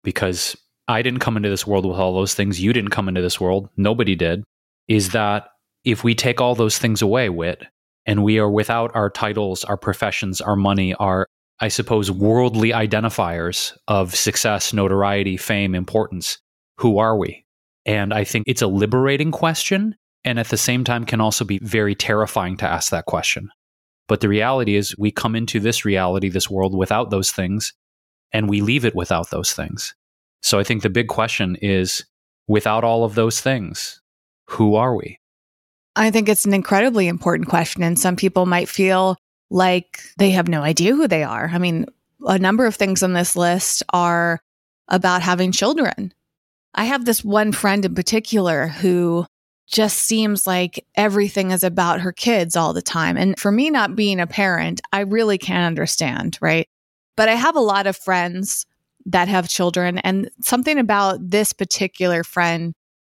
because 0.02 0.56
I 0.86 1.02
didn't 1.02 1.20
come 1.20 1.36
into 1.36 1.48
this 1.48 1.66
world 1.66 1.86
with 1.86 1.98
all 1.98 2.14
those 2.14 2.34
things, 2.34 2.60
you 2.60 2.72
didn't 2.72 2.90
come 2.90 3.08
into 3.08 3.22
this 3.22 3.40
world, 3.40 3.68
nobody 3.76 4.14
did, 4.14 4.44
is 4.88 5.10
that 5.10 5.48
if 5.84 6.04
we 6.04 6.14
take 6.14 6.40
all 6.40 6.54
those 6.54 6.78
things 6.78 7.02
away, 7.02 7.28
Wit, 7.28 7.64
and 8.06 8.22
we 8.22 8.38
are 8.38 8.50
without 8.50 8.94
our 8.94 9.10
titles, 9.10 9.64
our 9.64 9.76
professions, 9.76 10.40
our 10.40 10.56
money, 10.56 10.94
our, 10.94 11.26
I 11.60 11.68
suppose, 11.68 12.10
worldly 12.10 12.70
identifiers 12.70 13.76
of 13.88 14.14
success, 14.14 14.72
notoriety, 14.72 15.36
fame, 15.36 15.74
importance, 15.74 16.38
who 16.78 16.98
are 16.98 17.16
we? 17.16 17.46
And 17.86 18.12
I 18.12 18.24
think 18.24 18.44
it's 18.46 18.62
a 18.62 18.66
liberating 18.66 19.30
question. 19.30 19.96
And 20.26 20.38
at 20.38 20.48
the 20.48 20.56
same 20.56 20.84
time, 20.84 21.04
can 21.04 21.20
also 21.20 21.44
be 21.44 21.58
very 21.58 21.94
terrifying 21.94 22.56
to 22.58 22.66
ask 22.66 22.90
that 22.90 23.04
question. 23.04 23.50
But 24.08 24.20
the 24.20 24.28
reality 24.28 24.74
is, 24.74 24.96
we 24.98 25.10
come 25.10 25.36
into 25.36 25.60
this 25.60 25.84
reality, 25.84 26.30
this 26.30 26.48
world 26.48 26.76
without 26.76 27.10
those 27.10 27.30
things, 27.30 27.74
and 28.32 28.48
we 28.48 28.62
leave 28.62 28.86
it 28.86 28.94
without 28.94 29.30
those 29.30 29.52
things. 29.52 29.94
So 30.44 30.60
I 30.60 30.62
think 30.62 30.82
the 30.82 30.90
big 30.90 31.08
question 31.08 31.56
is 31.60 32.04
without 32.46 32.84
all 32.84 33.04
of 33.04 33.16
those 33.16 33.40
things, 33.40 34.00
who 34.50 34.76
are 34.76 34.94
we? 34.94 35.18
I 35.96 36.10
think 36.10 36.28
it's 36.28 36.44
an 36.44 36.54
incredibly 36.54 37.08
important 37.08 37.48
question. 37.48 37.82
And 37.82 37.98
some 37.98 38.14
people 38.14 38.46
might 38.46 38.68
feel 38.68 39.16
like 39.50 40.00
they 40.18 40.30
have 40.30 40.46
no 40.46 40.62
idea 40.62 40.94
who 40.94 41.08
they 41.08 41.24
are. 41.24 41.50
I 41.52 41.58
mean, 41.58 41.86
a 42.26 42.38
number 42.38 42.66
of 42.66 42.76
things 42.76 43.02
on 43.02 43.14
this 43.14 43.34
list 43.34 43.82
are 43.92 44.40
about 44.88 45.22
having 45.22 45.50
children 45.50 46.12
I 46.74 46.84
have 46.84 47.04
this 47.04 47.24
one 47.24 47.52
friend 47.52 47.84
in 47.84 47.94
particular 47.94 48.66
who 48.66 49.26
just 49.66 49.98
seems 49.98 50.46
like 50.46 50.84
everything 50.96 51.52
is 51.52 51.64
about 51.64 52.00
her 52.00 52.12
kids 52.12 52.56
all 52.56 52.72
the 52.72 52.82
time. 52.82 53.16
And 53.16 53.38
for 53.38 53.50
me, 53.50 53.70
not 53.70 53.96
being 53.96 54.20
a 54.20 54.26
parent, 54.26 54.80
I 54.92 55.00
really 55.00 55.38
can't 55.38 55.66
understand, 55.66 56.36
right? 56.40 56.66
But 57.16 57.28
I 57.28 57.34
have 57.34 57.56
a 57.56 57.60
lot 57.60 57.86
of 57.86 57.96
friends 57.96 58.66
that 59.06 59.28
have 59.28 59.48
children. 59.48 59.98
And 59.98 60.30
something 60.40 60.78
about 60.78 61.18
this 61.20 61.52
particular 61.52 62.24
friend 62.24 62.72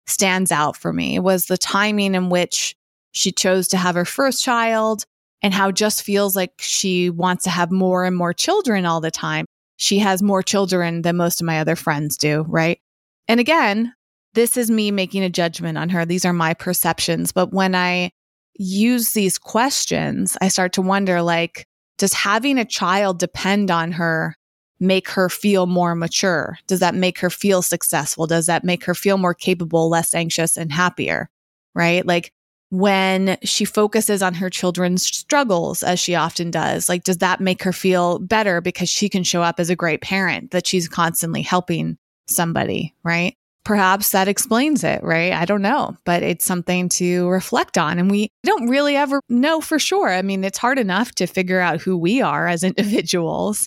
stands 0.06 0.50
out 0.52 0.76
for 0.76 0.92
me 0.92 1.18
was 1.18 1.46
the 1.46 1.58
timing 1.58 2.14
in 2.14 2.30
which 2.30 2.74
she 3.12 3.32
chose 3.32 3.68
to 3.68 3.76
have 3.76 3.94
her 3.94 4.04
first 4.04 4.42
child 4.44 5.04
and 5.42 5.54
how 5.54 5.70
just 5.70 6.02
feels 6.02 6.34
like 6.34 6.52
she 6.58 7.10
wants 7.10 7.44
to 7.44 7.50
have 7.50 7.70
more 7.70 8.04
and 8.04 8.16
more 8.16 8.32
children 8.32 8.84
all 8.84 9.00
the 9.00 9.10
time. 9.10 9.46
She 9.76 9.98
has 10.00 10.22
more 10.22 10.42
children 10.42 11.02
than 11.02 11.16
most 11.16 11.40
of 11.40 11.46
my 11.46 11.60
other 11.60 11.76
friends 11.76 12.16
do, 12.16 12.44
right? 12.48 12.80
And 13.28 13.38
again, 13.38 13.94
this 14.34 14.56
is 14.56 14.70
me 14.70 14.90
making 14.90 15.22
a 15.22 15.30
judgment 15.30 15.78
on 15.78 15.88
her. 15.90 16.04
These 16.04 16.24
are 16.24 16.32
my 16.32 16.54
perceptions. 16.54 17.32
But 17.32 17.52
when 17.52 17.74
I 17.74 18.10
use 18.54 19.12
these 19.12 19.38
questions, 19.38 20.36
I 20.40 20.48
start 20.48 20.72
to 20.74 20.82
wonder 20.82 21.22
like, 21.22 21.66
does 21.96 22.12
having 22.12 22.58
a 22.58 22.64
child 22.64 23.18
depend 23.18 23.70
on 23.70 23.92
her 23.92 24.34
make 24.80 25.08
her 25.10 25.28
feel 25.28 25.66
more 25.66 25.94
mature? 25.94 26.58
Does 26.66 26.80
that 26.80 26.94
make 26.94 27.18
her 27.18 27.30
feel 27.30 27.62
successful? 27.62 28.26
Does 28.26 28.46
that 28.46 28.64
make 28.64 28.84
her 28.84 28.94
feel 28.94 29.18
more 29.18 29.34
capable, 29.34 29.88
less 29.88 30.14
anxious, 30.14 30.56
and 30.56 30.72
happier? 30.72 31.30
Right? 31.74 32.06
Like 32.06 32.32
when 32.70 33.38
she 33.42 33.64
focuses 33.64 34.22
on 34.22 34.34
her 34.34 34.50
children's 34.50 35.04
struggles, 35.04 35.82
as 35.82 35.98
she 35.98 36.14
often 36.14 36.50
does, 36.50 36.88
like, 36.88 37.04
does 37.04 37.18
that 37.18 37.40
make 37.40 37.62
her 37.62 37.72
feel 37.72 38.18
better 38.18 38.60
because 38.60 38.88
she 38.88 39.08
can 39.08 39.22
show 39.22 39.42
up 39.42 39.58
as 39.58 39.70
a 39.70 39.76
great 39.76 40.02
parent 40.02 40.50
that 40.50 40.66
she's 40.66 40.88
constantly 40.88 41.42
helping 41.42 41.96
somebody, 42.28 42.94
right? 43.02 43.34
Perhaps 43.64 44.10
that 44.10 44.28
explains 44.28 44.84
it, 44.84 45.02
right? 45.02 45.32
I 45.32 45.44
don't 45.44 45.62
know, 45.62 45.96
but 46.04 46.22
it's 46.22 46.44
something 46.44 46.88
to 46.90 47.28
reflect 47.28 47.76
on. 47.76 47.98
And 47.98 48.10
we 48.10 48.28
don't 48.44 48.68
really 48.68 48.96
ever 48.96 49.20
know 49.28 49.60
for 49.60 49.78
sure. 49.78 50.08
I 50.08 50.22
mean, 50.22 50.44
it's 50.44 50.58
hard 50.58 50.78
enough 50.78 51.12
to 51.16 51.26
figure 51.26 51.60
out 51.60 51.80
who 51.80 51.96
we 51.96 52.22
are 52.22 52.46
as 52.46 52.64
individuals. 52.64 53.66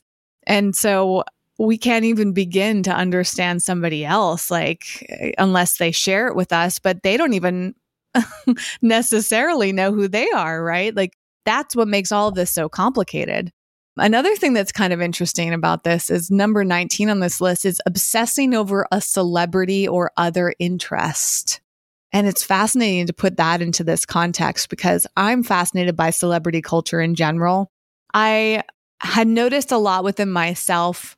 And 0.51 0.75
so 0.75 1.23
we 1.57 1.77
can't 1.77 2.03
even 2.03 2.33
begin 2.33 2.83
to 2.83 2.91
understand 2.91 3.63
somebody 3.63 4.03
else, 4.03 4.51
like, 4.51 5.33
unless 5.37 5.77
they 5.77 5.91
share 5.91 6.27
it 6.27 6.35
with 6.35 6.51
us, 6.51 6.77
but 6.77 7.03
they 7.03 7.15
don't 7.15 7.33
even 7.33 7.73
necessarily 8.81 9.71
know 9.71 9.93
who 9.93 10.09
they 10.09 10.29
are, 10.31 10.61
right? 10.61 10.93
Like, 10.93 11.17
that's 11.45 11.73
what 11.73 11.87
makes 11.87 12.11
all 12.11 12.27
of 12.27 12.35
this 12.35 12.51
so 12.51 12.67
complicated. 12.67 13.53
Another 13.95 14.35
thing 14.35 14.51
that's 14.51 14.73
kind 14.73 14.91
of 14.91 15.01
interesting 15.01 15.53
about 15.53 15.85
this 15.85 16.09
is 16.09 16.29
number 16.29 16.65
19 16.65 17.09
on 17.09 17.21
this 17.21 17.39
list 17.39 17.65
is 17.65 17.81
obsessing 17.85 18.53
over 18.53 18.85
a 18.91 18.99
celebrity 18.99 19.87
or 19.87 20.11
other 20.17 20.53
interest. 20.59 21.61
And 22.11 22.27
it's 22.27 22.43
fascinating 22.43 23.07
to 23.07 23.13
put 23.13 23.37
that 23.37 23.61
into 23.61 23.85
this 23.85 24.05
context 24.05 24.69
because 24.69 25.07
I'm 25.15 25.43
fascinated 25.43 25.95
by 25.95 26.09
celebrity 26.09 26.61
culture 26.61 26.99
in 26.99 27.15
general. 27.15 27.71
I 28.13 28.63
had 29.07 29.27
noticed 29.27 29.71
a 29.71 29.77
lot 29.77 30.03
within 30.03 30.31
myself 30.31 31.15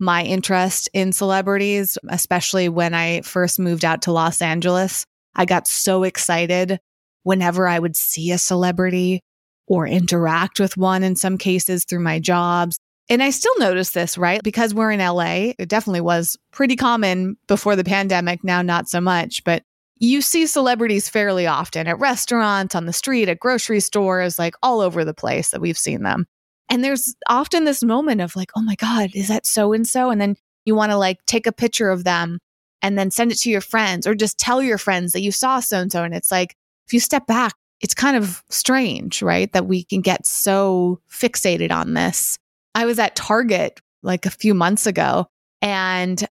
my 0.00 0.22
interest 0.22 0.88
in 0.92 1.12
celebrities, 1.12 1.98
especially 2.08 2.68
when 2.68 2.94
I 2.94 3.22
first 3.22 3.58
moved 3.58 3.84
out 3.84 4.02
to 4.02 4.12
Los 4.12 4.40
Angeles. 4.40 5.04
I 5.34 5.44
got 5.44 5.66
so 5.66 6.04
excited 6.04 6.78
whenever 7.24 7.66
I 7.66 7.78
would 7.78 7.96
see 7.96 8.30
a 8.30 8.38
celebrity 8.38 9.20
or 9.66 9.86
interact 9.86 10.60
with 10.60 10.76
one 10.76 11.02
in 11.02 11.16
some 11.16 11.36
cases 11.36 11.84
through 11.84 12.00
my 12.00 12.18
jobs. 12.18 12.78
And 13.10 13.22
I 13.22 13.30
still 13.30 13.58
notice 13.58 13.90
this, 13.90 14.16
right? 14.16 14.42
Because 14.42 14.74
we're 14.74 14.90
in 14.92 15.00
LA, 15.00 15.52
it 15.58 15.68
definitely 15.68 16.00
was 16.00 16.36
pretty 16.52 16.76
common 16.76 17.36
before 17.46 17.74
the 17.74 17.84
pandemic, 17.84 18.44
now 18.44 18.62
not 18.62 18.88
so 18.88 19.00
much. 19.00 19.42
But 19.44 19.62
you 19.96 20.22
see 20.22 20.46
celebrities 20.46 21.08
fairly 21.08 21.46
often 21.46 21.86
at 21.86 21.98
restaurants, 21.98 22.74
on 22.74 22.86
the 22.86 22.92
street, 22.92 23.28
at 23.28 23.40
grocery 23.40 23.80
stores, 23.80 24.38
like 24.38 24.54
all 24.62 24.80
over 24.80 25.04
the 25.04 25.14
place 25.14 25.50
that 25.50 25.60
we've 25.60 25.78
seen 25.78 26.02
them. 26.02 26.26
And 26.70 26.84
there's 26.84 27.14
often 27.28 27.64
this 27.64 27.82
moment 27.82 28.20
of 28.20 28.36
like, 28.36 28.50
oh 28.56 28.62
my 28.62 28.74
God, 28.74 29.10
is 29.14 29.28
that 29.28 29.46
so 29.46 29.72
and 29.72 29.86
so? 29.86 30.10
And 30.10 30.20
then 30.20 30.36
you 30.64 30.74
want 30.74 30.92
to 30.92 30.98
like 30.98 31.24
take 31.26 31.46
a 31.46 31.52
picture 31.52 31.90
of 31.90 32.04
them 32.04 32.38
and 32.82 32.98
then 32.98 33.10
send 33.10 33.32
it 33.32 33.38
to 33.38 33.50
your 33.50 33.60
friends 33.60 34.06
or 34.06 34.14
just 34.14 34.38
tell 34.38 34.62
your 34.62 34.78
friends 34.78 35.12
that 35.12 35.22
you 35.22 35.32
saw 35.32 35.60
so 35.60 35.80
and 35.80 35.90
so. 35.90 36.04
And 36.04 36.14
it's 36.14 36.30
like, 36.30 36.54
if 36.86 36.92
you 36.92 37.00
step 37.00 37.26
back, 37.26 37.54
it's 37.80 37.94
kind 37.94 38.16
of 38.16 38.42
strange, 38.50 39.22
right? 39.22 39.52
That 39.52 39.66
we 39.66 39.84
can 39.84 40.00
get 40.00 40.26
so 40.26 41.00
fixated 41.10 41.72
on 41.72 41.94
this. 41.94 42.38
I 42.74 42.84
was 42.86 42.98
at 42.98 43.16
Target 43.16 43.80
like 44.02 44.26
a 44.26 44.30
few 44.30 44.54
months 44.54 44.86
ago 44.86 45.26
and 45.62 46.24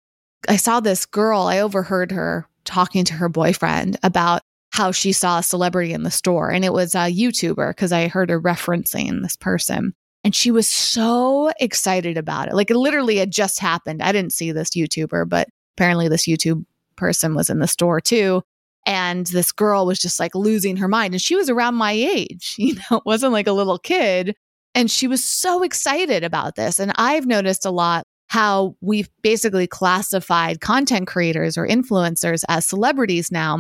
I 0.48 0.56
saw 0.56 0.80
this 0.80 1.06
girl, 1.06 1.42
I 1.42 1.60
overheard 1.60 2.12
her 2.12 2.48
talking 2.64 3.06
to 3.06 3.14
her 3.14 3.30
boyfriend 3.30 3.98
about 4.04 4.42
how 4.72 4.92
she 4.92 5.12
saw 5.12 5.40
a 5.40 5.44
celebrity 5.44 5.94
in 5.94 6.04
the 6.04 6.12
store. 6.12 6.52
And 6.52 6.64
it 6.64 6.74
was 6.74 6.94
a 6.94 7.12
YouTuber 7.12 7.70
because 7.72 7.92
I 7.92 8.08
heard 8.08 8.30
her 8.30 8.40
referencing 8.40 9.22
this 9.22 9.36
person. 9.36 9.94
And 10.28 10.36
she 10.36 10.52
was 10.52 10.70
so 10.70 11.54
excited 11.58 12.18
about 12.18 12.50
it. 12.50 12.54
Like 12.54 12.70
it 12.70 12.76
literally 12.76 13.16
had 13.16 13.32
just 13.32 13.60
happened. 13.60 14.04
I 14.04 14.12
didn't 14.12 14.34
see 14.34 14.52
this 14.52 14.72
YouTuber, 14.72 15.30
but 15.30 15.48
apparently 15.78 16.10
this 16.10 16.28
YouTube 16.28 16.66
person 16.98 17.34
was 17.34 17.50
in 17.50 17.60
the 17.60 17.68
store 17.70 18.02
too. 18.02 18.44
And 18.86 19.26
this 19.28 19.54
girl 19.54 19.86
was 19.86 20.00
just 20.00 20.20
like 20.20 20.36
losing 20.36 20.76
her 20.76 20.90
mind. 20.90 21.14
And 21.14 21.22
she 21.22 21.38
was 21.38 21.50
around 21.50 21.76
my 21.76 21.94
age, 21.94 22.56
you 22.58 22.76
know, 22.76 22.98
it 22.98 23.06
wasn't 23.06 23.32
like 23.32 23.48
a 23.48 23.54
little 23.54 23.80
kid. 23.80 24.36
And 24.76 24.92
she 24.92 25.08
was 25.08 25.24
so 25.24 25.64
excited 25.64 26.26
about 26.26 26.56
this. 26.56 26.78
And 26.78 26.92
I've 26.98 27.26
noticed 27.26 27.66
a 27.66 27.72
lot 27.72 28.04
how 28.28 28.76
we've 28.82 29.10
basically 29.22 29.66
classified 29.66 30.60
content 30.60 31.08
creators 31.08 31.58
or 31.58 31.66
influencers 31.66 32.44
as 32.50 32.66
celebrities 32.66 33.32
now. 33.32 33.60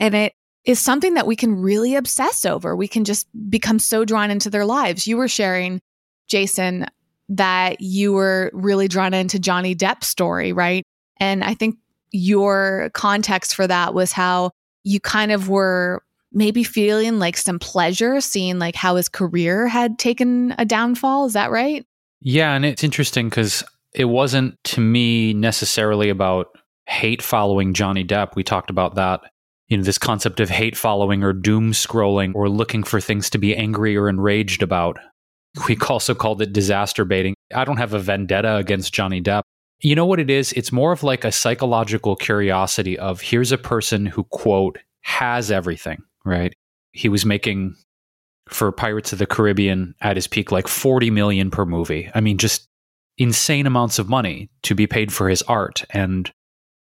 And 0.00 0.16
it 0.16 0.32
is 0.64 0.80
something 0.80 1.14
that 1.14 1.28
we 1.28 1.36
can 1.36 1.54
really 1.54 1.94
obsess 1.94 2.44
over. 2.44 2.74
We 2.74 2.88
can 2.88 3.04
just 3.04 3.28
become 3.48 3.78
so 3.78 4.04
drawn 4.04 4.32
into 4.32 4.50
their 4.50 4.64
lives. 4.64 5.06
You 5.06 5.16
were 5.16 5.28
sharing, 5.28 5.80
Jason, 6.28 6.86
that 7.30 7.80
you 7.80 8.12
were 8.12 8.50
really 8.54 8.88
drawn 8.88 9.14
into 9.14 9.38
Johnny 9.38 9.74
Depp's 9.74 10.08
story, 10.08 10.52
right? 10.52 10.84
And 11.18 11.44
I 11.44 11.54
think 11.54 11.76
your 12.10 12.90
context 12.94 13.54
for 13.54 13.66
that 13.66 13.92
was 13.92 14.12
how 14.12 14.50
you 14.84 15.00
kind 15.00 15.32
of 15.32 15.48
were 15.48 16.02
maybe 16.32 16.62
feeling 16.62 17.18
like 17.18 17.36
some 17.36 17.58
pleasure 17.58 18.20
seeing 18.20 18.58
like 18.58 18.74
how 18.74 18.96
his 18.96 19.08
career 19.08 19.66
had 19.66 19.98
taken 19.98 20.54
a 20.58 20.64
downfall. 20.64 21.26
Is 21.26 21.32
that 21.32 21.50
right? 21.50 21.84
Yeah. 22.20 22.54
And 22.54 22.64
it's 22.64 22.84
interesting 22.84 23.28
because 23.28 23.64
it 23.94 24.06
wasn't 24.06 24.56
to 24.64 24.80
me 24.80 25.32
necessarily 25.32 26.08
about 26.08 26.48
hate 26.86 27.22
following 27.22 27.74
Johnny 27.74 28.04
Depp. 28.04 28.34
We 28.34 28.44
talked 28.44 28.70
about 28.70 28.94
that. 28.96 29.20
You 29.68 29.76
know, 29.76 29.82
this 29.82 29.98
concept 29.98 30.40
of 30.40 30.48
hate 30.48 30.76
following 30.76 31.22
or 31.22 31.32
doom 31.32 31.72
scrolling 31.72 32.34
or 32.34 32.48
looking 32.48 32.82
for 32.82 33.00
things 33.00 33.28
to 33.30 33.38
be 33.38 33.54
angry 33.54 33.96
or 33.96 34.08
enraged 34.08 34.62
about. 34.62 34.98
We 35.66 35.76
also 35.88 36.14
called 36.14 36.42
it 36.42 36.52
disaster 36.52 37.04
baiting. 37.04 37.34
I 37.54 37.64
don't 37.64 37.78
have 37.78 37.94
a 37.94 37.98
vendetta 37.98 38.56
against 38.56 38.92
Johnny 38.92 39.22
Depp. 39.22 39.42
You 39.80 39.94
know 39.94 40.06
what 40.06 40.20
it 40.20 40.30
is? 40.30 40.52
It's 40.52 40.72
more 40.72 40.92
of 40.92 41.02
like 41.02 41.24
a 41.24 41.32
psychological 41.32 42.16
curiosity 42.16 42.98
of 42.98 43.20
here's 43.20 43.52
a 43.52 43.58
person 43.58 44.06
who, 44.06 44.24
quote, 44.24 44.78
has 45.02 45.50
everything, 45.50 46.02
right? 46.24 46.52
He 46.92 47.08
was 47.08 47.24
making 47.24 47.76
for 48.48 48.72
Pirates 48.72 49.12
of 49.12 49.18
the 49.18 49.26
Caribbean 49.26 49.94
at 50.00 50.16
his 50.16 50.26
peak 50.26 50.50
like 50.50 50.68
40 50.68 51.10
million 51.10 51.50
per 51.50 51.64
movie. 51.64 52.10
I 52.14 52.20
mean, 52.20 52.38
just 52.38 52.66
insane 53.18 53.66
amounts 53.66 53.98
of 53.98 54.08
money 54.08 54.50
to 54.62 54.74
be 54.74 54.86
paid 54.86 55.12
for 55.12 55.28
his 55.28 55.42
art 55.42 55.84
and 55.90 56.30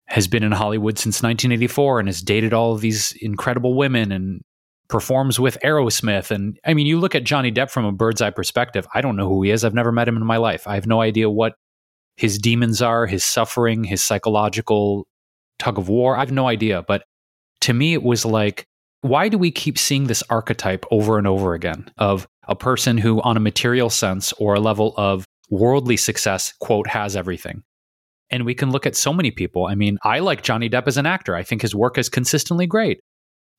has 0.06 0.28
been 0.28 0.44
in 0.44 0.52
Hollywood 0.52 0.98
since 0.98 1.22
1984 1.22 2.00
and 2.00 2.08
has 2.08 2.22
dated 2.22 2.54
all 2.54 2.74
of 2.74 2.82
these 2.82 3.14
incredible 3.22 3.74
women 3.76 4.12
and 4.12 4.42
performs 4.90 5.40
with 5.40 5.58
Aerosmith. 5.64 6.32
And 6.32 6.60
I 6.66 6.74
mean, 6.74 6.88
you 6.88 7.00
look 7.00 7.16
at 7.16 7.24
Johnny 7.24 7.52
Depp 7.52 7.70
from 7.70 7.86
a 7.86 7.92
bird's 7.92 8.22
eye 8.22 8.30
perspective. 8.30 8.88
I 8.94 9.02
don't 9.02 9.16
know 9.16 9.28
who 9.28 9.44
he 9.44 9.52
is. 9.52 9.66
I've 9.66 9.74
never 9.74 9.92
met 9.92 10.08
him 10.08 10.18
in 10.18 10.26
my 10.26 10.38
life. 10.38 10.68
I 10.68 10.76
have 10.76 10.88
no 10.88 11.02
idea 11.02 11.30
what 11.30 11.54
his 12.16 12.38
demons 12.38 12.82
are, 12.82 13.06
his 13.06 13.24
suffering, 13.24 13.84
his 13.84 14.04
psychological 14.04 15.06
tug 15.60 15.78
of 15.78 15.90
war. 15.90 16.16
I 16.16 16.20
have 16.20 16.32
no 16.32 16.48
idea. 16.48 16.84
But 16.88 17.04
to 17.62 17.74
me, 17.74 17.94
it 17.94 18.04
was 18.04 18.26
like, 18.26 18.66
why 19.02 19.30
do 19.30 19.38
we 19.38 19.52
keep 19.52 19.78
seeing 19.78 20.06
this 20.06 20.24
archetype 20.30 20.86
over 20.90 21.18
and 21.18 21.28
over 21.28 21.54
again 21.54 21.90
of 21.98 22.28
a 22.48 22.56
person 22.56 22.98
who, 22.98 23.22
on 23.22 23.38
a 23.38 23.42
material 23.42 23.90
sense 23.90 24.34
or 24.34 24.56
a 24.56 24.60
level 24.60 24.94
of 24.98 25.26
worldly 25.50 25.98
success, 25.98 26.54
quote, 26.60 26.88
has 26.88 27.16
everything. 27.16 27.64
And 28.30 28.46
we 28.46 28.56
can 28.56 28.72
look 28.72 28.86
at 28.86 28.96
so 28.96 29.14
many 29.14 29.32
people. 29.32 29.68
I 29.68 29.76
mean, 29.76 29.98
I 30.04 30.20
like 30.20 30.44
Johnny 30.44 30.70
Depp 30.70 30.88
as 30.88 30.98
an 30.98 31.06
actor. 31.06 31.36
I 31.36 31.44
think 31.44 31.62
his 31.62 31.74
work 31.74 31.98
is 31.98 32.10
consistently 32.10 32.68
great. 32.68 33.00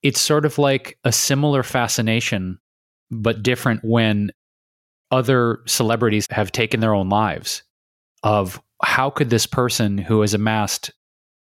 It's 0.03 0.20
sort 0.20 0.44
of 0.44 0.59
like 0.59 0.99
a 1.05 1.12
similar 1.12 1.62
fascination, 1.62 2.59
but 3.11 3.42
different 3.42 3.80
when 3.84 4.30
other 5.11 5.61
celebrities 5.66 6.26
have 6.30 6.53
taken 6.53 6.80
their 6.80 6.94
own 6.94 7.09
lives 7.09 7.62
of 8.22 8.62
how 8.82 9.11
could 9.11 9.30
this 9.30 9.46
person 9.46 9.99
who 9.99 10.20
has 10.20 10.34
amassed 10.34 10.90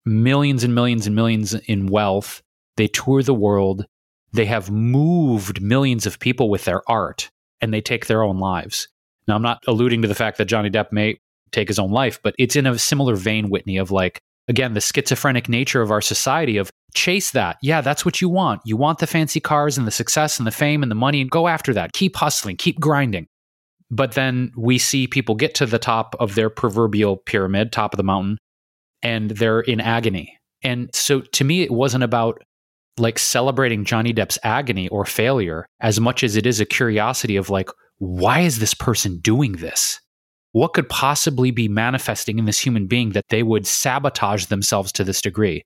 millions 0.06 0.64
and 0.64 0.74
millions 0.74 1.08
and 1.08 1.16
millions 1.16 1.54
in 1.54 1.88
wealth, 1.88 2.42
they 2.78 2.88
tour 2.88 3.22
the 3.22 3.34
world, 3.34 3.86
they 4.32 4.46
have 4.46 4.70
moved 4.70 5.62
millions 5.62 6.06
of 6.06 6.20
people 6.20 6.50
with 6.50 6.66
their 6.66 6.90
art, 6.90 7.30
and 7.60 7.74
they 7.74 7.82
take 7.82 8.06
their 8.06 8.24
own 8.24 8.38
lives. 8.38 8.88
Now, 9.28 9.36
I'm 9.36 9.42
not 9.42 9.64
alluding 9.68 10.02
to 10.04 10.08
the 10.08 10.16
fact 10.16 10.38
that 10.38 10.46
Johnny 10.46 10.70
Depp 10.70 10.92
may 10.92 11.20
take 11.52 11.68
his 11.68 11.80
own 11.80 11.92
life, 11.92 12.20
but 12.22 12.36
it's 12.38 12.56
in 12.56 12.66
a 12.66 12.78
similar 12.78 13.16
vein, 13.16 13.50
Whitney, 13.50 13.78
of 13.78 13.92
like, 13.92 14.22
again, 14.48 14.74
the 14.74 14.82
schizophrenic 14.82 15.50
nature 15.50 15.82
of 15.82 15.92
our 15.92 16.02
society 16.02 16.58
of 16.58 16.70
chase 16.98 17.32
that. 17.32 17.58
Yeah, 17.62 17.82
that's 17.82 18.04
what 18.04 18.22
you 18.22 18.30
want. 18.30 18.62
You 18.66 18.76
want 18.78 19.00
the 19.00 19.08
fancy 19.08 19.40
cars 19.40 19.78
and 19.78 19.88
the 19.88 19.92
success 19.92 20.38
and 20.38 20.48
the 20.48 20.52
fame 20.52 20.82
and 20.84 20.92
the 20.92 20.96
money 20.96 21.22
and 21.22 21.30
go 21.30 21.48
after 21.48 21.74
that. 21.74 21.94
Keep 21.94 22.16
hustling, 22.16 22.58
keep 22.58 22.80
grinding. 22.80 23.28
But 23.90 24.14
then 24.14 24.52
we 24.58 24.78
see 24.78 25.08
people 25.08 25.36
get 25.36 25.56
to 25.56 25.66
the 25.66 25.80
top 25.80 26.16
of 26.20 26.36
their 26.36 26.50
proverbial 26.50 27.18
pyramid, 27.18 27.72
top 27.72 27.94
of 27.94 27.98
the 27.98 28.04
mountain, 28.04 28.38
and 29.02 29.32
they're 29.32 29.62
in 29.62 29.80
agony. 29.80 30.38
And 30.64 30.90
so 30.94 31.22
to 31.22 31.44
me, 31.44 31.62
it 31.62 31.72
wasn't 31.72 32.04
about 32.04 32.42
like 32.98 33.20
celebrating 33.20 33.86
Johnny 33.86 34.12
Depp's 34.12 34.40
agony 34.44 34.88
or 34.90 35.06
failure 35.06 35.66
as 35.80 36.00
much 36.00 36.24
as 36.24 36.36
it 36.36 36.46
is 36.46 36.60
a 36.60 36.66
curiosity 36.66 37.36
of 37.36 37.50
like, 37.50 37.70
why 38.00 38.42
is 38.42 38.60
this 38.60 38.74
person 38.74 39.20
doing 39.20 39.54
this? 39.54 40.00
What 40.52 40.74
could 40.74 40.90
possibly 40.90 41.52
be 41.52 41.68
manifesting 41.68 42.40
in 42.40 42.46
this 42.46 42.60
human 42.60 42.88
being 42.88 43.12
that 43.12 43.26
they 43.30 43.44
would 43.44 43.68
sabotage 43.68 44.46
themselves 44.46 44.92
to 44.94 45.04
this 45.04 45.22
degree? 45.22 45.64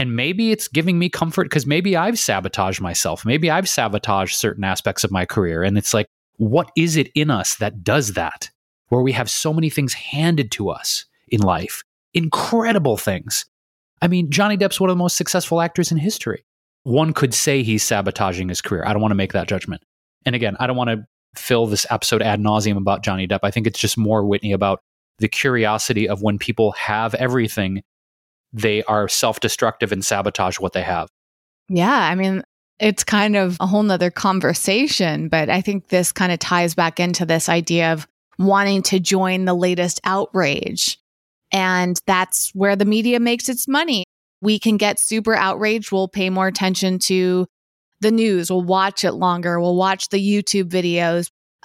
And 0.00 0.16
maybe 0.16 0.50
it's 0.50 0.66
giving 0.66 0.98
me 0.98 1.10
comfort 1.10 1.44
because 1.44 1.66
maybe 1.66 1.94
I've 1.94 2.18
sabotaged 2.18 2.80
myself. 2.80 3.26
Maybe 3.26 3.50
I've 3.50 3.68
sabotaged 3.68 4.34
certain 4.34 4.64
aspects 4.64 5.04
of 5.04 5.10
my 5.10 5.26
career. 5.26 5.62
And 5.62 5.76
it's 5.76 5.92
like, 5.92 6.06
what 6.38 6.70
is 6.74 6.96
it 6.96 7.10
in 7.14 7.30
us 7.30 7.56
that 7.56 7.84
does 7.84 8.14
that? 8.14 8.48
Where 8.88 9.02
we 9.02 9.12
have 9.12 9.28
so 9.28 9.52
many 9.52 9.68
things 9.68 9.92
handed 9.92 10.50
to 10.52 10.70
us 10.70 11.04
in 11.28 11.42
life, 11.42 11.82
incredible 12.14 12.96
things. 12.96 13.44
I 14.00 14.08
mean, 14.08 14.30
Johnny 14.30 14.56
Depp's 14.56 14.80
one 14.80 14.88
of 14.88 14.96
the 14.96 15.02
most 15.02 15.18
successful 15.18 15.60
actors 15.60 15.92
in 15.92 15.98
history. 15.98 16.46
One 16.84 17.12
could 17.12 17.34
say 17.34 17.62
he's 17.62 17.82
sabotaging 17.82 18.48
his 18.48 18.62
career. 18.62 18.84
I 18.86 18.94
don't 18.94 19.02
want 19.02 19.12
to 19.12 19.16
make 19.16 19.34
that 19.34 19.48
judgment. 19.48 19.82
And 20.24 20.34
again, 20.34 20.56
I 20.58 20.66
don't 20.66 20.76
want 20.76 20.88
to 20.88 21.04
fill 21.36 21.66
this 21.66 21.86
episode 21.90 22.22
ad 22.22 22.40
nauseum 22.40 22.78
about 22.78 23.02
Johnny 23.02 23.28
Depp. 23.28 23.40
I 23.42 23.50
think 23.50 23.66
it's 23.66 23.78
just 23.78 23.98
more 23.98 24.24
Whitney 24.24 24.52
about 24.52 24.80
the 25.18 25.28
curiosity 25.28 26.08
of 26.08 26.22
when 26.22 26.38
people 26.38 26.72
have 26.72 27.14
everything, 27.16 27.82
they 28.52 28.82
are 28.84 29.08
self 29.08 29.40
destructive 29.40 29.92
and 29.92 30.04
sabotage 30.04 30.58
what 30.58 30.72
they 30.72 30.82
have. 30.82 31.08
Yeah. 31.68 32.08
I 32.08 32.14
mean, 32.14 32.42
it's 32.78 33.04
kind 33.04 33.36
of 33.36 33.56
a 33.60 33.66
whole 33.66 33.82
nother 33.82 34.10
conversation, 34.10 35.28
but 35.28 35.48
I 35.48 35.60
think 35.60 35.88
this 35.88 36.12
kind 36.12 36.32
of 36.32 36.38
ties 36.38 36.74
back 36.74 36.98
into 36.98 37.26
this 37.26 37.48
idea 37.48 37.92
of 37.92 38.08
wanting 38.38 38.82
to 38.82 38.98
join 38.98 39.44
the 39.44 39.54
latest 39.54 40.00
outrage. 40.04 40.98
And 41.52 42.00
that's 42.06 42.50
where 42.54 42.76
the 42.76 42.84
media 42.84 43.20
makes 43.20 43.48
its 43.48 43.68
money. 43.68 44.04
We 44.40 44.58
can 44.58 44.78
get 44.78 44.98
super 44.98 45.34
outraged. 45.34 45.92
We'll 45.92 46.08
pay 46.08 46.30
more 46.30 46.46
attention 46.46 46.98
to 47.00 47.46
the 48.00 48.10
news. 48.10 48.50
We'll 48.50 48.62
watch 48.62 49.04
it 49.04 49.12
longer. 49.12 49.60
We'll 49.60 49.76
watch 49.76 50.08
the 50.08 50.18
YouTube 50.18 50.70
videos. 50.70 51.30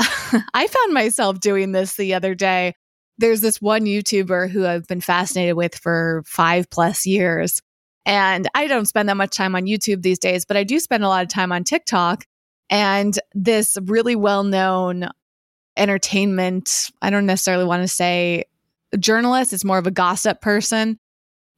I 0.54 0.68
found 0.68 0.94
myself 0.94 1.40
doing 1.40 1.72
this 1.72 1.96
the 1.96 2.14
other 2.14 2.36
day. 2.36 2.74
There's 3.18 3.42
this 3.42 3.62
one 3.62 3.86
YouTuber 3.86 4.50
who 4.50 4.66
I've 4.66 4.88
been 4.88 5.02
fascinated 5.02 5.56
with 5.56 5.76
for 5.76 6.24
five 6.26 6.70
plus 6.70 7.06
years. 7.06 7.62
And 8.06 8.48
I 8.54 8.68
don't 8.68 8.86
spend 8.86 9.10
that 9.10 9.18
much 9.18 9.36
time 9.36 9.56
on 9.56 9.66
YouTube 9.66 10.02
these 10.02 10.20
days, 10.20 10.46
but 10.46 10.58
I 10.58 10.64
do 10.64 10.80
spend 10.80 11.04
a 11.04 11.08
lot 11.08 11.24
of 11.24 11.30
time 11.30 11.52
on 11.52 11.64
TikTok. 11.64 12.26
And 12.70 13.18
this 13.34 13.78
really 13.86 14.16
well 14.16 14.44
known 14.44 15.10
entertainment, 15.78 16.92
I 17.02 17.10
don't 17.10 17.26
necessarily 17.26 17.66
want 17.66 17.84
to 17.84 17.88
say 17.88 18.46
journalist, 19.00 19.54
it's 19.54 19.66
more 19.66 19.78
of 19.78 19.88
a 19.88 19.92
gossip 19.92 20.42
person 20.42 21.00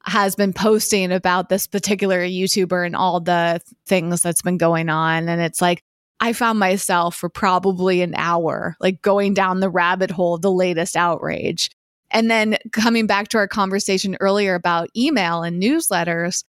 has 0.04 0.34
been 0.34 0.52
posting 0.52 1.12
about 1.12 1.48
this 1.48 1.66
particular 1.66 2.20
YouTuber 2.20 2.86
and 2.86 2.96
all 2.96 3.20
the 3.20 3.60
things 3.86 4.22
that's 4.22 4.42
been 4.42 4.56
going 4.56 4.88
on. 4.88 5.28
And 5.28 5.40
it's 5.40 5.60
like, 5.60 5.82
I 6.20 6.32
found 6.32 6.58
myself 6.58 7.16
for 7.16 7.28
probably 7.28 8.02
an 8.02 8.14
hour, 8.16 8.76
like 8.80 9.02
going 9.02 9.34
down 9.34 9.60
the 9.60 9.70
rabbit 9.70 10.10
hole 10.10 10.34
of 10.34 10.42
the 10.42 10.52
latest 10.52 10.96
outrage. 10.96 11.70
And 12.10 12.30
then 12.30 12.56
coming 12.72 13.06
back 13.06 13.28
to 13.28 13.38
our 13.38 13.48
conversation 13.48 14.16
earlier 14.20 14.54
about 14.54 14.88
email 14.96 15.42
and 15.42 15.62
newsletters, 15.62 16.42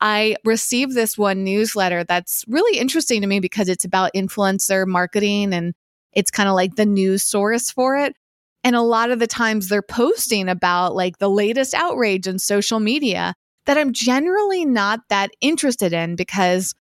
I 0.00 0.36
received 0.44 0.94
this 0.94 1.16
one 1.16 1.44
newsletter 1.44 2.02
that's 2.02 2.44
really 2.48 2.78
interesting 2.78 3.20
to 3.20 3.26
me 3.26 3.38
because 3.38 3.68
it's 3.68 3.84
about 3.84 4.10
influencer 4.16 4.86
marketing 4.86 5.54
and 5.54 5.74
it's 6.12 6.30
kind 6.30 6.48
of 6.48 6.56
like 6.56 6.74
the 6.74 6.86
news 6.86 7.22
source 7.22 7.70
for 7.70 7.96
it. 7.96 8.16
And 8.64 8.74
a 8.74 8.82
lot 8.82 9.10
of 9.10 9.18
the 9.18 9.26
times 9.26 9.68
they're 9.68 9.82
posting 9.82 10.48
about 10.48 10.94
like 10.94 11.18
the 11.18 11.30
latest 11.30 11.74
outrage 11.74 12.26
in 12.26 12.38
social 12.38 12.80
media 12.80 13.34
that 13.66 13.78
I'm 13.78 13.92
generally 13.92 14.64
not 14.64 15.00
that 15.08 15.30
interested 15.40 15.92
in 15.92 16.16
because 16.16 16.74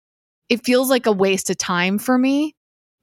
it 0.49 0.65
feels 0.65 0.89
like 0.89 1.05
a 1.05 1.11
waste 1.11 1.49
of 1.49 1.57
time 1.57 1.97
for 1.97 2.17
me. 2.17 2.55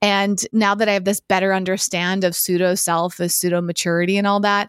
And 0.03 0.45
now 0.53 0.75
that 0.75 0.89
I 0.89 0.93
have 0.93 1.05
this 1.05 1.21
better 1.21 1.55
understand 1.55 2.25
of 2.25 2.37
pseudo 2.37 2.75
self 2.75 3.19
as 3.21 3.35
pseudo 3.35 3.61
maturity 3.63 4.19
and 4.19 4.27
all 4.27 4.41
that, 4.41 4.69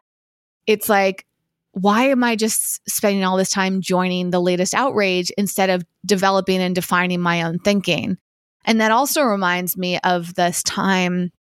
it's 0.67 0.87
like, 0.87 1.25
why 1.71 2.05
am 2.05 2.23
I 2.23 2.35
just 2.35 2.87
spending 2.89 3.23
all 3.23 3.37
this 3.37 3.49
time 3.49 3.81
joining 3.81 4.29
the 4.29 4.39
latest 4.39 4.73
outrage 4.73 5.31
instead 5.37 5.69
of 5.69 5.85
developing 6.05 6.59
and 6.59 6.73
defining 6.73 7.19
my 7.19 7.43
own 7.43 7.59
thinking? 7.59 8.17
And 8.65 8.81
that 8.81 8.91
also 8.91 9.21
reminds 9.21 9.77
me 9.77 9.99
of 9.99 10.33
this 10.35 10.63
time. 10.63 11.31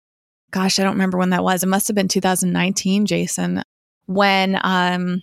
Gosh, 0.50 0.78
I 0.78 0.82
don't 0.82 0.92
remember 0.92 1.18
when 1.18 1.30
that 1.30 1.44
was. 1.44 1.62
It 1.62 1.68
must 1.68 1.88
have 1.88 1.94
been 1.94 2.08
2019, 2.08 3.06
Jason, 3.06 3.62
when 4.06 4.58
um, 4.62 5.22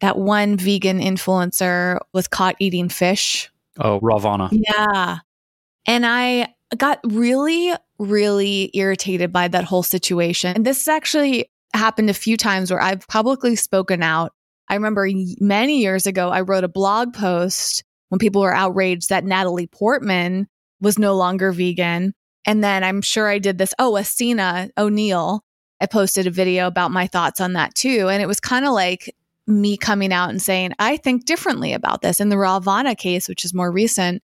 that 0.00 0.18
one 0.18 0.56
vegan 0.56 0.98
influencer 0.98 1.98
was 2.12 2.26
caught 2.26 2.56
eating 2.58 2.88
fish. 2.88 3.50
Oh, 3.78 4.00
Rawvana. 4.00 4.48
Yeah. 4.50 5.18
And 5.86 6.04
I 6.06 6.54
got 6.76 7.00
really, 7.04 7.72
really 7.98 8.70
irritated 8.74 9.32
by 9.32 9.48
that 9.48 9.64
whole 9.64 9.82
situation. 9.82 10.56
And 10.56 10.66
this 10.66 10.88
actually 10.88 11.50
happened 11.74 12.10
a 12.10 12.14
few 12.14 12.36
times 12.36 12.70
where 12.70 12.80
I've 12.80 13.06
publicly 13.08 13.56
spoken 13.56 14.02
out. 14.02 14.32
I 14.68 14.74
remember 14.74 15.08
many 15.40 15.80
years 15.80 16.06
ago, 16.06 16.30
I 16.30 16.40
wrote 16.40 16.64
a 16.64 16.68
blog 16.68 17.12
post 17.12 17.84
when 18.08 18.18
people 18.18 18.42
were 18.42 18.54
outraged 18.54 19.08
that 19.08 19.24
Natalie 19.24 19.66
Portman 19.66 20.46
was 20.80 20.98
no 20.98 21.14
longer 21.14 21.52
vegan. 21.52 22.14
And 22.46 22.62
then 22.62 22.84
I'm 22.84 23.02
sure 23.02 23.28
I 23.28 23.38
did 23.38 23.58
this. 23.58 23.74
Oh, 23.78 23.92
Acina 23.92 24.70
O'Neill. 24.78 25.42
I 25.80 25.86
posted 25.86 26.26
a 26.26 26.30
video 26.30 26.66
about 26.66 26.92
my 26.92 27.06
thoughts 27.06 27.40
on 27.40 27.54
that 27.54 27.74
too. 27.74 28.08
And 28.08 28.22
it 28.22 28.26
was 28.26 28.40
kind 28.40 28.64
of 28.64 28.72
like 28.72 29.14
me 29.46 29.76
coming 29.76 30.12
out 30.12 30.30
and 30.30 30.40
saying, 30.40 30.72
I 30.78 30.96
think 30.96 31.26
differently 31.26 31.72
about 31.72 32.00
this. 32.00 32.20
In 32.20 32.28
the 32.28 32.36
Rawvana 32.36 32.96
case, 32.96 33.28
which 33.28 33.44
is 33.44 33.52
more 33.52 33.70
recent, 33.70 34.22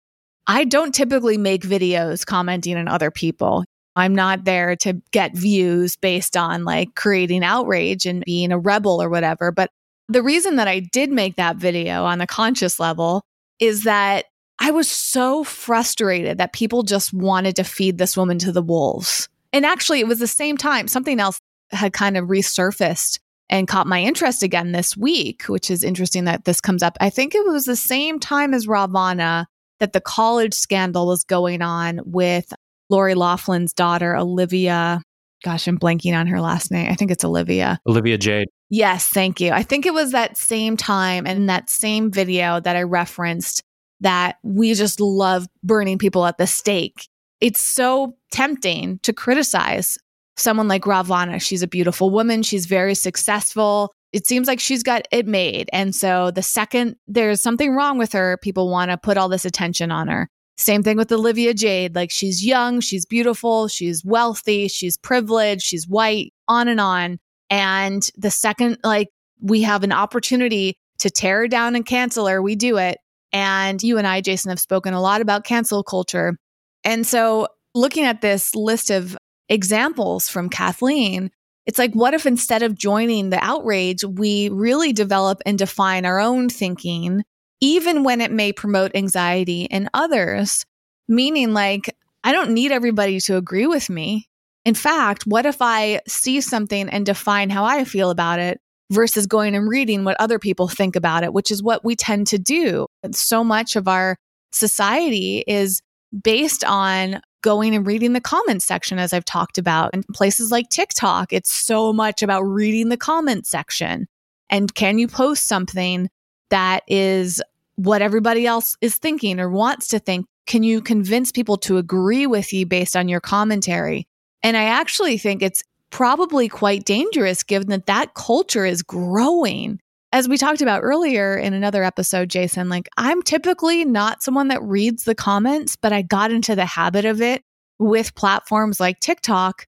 I 0.47 0.63
don't 0.63 0.93
typically 0.93 1.37
make 1.37 1.63
videos 1.63 2.25
commenting 2.25 2.77
on 2.77 2.87
other 2.87 3.11
people. 3.11 3.65
I'm 3.95 4.13
not 4.13 4.43
there 4.43 4.75
to 4.77 5.01
get 5.11 5.35
views 5.35 5.95
based 5.95 6.35
on 6.35 6.65
like 6.65 6.95
creating 6.95 7.43
outrage 7.43 8.05
and 8.05 8.23
being 8.25 8.51
a 8.51 8.59
rebel 8.59 9.01
or 9.01 9.09
whatever. 9.09 9.51
But 9.51 9.69
the 10.07 10.21
reason 10.21 10.57
that 10.57 10.67
I 10.67 10.79
did 10.79 11.11
make 11.11 11.37
that 11.37 11.55
video 11.55 12.03
on 12.03 12.21
a 12.21 12.27
conscious 12.27 12.79
level 12.79 13.23
is 13.59 13.83
that 13.83 14.25
I 14.59 14.71
was 14.71 14.89
so 14.89 15.43
frustrated 15.43 16.37
that 16.37 16.53
people 16.53 16.83
just 16.83 17.13
wanted 17.13 17.55
to 17.57 17.63
feed 17.63 17.97
this 17.97 18.15
woman 18.15 18.37
to 18.39 18.51
the 18.51 18.61
wolves. 18.61 19.27
And 19.51 19.65
actually, 19.65 19.99
it 19.99 20.07
was 20.07 20.19
the 20.19 20.27
same 20.27 20.57
time 20.57 20.87
something 20.87 21.19
else 21.19 21.39
had 21.71 21.93
kind 21.93 22.17
of 22.17 22.27
resurfaced 22.27 23.19
and 23.49 23.67
caught 23.67 23.87
my 23.87 24.01
interest 24.01 24.43
again 24.43 24.71
this 24.71 24.97
week, 24.97 25.43
which 25.43 25.69
is 25.71 25.83
interesting 25.83 26.25
that 26.25 26.45
this 26.45 26.61
comes 26.61 26.83
up. 26.83 26.97
I 26.99 27.09
think 27.09 27.35
it 27.35 27.45
was 27.45 27.65
the 27.65 27.75
same 27.75 28.19
time 28.19 28.53
as 28.53 28.67
Rawvana 28.67 29.45
that 29.79 29.93
the 29.93 30.01
college 30.01 30.53
scandal 30.53 31.07
was 31.07 31.23
going 31.23 31.61
on 31.61 31.99
with 32.05 32.53
Lori 32.89 33.15
Loughlin's 33.15 33.73
daughter, 33.73 34.15
Olivia. 34.15 35.01
Gosh, 35.43 35.67
I'm 35.67 35.77
blanking 35.77 36.17
on 36.17 36.27
her 36.27 36.41
last 36.41 36.71
name. 36.71 36.89
I 36.89 36.95
think 36.95 37.11
it's 37.11 37.25
Olivia. 37.25 37.79
Olivia 37.87 38.17
Jade. 38.17 38.47
Yes, 38.69 39.07
thank 39.09 39.39
you. 39.39 39.51
I 39.51 39.63
think 39.63 39.85
it 39.85 39.93
was 39.93 40.11
that 40.11 40.37
same 40.37 40.75
time 40.75 41.27
and 41.27 41.49
that 41.49 41.69
same 41.69 42.11
video 42.11 42.59
that 42.59 42.75
I 42.75 42.83
referenced 42.83 43.61
that 44.01 44.37
we 44.43 44.73
just 44.73 44.99
love 44.99 45.47
burning 45.63 45.97
people 45.97 46.25
at 46.25 46.37
the 46.37 46.47
stake. 46.47 47.07
It's 47.41 47.61
so 47.61 48.15
tempting 48.31 48.99
to 49.03 49.13
criticize 49.13 49.97
someone 50.37 50.67
like 50.67 50.83
Rawvana. 50.83 51.41
She's 51.41 51.61
a 51.61 51.67
beautiful 51.67 52.09
woman. 52.09 52.43
She's 52.43 52.65
very 52.65 52.95
successful. 52.95 53.93
It 54.13 54.25
seems 54.25 54.47
like 54.47 54.59
she's 54.59 54.83
got 54.83 55.07
it 55.11 55.27
made. 55.27 55.69
And 55.73 55.93
so 55.93 56.31
the 56.31 56.43
second 56.43 56.95
there's 57.07 57.41
something 57.41 57.75
wrong 57.75 57.97
with 57.97 58.13
her, 58.13 58.37
people 58.41 58.69
want 58.69 58.91
to 58.91 58.97
put 58.97 59.17
all 59.17 59.29
this 59.29 59.45
attention 59.45 59.91
on 59.91 60.07
her. 60.07 60.29
Same 60.57 60.83
thing 60.83 60.95
with 60.95 61.11
Olivia 61.11 61.53
Jade. 61.53 61.95
Like 61.95 62.11
she's 62.11 62.45
young, 62.45 62.79
she's 62.79 63.05
beautiful, 63.05 63.67
she's 63.67 64.05
wealthy, 64.05 64.67
she's 64.67 64.97
privileged, 64.97 65.63
she's 65.63 65.87
white, 65.87 66.33
on 66.47 66.67
and 66.67 66.79
on. 66.79 67.19
And 67.49 68.07
the 68.15 68.31
second, 68.31 68.77
like, 68.83 69.09
we 69.41 69.61
have 69.63 69.83
an 69.83 69.91
opportunity 69.91 70.77
to 70.99 71.09
tear 71.09 71.39
her 71.39 71.47
down 71.47 71.75
and 71.75 71.85
cancel 71.85 72.27
her, 72.27 72.41
we 72.41 72.55
do 72.55 72.77
it. 72.77 72.99
And 73.33 73.83
you 73.83 73.97
and 73.97 74.07
I, 74.07 74.21
Jason, 74.21 74.49
have 74.49 74.61
spoken 74.61 74.93
a 74.93 75.01
lot 75.01 75.19
about 75.19 75.43
cancel 75.43 75.83
culture. 75.83 76.37
And 76.85 77.05
so 77.05 77.47
looking 77.73 78.05
at 78.05 78.21
this 78.21 78.55
list 78.55 78.89
of 78.89 79.17
examples 79.49 80.29
from 80.29 80.49
Kathleen, 80.49 81.31
it's 81.65 81.79
like, 81.79 81.93
what 81.93 82.13
if 82.13 82.25
instead 82.25 82.63
of 82.63 82.75
joining 82.75 83.29
the 83.29 83.43
outrage, 83.43 84.03
we 84.03 84.49
really 84.49 84.93
develop 84.93 85.41
and 85.45 85.57
define 85.57 86.05
our 86.05 86.19
own 86.19 86.49
thinking, 86.49 87.23
even 87.61 88.03
when 88.03 88.21
it 88.21 88.31
may 88.31 88.51
promote 88.51 88.95
anxiety 88.95 89.63
in 89.63 89.89
others? 89.93 90.65
Meaning, 91.07 91.53
like, 91.53 91.95
I 92.23 92.31
don't 92.31 92.51
need 92.51 92.71
everybody 92.71 93.19
to 93.21 93.37
agree 93.37 93.67
with 93.67 93.89
me. 93.89 94.27
In 94.63 94.73
fact, 94.73 95.27
what 95.27 95.45
if 95.45 95.57
I 95.61 96.01
see 96.07 96.41
something 96.41 96.89
and 96.89 97.05
define 97.05 97.49
how 97.49 97.65
I 97.65 97.83
feel 97.83 98.09
about 98.09 98.39
it 98.39 98.59
versus 98.91 99.27
going 99.27 99.55
and 99.55 99.69
reading 99.69 100.03
what 100.03 100.19
other 100.19 100.39
people 100.39 100.67
think 100.67 100.95
about 100.95 101.23
it, 101.23 101.33
which 101.33 101.51
is 101.51 101.61
what 101.61 101.85
we 101.85 101.95
tend 101.95 102.27
to 102.27 102.39
do? 102.39 102.87
So 103.11 103.43
much 103.43 103.75
of 103.75 103.87
our 103.87 104.17
society 104.51 105.43
is 105.45 105.81
based 106.23 106.63
on 106.63 107.21
going 107.45 107.75
and 107.75 107.85
reading 107.85 108.13
the 108.13 108.19
comments 108.19 108.65
section, 108.65 108.97
as 108.97 109.13
I've 109.13 109.23
talked 109.23 109.59
about. 109.59 109.91
And 109.93 110.03
places 110.07 110.49
like 110.49 110.67
TikTok, 110.69 111.31
it's 111.31 111.53
so 111.53 111.93
much 111.93 112.23
about 112.23 112.41
reading 112.41 112.89
the 112.89 112.97
comment 112.97 113.45
section. 113.45 114.07
And 114.49 114.73
can 114.73 114.97
you 114.97 115.07
post 115.07 115.45
something 115.45 116.09
that 116.49 116.81
is 116.87 117.43
what 117.75 118.01
everybody 118.01 118.47
else 118.47 118.75
is 118.81 118.95
thinking 118.95 119.39
or 119.39 119.47
wants 119.47 119.87
to 119.89 119.99
think? 119.99 120.25
Can 120.47 120.63
you 120.63 120.81
convince 120.81 121.31
people 121.31 121.57
to 121.57 121.77
agree 121.77 122.25
with 122.25 122.51
you 122.51 122.65
based 122.65 122.97
on 122.97 123.07
your 123.07 123.21
commentary? 123.21 124.07
And 124.41 124.57
I 124.57 124.63
actually 124.63 125.19
think 125.19 125.43
it's 125.43 125.63
probably 125.91 126.49
quite 126.49 126.83
dangerous 126.83 127.43
given 127.43 127.69
that 127.69 127.85
that 127.85 128.15
culture 128.15 128.65
is 128.65 128.81
growing 128.81 129.79
as 130.11 130.29
we 130.29 130.37
talked 130.37 130.61
about 130.61 130.81
earlier 130.83 131.35
in 131.35 131.53
another 131.53 131.83
episode, 131.83 132.29
Jason, 132.29 132.69
like 132.69 132.87
I'm 132.97 133.21
typically 133.21 133.85
not 133.85 134.23
someone 134.23 134.47
that 134.47 134.63
reads 134.63 135.03
the 135.03 135.15
comments, 135.15 135.75
but 135.75 135.91
I 135.91 136.01
got 136.01 136.31
into 136.31 136.55
the 136.55 136.65
habit 136.65 137.05
of 137.05 137.21
it 137.21 137.43
with 137.79 138.15
platforms 138.15 138.79
like 138.79 138.99
TikTok 138.99 139.67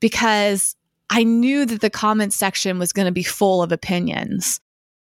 because 0.00 0.76
I 1.08 1.22
knew 1.22 1.64
that 1.66 1.80
the 1.80 1.90
comment 1.90 2.32
section 2.32 2.78
was 2.78 2.92
going 2.92 3.06
to 3.06 3.12
be 3.12 3.22
full 3.22 3.62
of 3.62 3.72
opinions. 3.72 4.60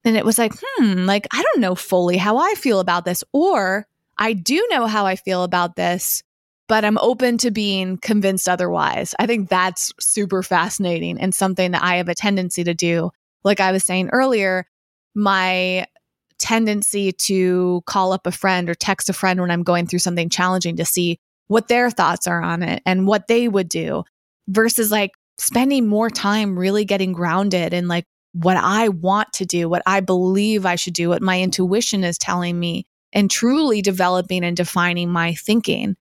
And 0.04 0.16
it 0.16 0.26
was 0.26 0.38
like, 0.38 0.54
hmm, 0.62 1.06
like 1.06 1.28
I 1.32 1.42
don't 1.42 1.62
know 1.62 1.76
fully 1.76 2.18
how 2.18 2.38
I 2.38 2.54
feel 2.56 2.80
about 2.80 3.06
this, 3.06 3.24
or 3.34 3.88
I 4.18 4.34
do 4.34 4.66
know 4.70 4.86
how 4.86 5.06
I 5.06 5.16
feel 5.16 5.44
about 5.44 5.76
this, 5.76 6.22
but 6.68 6.86
I'm 6.86 6.98
open 7.00 7.38
to 7.40 7.52
being 7.52 7.98
convinced 7.98 8.48
otherwise. 8.48 9.16
I 9.20 9.26
think 9.26 9.50
that's 9.50 9.92
super 10.00 10.44
fascinating 10.44 11.20
and 11.20 11.34
something 11.34 11.72
that 11.72 11.84
I 11.84 11.98
have 11.98 12.10
a 12.10 12.16
tendency 12.16 12.64
to 12.64 12.74
do. 12.74 13.12
Like 13.46 13.62
I 13.62 13.72
was 13.72 13.84
saying 13.84 14.10
earlier, 14.12 14.66
my 15.14 15.86
tendency 16.38 17.14
to 17.14 17.82
call 17.86 18.12
up 18.12 18.28
a 18.28 18.32
friend 18.32 18.70
or 18.70 18.76
text 18.76 19.10
a 19.10 19.14
friend 19.14 19.40
when 19.40 19.52
I'm 19.52 19.64
going 19.64 19.88
through 19.88 20.00
something 20.00 20.30
challenging 20.30 20.76
to 20.78 20.86
see 20.86 21.18
what 21.48 21.68
their 21.68 21.90
thoughts 21.90 22.28
are 22.28 22.42
on 22.42 22.64
it 22.64 22.82
and 22.86 23.08
what 23.08 23.28
they 23.28 23.48
would 23.48 23.70
do 23.70 24.04
versus 24.48 24.92
like 24.92 25.12
spending 25.38 25.88
more 25.88 26.10
time 26.10 26.58
really 26.58 26.86
getting 26.86 27.14
grounded 27.14 27.74
in 27.74 27.88
like 27.88 28.06
what 28.34 28.58
I 28.58 28.90
want 28.90 29.32
to 29.34 29.46
do, 29.46 29.70
what 29.70 29.84
I 29.86 30.02
believe 30.02 30.66
I 30.66 30.76
should 30.76 30.94
do, 30.94 31.10
what 31.10 31.22
my 31.22 31.42
intuition 31.42 32.04
is 32.04 32.18
telling 32.18 32.60
me, 32.60 32.86
and 33.14 33.32
truly 33.32 33.82
developing 33.82 34.44
and 34.44 34.58
defining 34.58 35.10
my 35.10 35.36
thinking. 35.36 35.96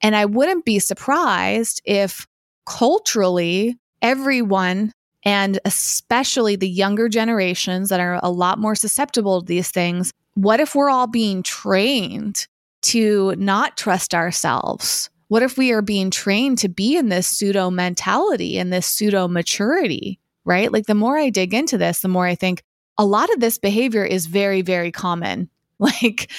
And 0.00 0.16
I 0.16 0.24
wouldn't 0.24 0.64
be 0.64 0.78
surprised 0.78 1.82
if 1.84 2.26
culturally 2.66 3.76
everyone 4.00 4.92
and 5.24 5.58
especially 5.64 6.56
the 6.56 6.68
younger 6.68 7.08
generations 7.08 7.88
that 7.88 8.00
are 8.00 8.20
a 8.22 8.30
lot 8.30 8.58
more 8.58 8.74
susceptible 8.74 9.40
to 9.40 9.46
these 9.46 9.70
things. 9.70 10.12
What 10.34 10.60
if 10.60 10.74
we're 10.74 10.90
all 10.90 11.06
being 11.06 11.42
trained 11.42 12.46
to 12.82 13.34
not 13.36 13.76
trust 13.76 14.14
ourselves? 14.14 15.08
What 15.28 15.42
if 15.42 15.56
we 15.56 15.72
are 15.72 15.82
being 15.82 16.10
trained 16.10 16.58
to 16.58 16.68
be 16.68 16.96
in 16.96 17.08
this 17.08 17.26
pseudo 17.26 17.70
mentality 17.70 18.58
and 18.58 18.72
this 18.72 18.86
pseudo 18.86 19.26
maturity, 19.26 20.20
right? 20.44 20.70
Like 20.70 20.86
the 20.86 20.94
more 20.94 21.16
I 21.16 21.30
dig 21.30 21.54
into 21.54 21.78
this, 21.78 22.00
the 22.00 22.08
more 22.08 22.26
I 22.26 22.34
think 22.34 22.62
a 22.98 23.06
lot 23.06 23.32
of 23.32 23.40
this 23.40 23.58
behavior 23.58 24.04
is 24.04 24.26
very, 24.26 24.62
very 24.62 24.92
common. 24.92 25.48
Like 25.80 26.30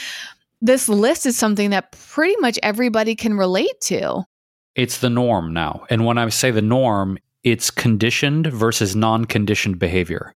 this 0.62 0.88
list 0.88 1.26
is 1.26 1.38
something 1.38 1.72
that 1.72 1.92
pretty 1.92 2.36
much 2.40 2.58
everybody 2.64 3.16
can 3.16 3.38
relate 3.38 3.80
to. 3.82 4.24
It's 4.76 5.00
the 5.00 5.10
norm 5.10 5.54
now. 5.54 5.86
And 5.90 6.06
when 6.06 6.18
I 6.18 6.30
say 6.30 6.52
the 6.52 6.62
norm, 6.62 7.20
it's 7.46 7.72
conditioned 7.72 8.48
versus 8.48 8.96
non 8.96 9.24
conditioned 9.24 9.80
behavior. 9.80 10.34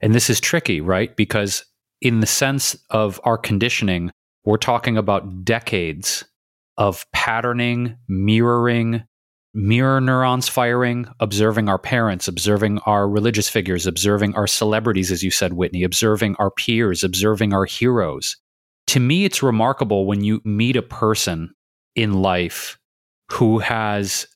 And 0.00 0.14
this 0.14 0.30
is 0.30 0.40
tricky, 0.40 0.80
right? 0.80 1.16
Because 1.16 1.64
in 2.00 2.20
the 2.20 2.26
sense 2.26 2.76
of 2.90 3.20
our 3.24 3.36
conditioning, 3.38 4.12
We're 4.44 4.56
talking 4.56 4.96
about 4.96 5.44
decades 5.44 6.24
of 6.78 7.04
patterning, 7.12 7.96
mirroring, 8.08 9.04
mirror 9.52 10.00
neurons 10.00 10.48
firing, 10.48 11.08
observing 11.20 11.68
our 11.68 11.78
parents, 11.78 12.26
observing 12.26 12.78
our 12.86 13.08
religious 13.08 13.48
figures, 13.48 13.86
observing 13.86 14.34
our 14.34 14.46
celebrities, 14.46 15.12
as 15.12 15.22
you 15.22 15.30
said, 15.30 15.52
Whitney, 15.52 15.82
observing 15.82 16.36
our 16.38 16.50
peers, 16.50 17.04
observing 17.04 17.52
our 17.52 17.66
heroes. 17.66 18.36
To 18.88 19.00
me, 19.00 19.24
it's 19.24 19.42
remarkable 19.42 20.06
when 20.06 20.24
you 20.24 20.40
meet 20.44 20.76
a 20.76 20.82
person 20.82 21.52
in 21.94 22.22
life 22.22 22.78
who 23.30 23.58
has 23.58 24.26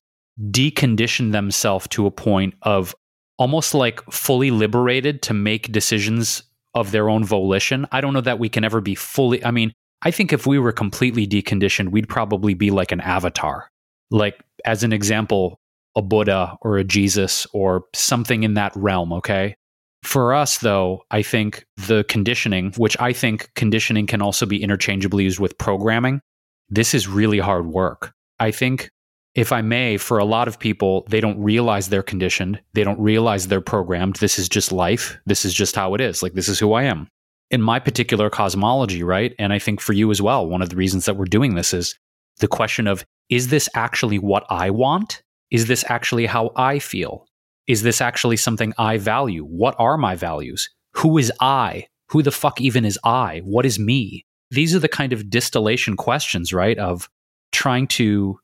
deconditioned 0.40 1.32
themselves 1.32 1.86
to 1.88 2.06
a 2.06 2.10
point 2.10 2.54
of 2.62 2.94
almost 3.38 3.74
like 3.74 4.02
fully 4.10 4.50
liberated 4.50 5.22
to 5.22 5.34
make 5.34 5.72
decisions 5.72 6.42
of 6.74 6.90
their 6.90 7.08
own 7.08 7.24
volition. 7.24 7.86
I 7.92 8.00
don't 8.00 8.12
know 8.12 8.20
that 8.20 8.38
we 8.38 8.48
can 8.48 8.64
ever 8.64 8.80
be 8.80 8.94
fully, 8.94 9.44
I 9.44 9.50
mean, 9.50 9.72
I 10.02 10.10
think 10.10 10.32
if 10.32 10.46
we 10.46 10.58
were 10.58 10.72
completely 10.72 11.26
deconditioned, 11.26 11.90
we'd 11.90 12.08
probably 12.08 12.54
be 12.54 12.70
like 12.70 12.92
an 12.92 13.00
avatar. 13.00 13.70
Like, 14.10 14.42
as 14.64 14.82
an 14.82 14.92
example, 14.92 15.58
a 15.96 16.02
Buddha 16.02 16.56
or 16.60 16.76
a 16.76 16.84
Jesus 16.84 17.46
or 17.52 17.84
something 17.94 18.42
in 18.42 18.54
that 18.54 18.72
realm, 18.74 19.12
okay? 19.12 19.56
For 20.02 20.34
us, 20.34 20.58
though, 20.58 21.02
I 21.10 21.22
think 21.22 21.64
the 21.76 22.04
conditioning, 22.04 22.72
which 22.76 22.96
I 23.00 23.12
think 23.12 23.50
conditioning 23.54 24.06
can 24.06 24.20
also 24.20 24.44
be 24.44 24.62
interchangeably 24.62 25.24
used 25.24 25.38
with 25.38 25.56
programming, 25.56 26.20
this 26.68 26.92
is 26.92 27.08
really 27.08 27.38
hard 27.38 27.66
work. 27.66 28.12
I 28.38 28.50
think 28.50 28.90
if 29.34 29.50
I 29.50 29.62
may, 29.62 29.96
for 29.96 30.18
a 30.18 30.24
lot 30.24 30.46
of 30.46 30.58
people, 30.58 31.04
they 31.08 31.20
don't 31.20 31.40
realize 31.40 31.88
they're 31.88 32.02
conditioned. 32.02 32.60
They 32.72 32.84
don't 32.84 33.00
realize 33.00 33.48
they're 33.48 33.60
programmed. 33.60 34.16
This 34.16 34.38
is 34.38 34.48
just 34.48 34.70
life. 34.70 35.18
This 35.26 35.44
is 35.44 35.52
just 35.52 35.74
how 35.74 35.94
it 35.94 36.00
is. 36.00 36.22
Like, 36.22 36.34
this 36.34 36.48
is 36.48 36.58
who 36.58 36.72
I 36.72 36.84
am. 36.84 37.08
In 37.50 37.60
my 37.60 37.78
particular 37.80 38.30
cosmology, 38.30 39.02
right? 39.02 39.34
And 39.38 39.52
I 39.52 39.58
think 39.58 39.80
for 39.80 39.92
you 39.92 40.10
as 40.10 40.22
well, 40.22 40.46
one 40.46 40.62
of 40.62 40.70
the 40.70 40.76
reasons 40.76 41.04
that 41.04 41.16
we're 41.16 41.24
doing 41.24 41.54
this 41.54 41.74
is 41.74 41.98
the 42.38 42.48
question 42.48 42.86
of 42.86 43.04
is 43.28 43.48
this 43.48 43.68
actually 43.74 44.18
what 44.18 44.44
I 44.50 44.70
want? 44.70 45.22
Is 45.50 45.66
this 45.66 45.84
actually 45.88 46.26
how 46.26 46.52
I 46.56 46.78
feel? 46.78 47.26
Is 47.66 47.82
this 47.82 48.00
actually 48.00 48.36
something 48.36 48.72
I 48.78 48.98
value? 48.98 49.44
What 49.44 49.74
are 49.78 49.96
my 49.96 50.14
values? 50.14 50.68
Who 50.94 51.18
is 51.18 51.32
I? 51.40 51.86
Who 52.10 52.22
the 52.22 52.30
fuck 52.30 52.60
even 52.60 52.84
is 52.84 52.98
I? 53.04 53.40
What 53.44 53.66
is 53.66 53.78
me? 53.78 54.26
These 54.50 54.74
are 54.74 54.80
the 54.80 54.88
kind 54.88 55.12
of 55.12 55.30
distillation 55.30 55.96
questions, 55.96 56.52
right? 56.52 56.78
Of 56.78 57.08
trying 57.52 57.86
to 57.88 58.38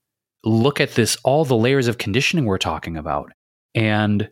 look 0.45 0.81
at 0.81 0.93
this, 0.93 1.17
all 1.25 1.45
the 1.45 1.57
layers 1.57 1.89
of 1.89 1.99
conditioning 1.99 2.45
we're 2.45 2.59
talking 2.59 2.97
about. 2.97 3.33
And 3.75 4.31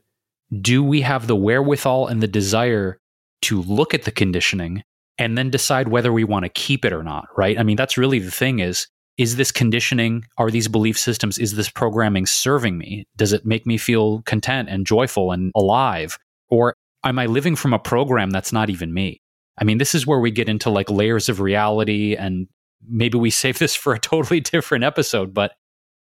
do 0.61 0.83
we 0.83 1.03
have 1.03 1.27
the 1.27 1.37
wherewithal 1.37 2.07
and 2.07 2.23
the 2.23 2.29
desire 2.29 2.99
to 3.43 3.63
look 3.63 3.95
at 3.95 4.05
the 4.05 4.11
conditioning 4.11 4.83
and 5.19 5.37
then 5.37 5.51
decide 5.51 5.89
whether 5.89 6.13
we 6.13 6.25
want 6.25 6.45
to 6.45 6.49
keep 6.49 6.85
it 6.85 6.93
or 6.93 7.03
not, 7.03 7.27
right? 7.37 7.59
I 7.59 7.63
mean, 7.63 7.77
that's 7.77 7.99
really 7.99 8.19
the 8.19 8.31
thing 8.31 8.61
is, 8.61 8.87
is 9.19 9.37
this 9.37 9.51
conditioning, 9.51 10.25
are 10.39 10.51
these 10.51 10.69
belief 10.69 10.97
systems, 10.97 11.39
is 11.39 11.57
this 11.57 11.69
programming 11.69 12.25
serving 12.25 12.79
me? 12.79 13.07
Does 13.17 13.33
it 13.33 13.45
make 13.45 13.67
me 13.67 13.77
feel 13.77 14.23
content 14.23 14.69
and 14.71 14.87
joyful 14.87 15.33
and 15.33 15.51
alive? 15.57 16.17
Or 16.49 16.75
am 17.05 17.19
I 17.19 17.27
living 17.27 17.57
from 17.57 17.75
a 17.75 17.81
program 17.81 18.31
that's 18.31 18.53
not 18.53 18.71
even 18.71 18.95
me? 18.95 19.21
I 19.61 19.65
mean, 19.65 19.79
this 19.79 19.95
is 19.95 20.07
where 20.07 20.21
we 20.21 20.31
get 20.31 20.49
into 20.49 20.71
like 20.71 20.89
layers 20.89 21.29
of 21.29 21.41
reality 21.41 22.15
and 22.15 22.47
maybe 22.89 23.19
we 23.19 23.31
save 23.31 23.59
this 23.59 23.75
for 23.75 23.93
a 23.93 23.99
totally 24.01 24.41
different 24.41 24.85
episode, 24.85 25.35
but 25.35 25.53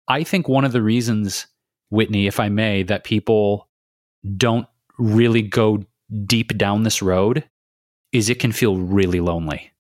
I 0.09 0.23
think 0.23 0.49
one 0.49 0.65
of 0.65 0.73
the 0.73 0.83
reasons, 0.83 1.47
Whitney, 1.91 2.27
if 2.27 2.39
I 2.39 2.49
may, 2.49 2.83
that 2.85 3.05
people 3.05 3.69
don't 4.37 4.67
really 4.99 5.43
go 5.43 5.85
deep 6.25 6.57
down 6.57 6.83
this 6.83 7.03
road 7.03 7.45
is 8.13 8.31
it 8.31 8.39
can 8.39 8.53
feel 8.53 8.77
really 8.77 9.21
lonely. 9.21 9.73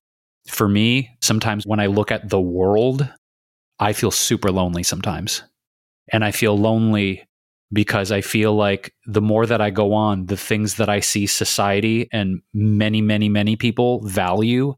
For 0.48 0.68
me, 0.68 1.16
sometimes 1.22 1.66
when 1.66 1.80
I 1.80 1.86
look 1.86 2.10
at 2.10 2.28
the 2.28 2.40
world, 2.40 3.08
I 3.78 3.92
feel 3.92 4.10
super 4.10 4.50
lonely 4.50 4.82
sometimes. 4.82 5.42
And 6.12 6.24
I 6.24 6.30
feel 6.30 6.56
lonely 6.56 7.26
because 7.72 8.12
I 8.12 8.20
feel 8.20 8.54
like 8.54 8.94
the 9.06 9.20
more 9.20 9.44
that 9.46 9.60
I 9.60 9.70
go 9.70 9.92
on, 9.92 10.26
the 10.26 10.36
things 10.36 10.76
that 10.76 10.88
I 10.88 11.00
see 11.00 11.26
society 11.26 12.08
and 12.12 12.40
many, 12.54 13.00
many, 13.00 13.28
many 13.28 13.56
people 13.56 14.06
value 14.06 14.74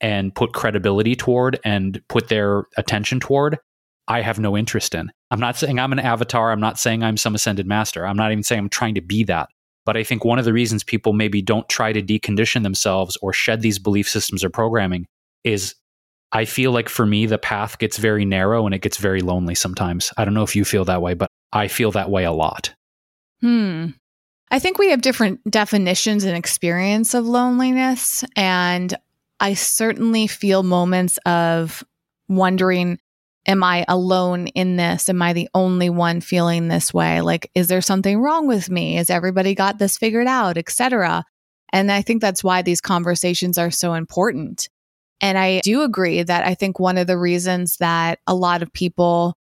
and 0.00 0.34
put 0.34 0.52
credibility 0.52 1.14
toward 1.14 1.60
and 1.64 2.02
put 2.08 2.28
their 2.28 2.64
attention 2.76 3.20
toward, 3.20 3.58
I 4.08 4.20
have 4.20 4.38
no 4.38 4.56
interest 4.56 4.94
in. 4.94 5.10
I'm 5.30 5.40
not 5.40 5.56
saying 5.56 5.78
I'm 5.78 5.92
an 5.92 5.98
avatar. 5.98 6.52
I'm 6.52 6.60
not 6.60 6.78
saying 6.78 7.02
I'm 7.02 7.16
some 7.16 7.34
ascended 7.34 7.66
master. 7.66 8.06
I'm 8.06 8.16
not 8.16 8.32
even 8.32 8.42
saying 8.42 8.58
I'm 8.58 8.68
trying 8.68 8.94
to 8.96 9.00
be 9.00 9.24
that. 9.24 9.48
But 9.84 9.96
I 9.96 10.04
think 10.04 10.24
one 10.24 10.38
of 10.38 10.44
the 10.44 10.52
reasons 10.52 10.84
people 10.84 11.12
maybe 11.12 11.42
don't 11.42 11.68
try 11.68 11.92
to 11.92 12.02
decondition 12.02 12.62
themselves 12.62 13.16
or 13.22 13.32
shed 13.32 13.62
these 13.62 13.78
belief 13.78 14.08
systems 14.08 14.44
or 14.44 14.50
programming 14.50 15.06
is 15.44 15.74
I 16.30 16.44
feel 16.44 16.72
like 16.72 16.88
for 16.88 17.04
me, 17.04 17.26
the 17.26 17.38
path 17.38 17.78
gets 17.78 17.98
very 17.98 18.24
narrow 18.24 18.64
and 18.64 18.74
it 18.74 18.80
gets 18.80 18.96
very 18.96 19.20
lonely 19.20 19.54
sometimes. 19.54 20.12
I 20.16 20.24
don't 20.24 20.34
know 20.34 20.42
if 20.42 20.56
you 20.56 20.64
feel 20.64 20.84
that 20.86 21.02
way, 21.02 21.14
but 21.14 21.28
I 21.52 21.68
feel 21.68 21.90
that 21.92 22.10
way 22.10 22.24
a 22.24 22.32
lot. 22.32 22.74
Hmm. 23.40 23.88
I 24.50 24.58
think 24.58 24.78
we 24.78 24.90
have 24.90 25.02
different 25.02 25.40
definitions 25.50 26.24
and 26.24 26.36
experience 26.36 27.14
of 27.14 27.26
loneliness. 27.26 28.24
And 28.36 28.94
I 29.40 29.54
certainly 29.54 30.26
feel 30.26 30.62
moments 30.62 31.18
of 31.26 31.82
wondering 32.28 32.98
am 33.46 33.64
I 33.64 33.84
alone 33.88 34.46
in 34.48 34.76
this? 34.76 35.08
Am 35.08 35.20
I 35.20 35.32
the 35.32 35.48
only 35.54 35.90
one 35.90 36.20
feeling 36.20 36.68
this 36.68 36.94
way? 36.94 37.20
Like, 37.20 37.50
is 37.54 37.68
there 37.68 37.80
something 37.80 38.20
wrong 38.20 38.46
with 38.46 38.70
me? 38.70 38.94
Has 38.94 39.10
everybody 39.10 39.54
got 39.54 39.78
this 39.78 39.98
figured 39.98 40.26
out, 40.26 40.56
etc.? 40.56 41.24
And 41.72 41.90
I 41.90 42.02
think 42.02 42.20
that's 42.20 42.44
why 42.44 42.62
these 42.62 42.80
conversations 42.80 43.58
are 43.58 43.70
so 43.70 43.94
important. 43.94 44.68
And 45.20 45.38
I 45.38 45.60
do 45.60 45.82
agree 45.82 46.22
that 46.22 46.44
I 46.44 46.54
think 46.54 46.78
one 46.78 46.98
of 46.98 47.06
the 47.06 47.18
reasons 47.18 47.78
that 47.78 48.18
a 48.26 48.34
lot 48.34 48.62
of 48.62 48.72
people 48.72 49.36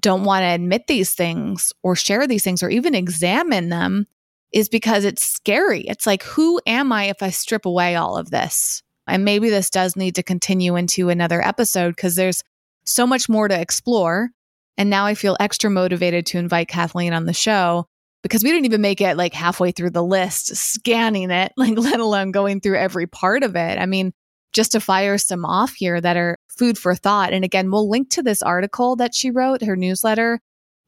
don't 0.00 0.24
want 0.24 0.42
to 0.42 0.46
admit 0.46 0.86
these 0.86 1.12
things 1.12 1.72
or 1.82 1.96
share 1.96 2.26
these 2.26 2.44
things 2.44 2.62
or 2.62 2.70
even 2.70 2.94
examine 2.94 3.68
them 3.68 4.06
is 4.52 4.68
because 4.68 5.04
it's 5.04 5.24
scary. 5.24 5.80
It's 5.82 6.06
like, 6.06 6.22
who 6.22 6.60
am 6.66 6.92
I 6.92 7.04
if 7.04 7.22
I 7.22 7.30
strip 7.30 7.66
away 7.66 7.96
all 7.96 8.16
of 8.16 8.30
this? 8.30 8.82
And 9.06 9.24
maybe 9.24 9.50
this 9.50 9.70
does 9.70 9.96
need 9.96 10.14
to 10.14 10.22
continue 10.22 10.76
into 10.76 11.08
another 11.08 11.44
episode 11.44 11.96
because 11.96 12.14
there's 12.14 12.42
so 12.88 13.06
much 13.06 13.28
more 13.28 13.48
to 13.48 13.60
explore. 13.60 14.30
And 14.76 14.90
now 14.90 15.06
I 15.06 15.14
feel 15.14 15.36
extra 15.40 15.70
motivated 15.70 16.26
to 16.26 16.38
invite 16.38 16.68
Kathleen 16.68 17.12
on 17.12 17.26
the 17.26 17.32
show 17.32 17.86
because 18.22 18.42
we 18.42 18.50
didn't 18.50 18.66
even 18.66 18.80
make 18.80 19.00
it 19.00 19.16
like 19.16 19.34
halfway 19.34 19.72
through 19.72 19.90
the 19.90 20.04
list, 20.04 20.54
scanning 20.56 21.30
it, 21.30 21.52
like 21.56 21.76
let 21.76 22.00
alone 22.00 22.30
going 22.30 22.60
through 22.60 22.78
every 22.78 23.06
part 23.06 23.42
of 23.42 23.56
it. 23.56 23.78
I 23.78 23.86
mean, 23.86 24.12
just 24.52 24.72
to 24.72 24.80
fire 24.80 25.18
some 25.18 25.44
off 25.44 25.74
here 25.74 26.00
that 26.00 26.16
are 26.16 26.38
food 26.48 26.78
for 26.78 26.94
thought. 26.94 27.32
And 27.32 27.44
again, 27.44 27.70
we'll 27.70 27.88
link 27.88 28.10
to 28.10 28.22
this 28.22 28.42
article 28.42 28.96
that 28.96 29.14
she 29.14 29.30
wrote. 29.30 29.62
Her 29.62 29.76
newsletter 29.76 30.40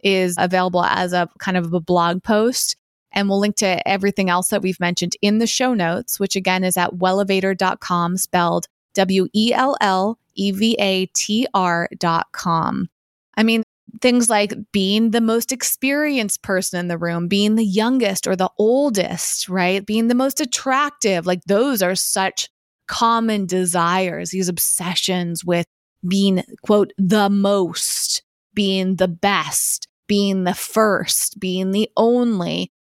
is 0.02 0.34
available 0.38 0.84
as 0.84 1.12
a 1.12 1.28
kind 1.38 1.56
of 1.56 1.72
a 1.72 1.80
blog 1.80 2.22
post. 2.22 2.76
And 3.12 3.28
we'll 3.28 3.40
link 3.40 3.56
to 3.56 3.86
everything 3.88 4.30
else 4.30 4.48
that 4.48 4.62
we've 4.62 4.80
mentioned 4.80 5.16
in 5.20 5.38
the 5.38 5.46
show 5.46 5.74
notes, 5.74 6.20
which 6.20 6.36
again 6.36 6.64
is 6.64 6.76
at 6.76 6.92
wellevatr.com, 6.92 8.16
spelled 8.16 8.66
W 8.94 9.26
E 9.34 9.52
L 9.52 9.76
L 9.80 10.18
E 10.40 10.52
V 10.52 10.76
A 10.78 11.06
T 11.06 11.46
R 11.52 11.88
dot 11.98 12.28
com. 12.32 12.88
I 13.36 13.42
mean, 13.42 13.62
things 14.00 14.30
like 14.30 14.54
being 14.72 15.10
the 15.10 15.20
most 15.20 15.52
experienced 15.52 16.42
person 16.42 16.80
in 16.80 16.88
the 16.88 16.98
room, 16.98 17.28
being 17.28 17.56
the 17.56 17.64
youngest 17.64 18.26
or 18.26 18.36
the 18.36 18.50
oldest, 18.58 19.48
right? 19.48 19.84
Being 19.84 20.08
the 20.08 20.14
most 20.14 20.40
attractive. 20.40 21.26
Like 21.26 21.42
those 21.44 21.82
are 21.82 21.94
such 21.94 22.48
common 22.86 23.46
desires, 23.46 24.30
these 24.30 24.48
obsessions 24.48 25.44
with 25.44 25.66
being, 26.08 26.42
quote, 26.62 26.92
the 26.96 27.28
most, 27.28 28.22
being 28.54 28.96
the 28.96 29.08
best, 29.08 29.86
being 30.06 30.44
the 30.44 30.54
first, 30.54 31.38
being 31.38 31.70
the 31.70 31.90
only 31.96 32.72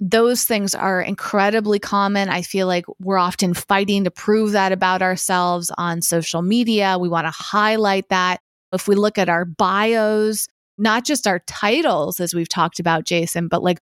those 0.00 0.44
things 0.44 0.74
are 0.74 1.00
incredibly 1.00 1.78
common. 1.78 2.28
I 2.28 2.42
feel 2.42 2.66
like 2.66 2.84
we're 3.00 3.18
often 3.18 3.54
fighting 3.54 4.04
to 4.04 4.10
prove 4.10 4.52
that 4.52 4.70
about 4.70 5.02
ourselves 5.02 5.72
on 5.76 6.02
social 6.02 6.42
media. 6.42 6.98
We 6.98 7.08
want 7.08 7.26
to 7.26 7.32
highlight 7.32 8.08
that. 8.10 8.40
If 8.72 8.86
we 8.86 8.94
look 8.94 9.18
at 9.18 9.28
our 9.28 9.44
bios, 9.44 10.46
not 10.76 11.04
just 11.04 11.26
our 11.26 11.40
titles, 11.40 12.20
as 12.20 12.34
we've 12.34 12.48
talked 12.48 12.78
about, 12.78 13.06
Jason, 13.06 13.48
but 13.48 13.62
like 13.62 13.80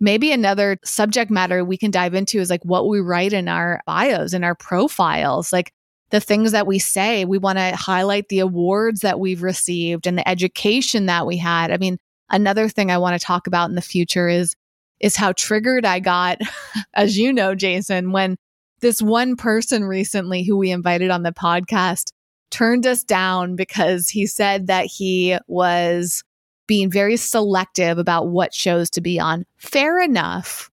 maybe 0.00 0.32
another 0.32 0.78
subject 0.84 1.30
matter 1.30 1.64
we 1.64 1.76
can 1.76 1.92
dive 1.92 2.14
into 2.14 2.40
is 2.40 2.50
like 2.50 2.64
what 2.64 2.88
we 2.88 3.00
write 3.00 3.32
in 3.32 3.46
our 3.46 3.80
bios 3.86 4.32
and 4.32 4.44
our 4.44 4.56
profiles. 4.56 5.52
Like 5.52 5.72
the 6.10 6.18
things 6.18 6.50
that 6.52 6.66
we 6.66 6.80
say, 6.80 7.24
we 7.24 7.38
want 7.38 7.58
to 7.58 7.76
highlight 7.76 8.28
the 8.28 8.40
awards 8.40 9.00
that 9.02 9.20
we've 9.20 9.42
received 9.42 10.06
and 10.06 10.18
the 10.18 10.28
education 10.28 11.06
that 11.06 11.26
we 11.26 11.36
had. 11.36 11.70
I 11.70 11.76
mean, 11.76 11.98
another 12.30 12.68
thing 12.68 12.90
I 12.90 12.98
want 12.98 13.18
to 13.18 13.24
talk 13.24 13.46
about 13.46 13.68
in 13.68 13.76
the 13.76 13.80
future 13.80 14.28
is 14.28 14.56
is 15.02 15.16
how 15.16 15.32
triggered 15.32 15.84
I 15.84 16.00
got, 16.00 16.38
as 16.94 17.18
you 17.18 17.32
know, 17.32 17.54
Jason, 17.54 18.12
when 18.12 18.36
this 18.80 19.02
one 19.02 19.36
person 19.36 19.84
recently 19.84 20.42
who 20.42 20.56
we 20.56 20.70
invited 20.70 21.10
on 21.10 21.22
the 21.22 21.32
podcast 21.32 22.12
turned 22.50 22.86
us 22.86 23.02
down 23.02 23.56
because 23.56 24.08
he 24.08 24.26
said 24.26 24.66
that 24.68 24.86
he 24.86 25.36
was 25.46 26.22
being 26.66 26.90
very 26.90 27.16
selective 27.16 27.98
about 27.98 28.28
what 28.28 28.54
shows 28.54 28.90
to 28.90 29.00
be 29.00 29.18
on. 29.18 29.44
Fair 29.56 30.00
enough. 30.00 30.70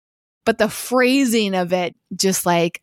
But 0.44 0.58
the 0.58 0.68
phrasing 0.68 1.54
of 1.54 1.72
it 1.72 1.94
just 2.14 2.46
like 2.46 2.80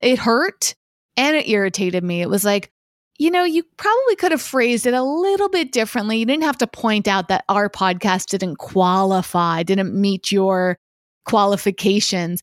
it 0.00 0.18
hurt 0.18 0.74
and 1.16 1.36
it 1.36 1.48
irritated 1.48 2.04
me. 2.04 2.20
It 2.20 2.28
was 2.28 2.44
like, 2.44 2.70
you 3.18 3.30
know, 3.30 3.44
you 3.44 3.62
probably 3.78 4.16
could 4.16 4.32
have 4.32 4.42
phrased 4.42 4.86
it 4.86 4.92
a 4.92 5.02
little 5.02 5.48
bit 5.48 5.72
differently. 5.72 6.18
You 6.18 6.26
didn't 6.26 6.42
have 6.42 6.58
to 6.58 6.66
point 6.66 7.08
out 7.08 7.28
that 7.28 7.44
our 7.48 7.70
podcast 7.70 8.26
didn't 8.26 8.56
qualify, 8.56 9.62
didn't 9.62 9.94
meet 9.94 10.30
your 10.30 10.78
qualifications. 11.26 12.40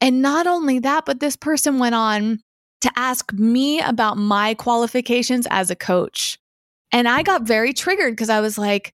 And 0.00 0.20
not 0.20 0.46
only 0.46 0.80
that, 0.80 1.06
but 1.06 1.20
this 1.20 1.36
person 1.36 1.78
went 1.78 1.94
on 1.94 2.40
to 2.82 2.90
ask 2.96 3.32
me 3.32 3.80
about 3.80 4.18
my 4.18 4.54
qualifications 4.54 5.46
as 5.50 5.70
a 5.70 5.76
coach. 5.76 6.38
And 6.92 7.08
I 7.08 7.22
got 7.22 7.46
very 7.46 7.72
triggered 7.72 8.12
because 8.12 8.28
I 8.28 8.40
was 8.40 8.58
like, 8.58 8.92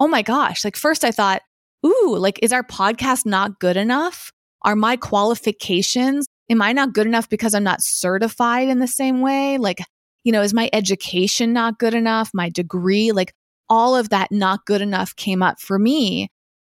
oh 0.00 0.08
my 0.08 0.22
gosh. 0.22 0.64
Like, 0.64 0.76
first 0.76 1.04
I 1.04 1.12
thought, 1.12 1.42
ooh, 1.86 2.16
like, 2.18 2.40
is 2.42 2.52
our 2.52 2.64
podcast 2.64 3.24
not 3.24 3.60
good 3.60 3.76
enough? 3.76 4.32
Are 4.62 4.74
my 4.74 4.96
qualifications, 4.96 6.26
am 6.50 6.60
I 6.60 6.72
not 6.72 6.92
good 6.92 7.06
enough 7.06 7.28
because 7.28 7.54
I'm 7.54 7.62
not 7.62 7.82
certified 7.82 8.68
in 8.68 8.80
the 8.80 8.88
same 8.88 9.20
way? 9.20 9.56
Like, 9.58 9.78
you 10.24 10.32
know, 10.32 10.42
is 10.42 10.52
my 10.52 10.68
education 10.72 11.52
not 11.52 11.78
good 11.78 11.94
enough? 11.94 12.30
My 12.34 12.48
degree, 12.48 13.12
like 13.12 13.32
all 13.68 13.96
of 13.96 14.08
that 14.08 14.32
not 14.32 14.66
good 14.66 14.80
enough 14.80 15.14
came 15.14 15.42
up 15.42 15.60
for 15.60 15.78
me. 15.78 16.28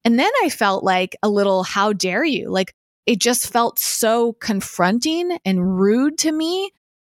And 0.08 0.18
then 0.18 0.32
I 0.42 0.48
felt 0.48 0.84
like 0.84 1.16
a 1.22 1.28
little, 1.28 1.64
how 1.64 1.92
dare 1.92 2.24
you? 2.24 2.48
Like 2.48 2.72
it 3.04 3.20
just 3.20 3.52
felt 3.52 3.78
so 3.78 4.32
confronting 4.40 5.36
and 5.44 5.78
rude 5.78 6.16
to 6.20 6.32
me 6.32 6.70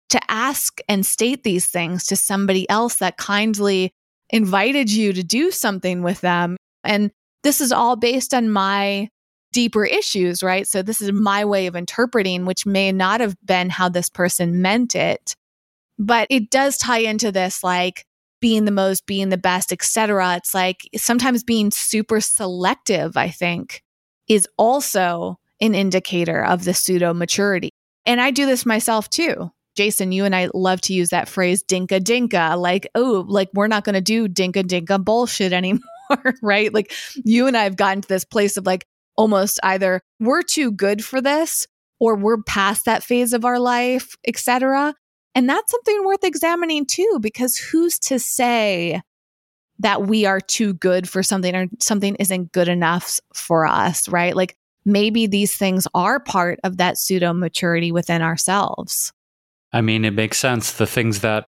to 0.08 0.18
ask 0.30 0.80
and 0.88 1.04
state 1.04 1.42
these 1.42 1.66
things 1.66 2.06
to 2.06 2.16
somebody 2.16 2.66
else 2.70 2.94
that 2.94 3.18
kindly 3.18 3.92
invited 4.30 4.90
you 4.90 5.12
to 5.12 5.22
do 5.22 5.50
something 5.50 6.02
with 6.02 6.22
them. 6.22 6.56
And 6.84 7.10
this 7.42 7.60
is 7.60 7.70
all 7.70 7.96
based 7.96 8.32
on 8.32 8.48
my 8.48 9.10
deeper 9.52 9.84
issues, 9.84 10.42
right? 10.42 10.66
So 10.66 10.80
this 10.80 11.02
is 11.02 11.12
my 11.12 11.44
way 11.44 11.66
of 11.66 11.76
interpreting, 11.76 12.46
which 12.46 12.64
may 12.64 12.92
not 12.92 13.20
have 13.20 13.36
been 13.44 13.68
how 13.68 13.90
this 13.90 14.08
person 14.08 14.62
meant 14.62 14.94
it. 14.94 15.36
But 15.98 16.28
it 16.30 16.48
does 16.48 16.78
tie 16.78 17.00
into 17.00 17.30
this 17.30 17.62
like 17.62 18.06
being 18.46 18.64
the 18.64 18.70
most, 18.70 19.06
being 19.06 19.30
the 19.30 19.36
best, 19.36 19.72
etc. 19.72 20.36
It's 20.36 20.54
like 20.54 20.88
sometimes 20.94 21.42
being 21.42 21.72
super 21.72 22.20
selective, 22.20 23.16
I 23.16 23.28
think, 23.28 23.82
is 24.28 24.46
also 24.56 25.40
an 25.60 25.74
indicator 25.74 26.44
of 26.44 26.62
the 26.62 26.72
pseudo 26.72 27.12
maturity. 27.12 27.70
And 28.04 28.20
I 28.20 28.30
do 28.30 28.46
this 28.46 28.64
myself 28.64 29.10
too. 29.10 29.50
Jason, 29.76 30.12
you 30.12 30.24
and 30.24 30.32
I 30.32 30.48
love 30.54 30.80
to 30.82 30.94
use 30.94 31.08
that 31.08 31.28
phrase 31.28 31.64
dinka 31.64 31.98
dinka, 31.98 32.54
like, 32.56 32.88
oh, 32.94 33.24
like 33.26 33.48
we're 33.52 33.66
not 33.66 33.82
going 33.82 33.96
to 33.96 34.00
do 34.00 34.28
dinka 34.28 34.62
dinka 34.62 35.00
bullshit 35.00 35.52
anymore, 35.52 35.80
right? 36.40 36.72
Like 36.72 36.92
you 37.24 37.48
and 37.48 37.56
I 37.56 37.64
have 37.64 37.74
gotten 37.74 38.02
to 38.02 38.08
this 38.08 38.24
place 38.24 38.56
of 38.56 38.64
like 38.64 38.86
almost 39.16 39.58
either 39.64 40.00
we're 40.20 40.42
too 40.42 40.70
good 40.70 41.04
for 41.04 41.20
this 41.20 41.66
or 41.98 42.14
we're 42.14 42.44
past 42.44 42.84
that 42.84 43.02
phase 43.02 43.32
of 43.32 43.44
our 43.44 43.58
life, 43.58 44.14
etc. 44.24 44.94
And 45.36 45.46
that's 45.50 45.70
something 45.70 46.04
worth 46.06 46.24
examining 46.24 46.86
too, 46.86 47.18
because 47.20 47.58
who's 47.58 47.98
to 48.00 48.18
say 48.18 49.02
that 49.78 50.06
we 50.06 50.24
are 50.24 50.40
too 50.40 50.72
good 50.72 51.06
for 51.06 51.22
something 51.22 51.54
or 51.54 51.66
something 51.78 52.14
isn't 52.16 52.52
good 52.52 52.68
enough 52.68 53.20
for 53.34 53.66
us, 53.66 54.08
right? 54.08 54.34
Like 54.34 54.56
maybe 54.86 55.26
these 55.26 55.54
things 55.54 55.86
are 55.92 56.18
part 56.20 56.58
of 56.64 56.78
that 56.78 56.96
pseudo 56.96 57.34
maturity 57.34 57.92
within 57.92 58.22
ourselves. 58.22 59.12
I 59.74 59.82
mean, 59.82 60.06
it 60.06 60.14
makes 60.14 60.38
sense. 60.38 60.72
The 60.72 60.86
things 60.86 61.20
that 61.20 61.44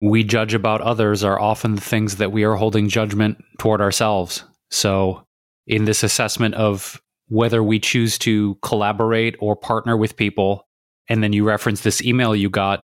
we 0.00 0.22
judge 0.22 0.54
about 0.54 0.80
others 0.82 1.24
are 1.24 1.40
often 1.40 1.74
the 1.74 1.80
things 1.80 2.16
that 2.16 2.30
we 2.30 2.44
are 2.44 2.54
holding 2.54 2.88
judgment 2.88 3.38
toward 3.58 3.80
ourselves. 3.80 4.44
So, 4.70 5.24
in 5.66 5.86
this 5.86 6.04
assessment 6.04 6.54
of 6.54 7.00
whether 7.28 7.64
we 7.64 7.80
choose 7.80 8.16
to 8.18 8.56
collaborate 8.62 9.34
or 9.40 9.56
partner 9.56 9.96
with 9.96 10.16
people, 10.16 10.68
and 11.08 11.20
then 11.20 11.32
you 11.32 11.42
reference 11.42 11.80
this 11.80 12.00
email 12.02 12.36
you 12.36 12.48
got, 12.48 12.80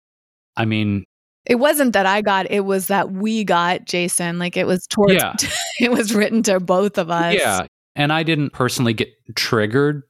I 0.57 0.65
mean, 0.65 1.05
it 1.45 1.57
wasn't 1.57 1.93
that 1.93 2.07
I 2.07 2.23
got, 2.23 2.51
it 2.51 2.65
was 2.65 2.89
that 2.89 3.13
we 3.13 3.45
got 3.45 3.85
Jason. 3.85 4.39
Like 4.39 4.57
it 4.57 4.67
was 4.67 4.87
towards, 4.87 5.15
yeah. 5.15 5.35
it 5.81 5.93
was 5.93 6.15
written 6.15 6.43
to 6.45 6.61
both 6.61 6.99
of 6.99 7.11
us. 7.11 7.35
Yeah. 7.35 7.67
And 7.95 8.13
I 8.13 8.23
didn't 8.23 8.51
personally 8.51 8.93
get 8.93 9.11
triggered 9.35 10.03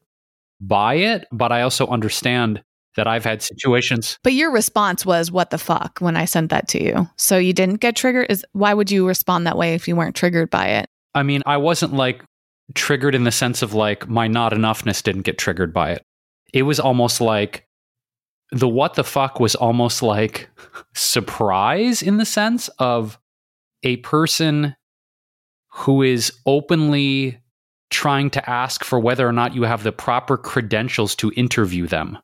by 0.61 0.95
it, 0.95 1.27
but 1.31 1.53
I 1.53 1.63
also 1.63 1.87
understand 1.87 2.63
that 2.97 3.07
I've 3.07 3.25
had 3.25 3.43
situations. 3.43 4.19
But 4.23 4.33
your 4.33 4.51
response 4.51 5.05
was, 5.05 5.31
what 5.31 5.51
the 5.51 5.59
fuck, 5.59 5.99
when 6.01 6.17
I 6.17 6.25
sent 6.25 6.51
that 6.51 6.67
to 6.69 6.83
you. 6.83 7.09
So 7.17 7.37
you 7.37 7.53
didn't 7.53 7.77
get 7.77 7.95
triggered. 7.95 8.31
Is 8.31 8.45
why 8.53 8.75
would 8.75 8.91
you 8.91 9.07
respond 9.07 9.47
that 9.47 9.59
way 9.59 9.75
if 9.75 9.87
you 9.87 9.95
weren't 9.95 10.17
triggered 10.17 10.51
by 10.51 10.69
it? 10.69 10.89
I 11.15 11.23
mean, 11.23 11.43
I 11.47 11.59
wasn't 11.59 11.93
like 11.93 12.25
triggered 12.75 13.15
in 13.15 13.25
the 13.25 13.31
sense 13.31 13.63
of 13.63 13.75
like 13.75 14.09
my 14.09 14.27
not 14.27 14.53
enoughness 14.53 15.03
didn't 15.03 15.23
get 15.23 15.39
triggered 15.39 15.73
by 15.73 15.93
it. 15.93 16.03
It 16.53 16.63
was 16.63 16.81
almost 16.81 17.21
like 17.21 17.66
the 18.53 18.69
what 18.69 18.95
the 18.95 19.05
fuck 19.05 19.41
was 19.41 19.55
almost 19.55 20.03
like 20.03 20.49
surprise 20.95 22.03
in 22.03 22.19
the 22.19 22.25
sense 22.25 22.69
of 22.79 23.19
a 23.83 23.97
person 23.99 24.77
who 25.71 26.03
is 26.03 26.33
openly 26.47 27.39
trying 27.91 28.31
to 28.31 28.51
ask 28.51 28.83
for 28.83 28.99
whether 28.99 29.29
or 29.29 29.33
not 29.33 29.55
you 29.55 29.63
have 29.63 29.83
the 29.83 29.93
proper 29.93 30.37
credentials 30.37 31.15
to 31.17 31.33
interview 31.37 31.87
them. 31.87 32.19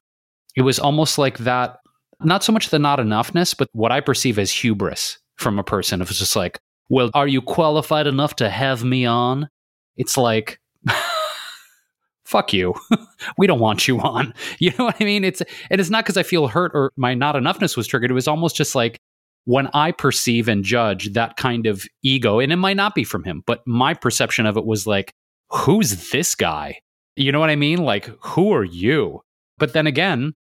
It 0.56 0.62
was 0.62 0.78
almost 0.78 1.18
like 1.18 1.38
that, 1.38 1.78
not 2.20 2.42
so 2.42 2.52
much 2.52 2.70
the 2.70 2.78
not 2.78 2.98
enoughness, 2.98 3.56
but 3.56 3.68
what 3.72 3.92
I 3.92 4.00
perceive 4.00 4.38
as 4.38 4.50
hubris 4.50 5.18
from 5.36 5.58
a 5.58 5.64
person. 5.64 6.00
It 6.00 6.08
was 6.08 6.18
just 6.18 6.36
like, 6.36 6.58
well, 6.88 7.10
are 7.14 7.28
you 7.28 7.40
qualified 7.42 8.06
enough 8.06 8.36
to 8.36 8.50
have 8.50 8.84
me 8.84 9.06
on? 9.06 9.48
It's 9.96 10.16
like, 10.16 10.58
fuck 12.32 12.52
you. 12.52 12.74
we 13.36 13.46
don't 13.46 13.60
want 13.60 13.86
you 13.86 14.00
on. 14.00 14.34
You 14.58 14.72
know 14.78 14.84
what 14.84 14.96
I 15.00 15.04
mean? 15.04 15.24
It's 15.24 15.42
and 15.70 15.80
it's 15.80 15.90
not 15.90 16.04
because 16.04 16.16
I 16.16 16.22
feel 16.22 16.46
hurt 16.46 16.72
or 16.74 16.92
my 16.96 17.14
not 17.14 17.34
enoughness 17.34 17.76
was 17.76 17.86
triggered. 17.86 18.10
It 18.10 18.14
was 18.14 18.28
almost 18.28 18.56
just 18.56 18.74
like 18.74 18.98
when 19.44 19.68
I 19.74 19.90
perceive 19.90 20.48
and 20.48 20.62
judge 20.64 21.12
that 21.14 21.36
kind 21.36 21.66
of 21.66 21.84
ego, 22.02 22.38
and 22.38 22.52
it 22.52 22.56
might 22.56 22.76
not 22.76 22.94
be 22.94 23.02
from 23.02 23.24
him, 23.24 23.42
but 23.46 23.66
my 23.66 23.92
perception 23.94 24.46
of 24.46 24.56
it 24.56 24.64
was 24.64 24.86
like, 24.86 25.12
who's 25.50 26.10
this 26.10 26.34
guy? 26.34 26.78
You 27.16 27.32
know 27.32 27.40
what 27.40 27.50
I 27.50 27.56
mean? 27.56 27.78
Like, 27.78 28.06
who 28.20 28.52
are 28.52 28.64
you? 28.64 29.22
But 29.58 29.72
then 29.72 29.86
again, 29.86 30.32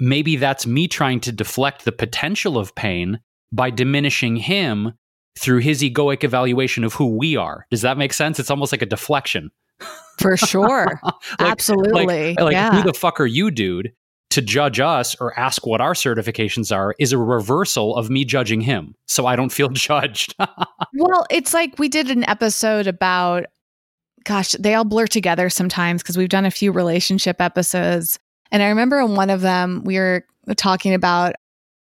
maybe 0.00 0.36
that's 0.36 0.66
me 0.66 0.88
trying 0.88 1.20
to 1.20 1.32
deflect 1.32 1.84
the 1.84 1.92
potential 1.92 2.58
of 2.58 2.74
pain 2.74 3.20
by 3.52 3.70
diminishing 3.70 4.36
him 4.36 4.92
through 5.38 5.58
his 5.58 5.82
egoic 5.82 6.24
evaluation 6.24 6.84
of 6.84 6.94
who 6.94 7.16
we 7.16 7.36
are. 7.36 7.66
Does 7.70 7.82
that 7.82 7.98
make 7.98 8.12
sense? 8.12 8.38
It's 8.40 8.50
almost 8.50 8.72
like 8.72 8.82
a 8.82 8.86
deflection. 8.86 9.50
For 10.18 10.36
sure. 10.36 11.00
like, 11.04 11.14
Absolutely. 11.40 12.34
Like, 12.34 12.40
like 12.40 12.52
yeah. 12.52 12.72
who 12.74 12.82
the 12.82 12.94
fuck 12.94 13.20
are 13.20 13.26
you, 13.26 13.50
dude? 13.50 13.92
To 14.30 14.40
judge 14.40 14.80
us 14.80 15.14
or 15.20 15.38
ask 15.38 15.66
what 15.66 15.80
our 15.80 15.92
certifications 15.92 16.74
are 16.74 16.94
is 16.98 17.12
a 17.12 17.18
reversal 17.18 17.96
of 17.96 18.08
me 18.08 18.24
judging 18.24 18.62
him. 18.62 18.94
So 19.06 19.26
I 19.26 19.36
don't 19.36 19.52
feel 19.52 19.68
judged. 19.72 20.34
well, 20.94 21.26
it's 21.30 21.52
like 21.52 21.78
we 21.78 21.88
did 21.88 22.10
an 22.10 22.28
episode 22.28 22.86
about, 22.86 23.44
gosh, 24.24 24.52
they 24.52 24.74
all 24.74 24.84
blur 24.84 25.06
together 25.06 25.50
sometimes 25.50 26.02
because 26.02 26.16
we've 26.16 26.30
done 26.30 26.46
a 26.46 26.50
few 26.50 26.72
relationship 26.72 27.40
episodes. 27.40 28.18
And 28.50 28.62
I 28.62 28.68
remember 28.68 29.00
in 29.00 29.16
one 29.16 29.30
of 29.30 29.42
them, 29.42 29.82
we 29.84 29.98
were 29.98 30.24
talking 30.56 30.94
about 30.94 31.34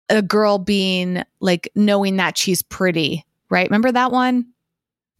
a 0.10 0.22
girl 0.22 0.58
being 0.58 1.24
like 1.40 1.70
knowing 1.76 2.18
that 2.18 2.38
she's 2.38 2.62
pretty, 2.62 3.26
right? 3.50 3.70
Remember 3.70 3.92
that 3.92 4.12
one? 4.12 4.46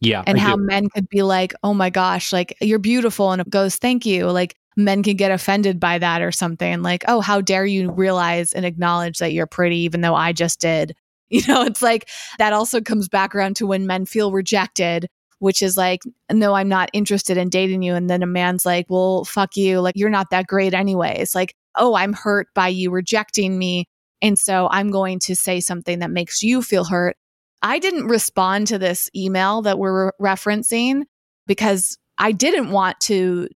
Yeah. 0.00 0.22
And 0.26 0.38
I 0.38 0.40
how 0.40 0.56
do. 0.56 0.62
men 0.62 0.88
could 0.88 1.08
be 1.08 1.22
like, 1.22 1.54
oh 1.62 1.74
my 1.74 1.90
gosh, 1.90 2.32
like 2.32 2.56
you're 2.60 2.78
beautiful. 2.78 3.32
And 3.32 3.40
it 3.40 3.50
goes, 3.50 3.76
thank 3.76 4.06
you. 4.06 4.30
Like 4.30 4.56
men 4.76 5.02
can 5.02 5.16
get 5.16 5.30
offended 5.30 5.78
by 5.78 5.98
that 5.98 6.22
or 6.22 6.32
something. 6.32 6.82
Like, 6.82 7.04
oh, 7.08 7.20
how 7.20 7.40
dare 7.40 7.66
you 7.66 7.90
realize 7.90 8.52
and 8.52 8.64
acknowledge 8.64 9.18
that 9.18 9.32
you're 9.32 9.46
pretty, 9.46 9.78
even 9.78 10.00
though 10.00 10.14
I 10.14 10.32
just 10.32 10.60
did. 10.60 10.96
You 11.32 11.42
know, 11.46 11.62
it's 11.62 11.80
like 11.80 12.08
that 12.40 12.52
also 12.52 12.80
comes 12.80 13.08
back 13.08 13.36
around 13.36 13.54
to 13.54 13.66
when 13.68 13.86
men 13.86 14.04
feel 14.04 14.32
rejected, 14.32 15.06
which 15.38 15.62
is 15.62 15.76
like, 15.76 16.00
no, 16.28 16.54
I'm 16.54 16.68
not 16.68 16.90
interested 16.92 17.36
in 17.36 17.50
dating 17.50 17.82
you. 17.82 17.94
And 17.94 18.10
then 18.10 18.24
a 18.24 18.26
man's 18.26 18.66
like, 18.66 18.86
well, 18.88 19.24
fuck 19.24 19.56
you. 19.56 19.78
Like, 19.78 19.94
you're 19.94 20.10
not 20.10 20.30
that 20.30 20.48
great 20.48 20.74
anyways. 20.74 21.36
Like, 21.36 21.54
oh, 21.76 21.94
I'm 21.94 22.14
hurt 22.14 22.48
by 22.52 22.66
you 22.66 22.90
rejecting 22.90 23.56
me. 23.60 23.84
And 24.20 24.36
so 24.40 24.68
I'm 24.72 24.90
going 24.90 25.20
to 25.20 25.36
say 25.36 25.60
something 25.60 26.00
that 26.00 26.10
makes 26.10 26.42
you 26.42 26.62
feel 26.62 26.82
hurt. 26.82 27.16
I 27.62 27.78
didn't 27.78 28.06
respond 28.06 28.66
to 28.68 28.78
this 28.78 29.10
email 29.14 29.62
that 29.62 29.78
we're 29.78 30.12
referencing 30.20 31.02
because 31.46 31.98
I 32.18 32.32
didn't 32.32 32.70
want 32.70 33.00
to 33.00 33.48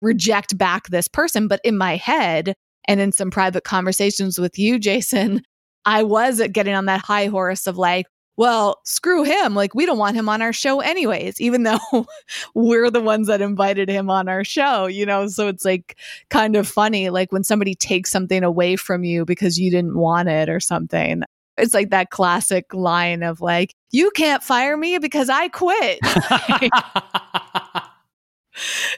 reject 0.00 0.56
back 0.56 0.88
this 0.88 1.08
person. 1.08 1.48
But 1.48 1.60
in 1.64 1.76
my 1.76 1.96
head 1.96 2.54
and 2.86 3.00
in 3.00 3.12
some 3.12 3.30
private 3.30 3.64
conversations 3.64 4.38
with 4.38 4.58
you, 4.58 4.78
Jason, 4.78 5.42
I 5.84 6.02
was 6.02 6.42
getting 6.52 6.74
on 6.74 6.86
that 6.86 7.00
high 7.00 7.26
horse 7.26 7.66
of 7.66 7.78
like, 7.78 8.06
well, 8.36 8.78
screw 8.84 9.24
him. 9.24 9.56
Like, 9.56 9.74
we 9.74 9.84
don't 9.84 9.98
want 9.98 10.14
him 10.14 10.28
on 10.28 10.42
our 10.42 10.52
show, 10.52 10.80
anyways, 10.80 11.40
even 11.40 11.62
though 11.64 12.06
we're 12.54 12.90
the 12.90 13.00
ones 13.00 13.26
that 13.26 13.42
invited 13.42 13.88
him 13.88 14.08
on 14.10 14.28
our 14.28 14.44
show, 14.44 14.86
you 14.86 15.04
know? 15.04 15.26
So 15.26 15.48
it's 15.48 15.64
like 15.64 15.98
kind 16.30 16.54
of 16.54 16.68
funny, 16.68 17.10
like 17.10 17.32
when 17.32 17.42
somebody 17.42 17.74
takes 17.74 18.10
something 18.10 18.44
away 18.44 18.76
from 18.76 19.02
you 19.02 19.24
because 19.24 19.58
you 19.58 19.70
didn't 19.70 19.98
want 19.98 20.28
it 20.28 20.48
or 20.48 20.60
something. 20.60 21.22
It's 21.58 21.74
like 21.74 21.90
that 21.90 22.10
classic 22.10 22.72
line 22.72 23.22
of 23.22 23.40
like, 23.40 23.74
you 23.90 24.10
can't 24.10 24.42
fire 24.42 24.76
me 24.76 24.98
because 24.98 25.28
I 25.28 25.48
quit. 25.48 25.98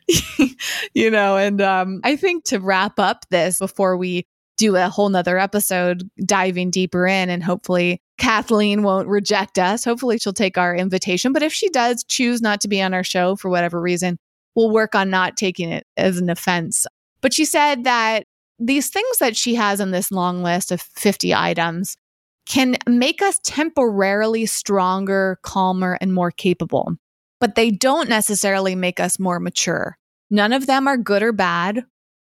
you 0.94 1.10
know, 1.10 1.36
and 1.36 1.60
um, 1.60 2.00
I 2.04 2.16
think 2.16 2.44
to 2.44 2.58
wrap 2.60 2.98
up 2.98 3.26
this 3.30 3.58
before 3.58 3.96
we 3.96 4.26
do 4.56 4.76
a 4.76 4.88
whole 4.88 5.08
nother 5.08 5.38
episode 5.38 6.08
diving 6.24 6.70
deeper 6.70 7.06
in 7.06 7.30
and 7.30 7.42
hopefully 7.42 8.00
Kathleen 8.18 8.82
won't 8.82 9.08
reject 9.08 9.58
us. 9.58 9.84
Hopefully 9.84 10.18
she'll 10.18 10.34
take 10.34 10.58
our 10.58 10.76
invitation. 10.76 11.32
But 11.32 11.42
if 11.42 11.52
she 11.52 11.70
does 11.70 12.04
choose 12.04 12.42
not 12.42 12.60
to 12.60 12.68
be 12.68 12.82
on 12.82 12.92
our 12.92 13.04
show 13.04 13.36
for 13.36 13.48
whatever 13.48 13.80
reason, 13.80 14.18
we'll 14.54 14.70
work 14.70 14.94
on 14.94 15.08
not 15.08 15.38
taking 15.38 15.70
it 15.70 15.86
as 15.96 16.18
an 16.18 16.28
offense. 16.28 16.86
But 17.22 17.32
she 17.32 17.46
said 17.46 17.84
that 17.84 18.24
these 18.58 18.90
things 18.90 19.18
that 19.18 19.36
she 19.36 19.54
has 19.54 19.80
on 19.80 19.90
this 19.90 20.12
long 20.12 20.42
list 20.42 20.70
of 20.70 20.82
50 20.82 21.34
items 21.34 21.96
can 22.50 22.76
make 22.88 23.22
us 23.22 23.38
temporarily 23.44 24.44
stronger, 24.44 25.38
calmer, 25.42 25.96
and 26.00 26.12
more 26.12 26.32
capable. 26.32 26.96
But 27.38 27.54
they 27.54 27.70
don't 27.70 28.08
necessarily 28.08 28.74
make 28.74 28.98
us 28.98 29.20
more 29.20 29.38
mature. 29.38 29.96
None 30.30 30.52
of 30.52 30.66
them 30.66 30.88
are 30.88 30.96
good 30.96 31.22
or 31.22 31.30
bad. 31.30 31.84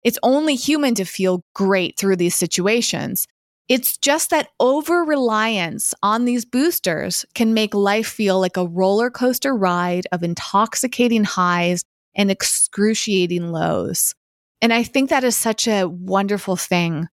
It's 0.03 0.19
only 0.21 0.55
human 0.55 0.93
to 0.95 1.05
feel 1.05 1.45
great 1.55 1.97
through 1.97 2.17
these 2.17 2.35
situations. 2.35 3.27
It's 3.69 3.97
just 3.97 4.29
that 4.31 4.49
over 4.59 5.05
reliance 5.05 5.95
on 6.03 6.25
these 6.25 6.43
boosters 6.43 7.25
can 7.33 7.53
make 7.53 7.73
life 7.73 8.07
feel 8.07 8.41
like 8.41 8.57
a 8.57 8.67
roller 8.67 9.09
coaster 9.09 9.55
ride 9.55 10.05
of 10.11 10.21
intoxicating 10.21 11.23
highs 11.23 11.85
and 12.13 12.29
excruciating 12.29 13.53
lows. 13.53 14.15
And 14.61 14.73
I 14.73 14.83
think 14.83 15.11
that 15.11 15.23
is 15.23 15.37
such 15.37 15.65
a 15.65 15.87
wonderful 15.87 16.57
thing 16.57 17.07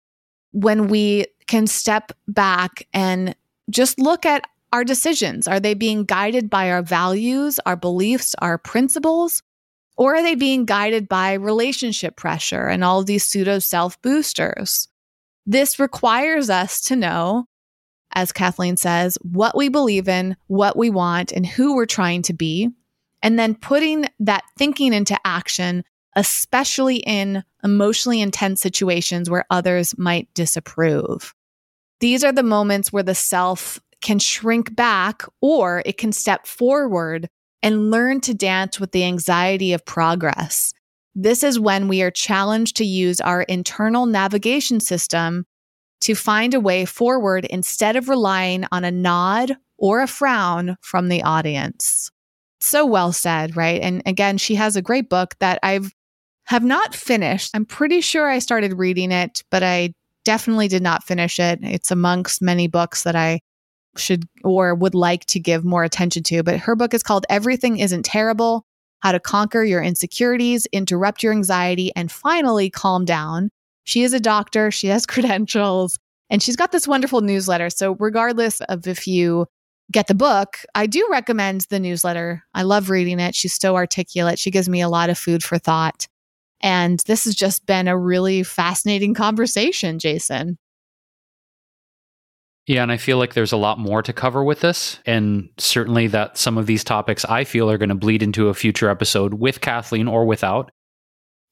when 0.53 0.87
we 0.87 1.25
can 1.47 1.67
step 1.67 2.11
back 2.27 2.87
and 2.93 3.35
just 3.69 3.99
look 3.99 4.25
at 4.25 4.45
our 4.71 4.83
decisions. 4.83 5.47
Are 5.47 5.59
they 5.59 5.75
being 5.75 6.03
guided 6.03 6.49
by 6.49 6.71
our 6.71 6.81
values, 6.81 7.59
our 7.65 7.75
beliefs, 7.75 8.35
our 8.39 8.57
principles? 8.57 9.43
Or 9.95 10.15
are 10.15 10.23
they 10.23 10.35
being 10.35 10.65
guided 10.65 11.07
by 11.07 11.33
relationship 11.33 12.17
pressure 12.17 12.67
and 12.67 12.83
all 12.83 13.03
these 13.03 13.23
pseudo 13.23 13.59
self 13.59 14.01
boosters? 14.01 14.87
This 15.45 15.79
requires 15.79 16.49
us 16.49 16.81
to 16.81 16.95
know, 16.95 17.45
as 18.13 18.31
Kathleen 18.31 18.77
says, 18.77 19.17
what 19.21 19.55
we 19.55 19.69
believe 19.69 20.07
in, 20.07 20.35
what 20.47 20.75
we 20.75 20.89
want, 20.89 21.31
and 21.31 21.45
who 21.45 21.75
we're 21.75 21.85
trying 21.85 22.23
to 22.23 22.33
be, 22.33 22.69
and 23.21 23.37
then 23.37 23.53
putting 23.53 24.05
that 24.19 24.43
thinking 24.57 24.93
into 24.93 25.17
action, 25.23 25.83
especially 26.15 26.97
in 26.97 27.43
emotionally 27.63 28.21
intense 28.21 28.61
situations 28.61 29.29
where 29.29 29.45
others 29.49 29.97
might 29.97 30.33
disapprove. 30.33 31.33
These 31.99 32.23
are 32.23 32.31
the 32.31 32.43
moments 32.43 32.91
where 32.91 33.03
the 33.03 33.15
self 33.15 33.79
can 34.01 34.19
shrink 34.19 34.75
back 34.75 35.23
or 35.41 35.81
it 35.85 35.97
can 35.97 36.11
step 36.11 36.45
forward 36.45 37.29
and 37.61 37.89
learn 37.89 38.19
to 38.21 38.33
dance 38.33 38.79
with 38.79 38.91
the 38.91 39.05
anxiety 39.05 39.71
of 39.71 39.85
progress. 39.85 40.73
This 41.15 41.43
is 41.43 41.59
when 41.59 41.87
we 41.87 42.01
are 42.01 42.11
challenged 42.11 42.75
to 42.77 42.85
use 42.85 43.21
our 43.21 43.43
internal 43.43 44.05
navigation 44.05 44.79
system 44.79 45.45
to 46.01 46.15
find 46.15 46.53
a 46.53 46.59
way 46.59 46.83
forward 46.83 47.45
instead 47.45 47.95
of 47.95 48.09
relying 48.09 48.65
on 48.71 48.83
a 48.83 48.91
nod 48.91 49.55
or 49.77 50.01
a 50.01 50.07
frown 50.07 50.75
from 50.81 51.07
the 51.07 51.23
audience. 51.23 52.11
So 52.59 52.85
well 52.85 53.13
said, 53.13 53.55
right? 53.55 53.81
And 53.81 54.01
again, 54.05 54.37
she 54.37 54.55
has 54.55 54.75
a 54.75 54.81
great 54.81 55.09
book 55.09 55.35
that 55.39 55.59
I've 55.63 55.93
have 56.45 56.63
not 56.63 56.93
finished. 56.93 57.51
I'm 57.53 57.65
pretty 57.65 58.01
sure 58.01 58.29
I 58.29 58.39
started 58.39 58.73
reading 58.77 59.11
it, 59.11 59.43
but 59.49 59.63
I 59.63 59.93
definitely 60.23 60.67
did 60.67 60.83
not 60.83 61.03
finish 61.03 61.39
it. 61.39 61.59
It's 61.61 61.91
amongst 61.91 62.41
many 62.41 62.67
books 62.67 63.03
that 63.03 63.15
I 63.15 63.41
should 63.97 64.27
or 64.43 64.73
would 64.75 64.95
like 64.95 65.25
to 65.25 65.39
give 65.39 65.63
more 65.63 65.83
attention 65.83 66.23
to. 66.23 66.43
But 66.43 66.59
her 66.59 66.75
book 66.75 66.93
is 66.93 67.03
called 67.03 67.25
Everything 67.29 67.77
Isn't 67.77 68.03
Terrible 68.03 68.65
How 68.99 69.11
to 69.11 69.19
Conquer 69.19 69.63
Your 69.63 69.81
Insecurities, 69.81 70.65
Interrupt 70.67 71.23
Your 71.23 71.33
Anxiety, 71.33 71.91
and 71.95 72.11
Finally 72.11 72.69
Calm 72.69 73.05
Down. 73.05 73.49
She 73.83 74.03
is 74.03 74.13
a 74.13 74.19
doctor, 74.19 74.71
she 74.71 74.87
has 74.87 75.05
credentials, 75.07 75.99
and 76.29 76.41
she's 76.41 76.55
got 76.55 76.71
this 76.71 76.87
wonderful 76.87 77.21
newsletter. 77.21 77.69
So, 77.69 77.95
regardless 77.99 78.61
of 78.61 78.87
if 78.87 79.07
you 79.07 79.45
get 79.91 80.07
the 80.07 80.15
book, 80.15 80.59
I 80.73 80.87
do 80.87 81.07
recommend 81.11 81.61
the 81.69 81.79
newsletter. 81.79 82.43
I 82.53 82.63
love 82.63 82.89
reading 82.89 83.19
it. 83.19 83.35
She's 83.35 83.53
so 83.53 83.75
articulate. 83.75 84.39
She 84.39 84.49
gives 84.49 84.69
me 84.69 84.81
a 84.81 84.89
lot 84.89 85.09
of 85.09 85.17
food 85.17 85.43
for 85.43 85.57
thought. 85.57 86.07
And 86.63 86.99
this 87.05 87.25
has 87.25 87.35
just 87.35 87.65
been 87.65 87.87
a 87.87 87.97
really 87.97 88.41
fascinating 88.41 89.13
conversation, 89.13 89.99
Jason. 89.99 90.57
Yeah, 92.65 92.81
and 92.81 92.91
I 92.91 92.97
feel 92.97 93.17
like 93.17 93.33
there's 93.33 93.51
a 93.51 93.57
lot 93.57 93.77
more 93.77 94.01
to 94.01 94.13
cover 94.13 94.41
with 94.41 94.61
this. 94.61 94.99
And 95.05 95.49
certainly 95.57 96.07
that 96.07 96.37
some 96.37 96.57
of 96.57 96.65
these 96.65 96.85
topics 96.85 97.25
I 97.25 97.43
feel 97.43 97.69
are 97.69 97.77
going 97.77 97.89
to 97.89 97.95
bleed 97.95 98.23
into 98.23 98.47
a 98.47 98.53
future 98.53 98.89
episode 98.89 99.33
with 99.33 99.59
Kathleen 99.59 100.07
or 100.07 100.25
without. 100.25 100.71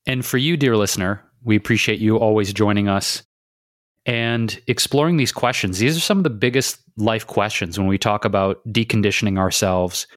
And 0.08 0.26
for 0.26 0.38
you, 0.38 0.56
dear 0.56 0.78
listener, 0.78 1.22
we 1.44 1.58
appreciate 1.58 2.00
you 2.00 2.18
always 2.18 2.54
joining 2.54 2.88
us 2.88 3.24
and 4.06 4.60
exploring 4.68 5.18
these 5.18 5.34
questions. 5.34 5.80
These 5.80 5.98
are 5.98 6.02
some 6.02 6.18
of 6.20 6.24
the 6.24 6.30
biggest 6.30 6.80
life 6.96 7.28
questions 7.28 7.78
when 7.78 7.88
we 7.88 7.98
talk 7.98 8.24
about 8.24 8.66
deconditioning 8.68 9.38
ourselves, 9.38 10.08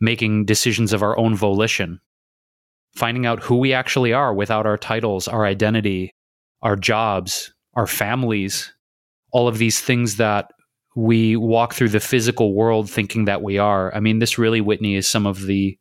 making 0.00 0.44
decisions 0.44 0.92
of 0.92 1.02
our 1.02 1.18
own 1.18 1.34
volition, 1.34 2.00
finding 2.94 3.26
out 3.26 3.42
who 3.42 3.56
we 3.56 3.72
actually 3.72 4.12
are 4.12 4.34
without 4.34 4.66
our 4.66 4.78
titles, 4.78 5.28
our 5.28 5.46
identity, 5.46 6.12
our 6.62 6.76
jobs, 6.76 7.52
our 7.74 7.86
families, 7.86 8.72
all 9.32 9.48
of 9.48 9.58
these 9.58 9.80
things 9.80 10.16
that 10.16 10.50
we 10.96 11.36
walk 11.36 11.74
through 11.74 11.90
the 11.90 12.00
physical 12.00 12.54
world 12.54 12.90
thinking 12.90 13.26
that 13.26 13.42
we 13.42 13.58
are. 13.58 13.94
I 13.94 14.00
mean, 14.00 14.18
this 14.18 14.38
really, 14.38 14.60
Whitney, 14.60 14.96
is 14.96 15.08
some 15.08 15.26
of 15.26 15.46
the, 15.46 15.78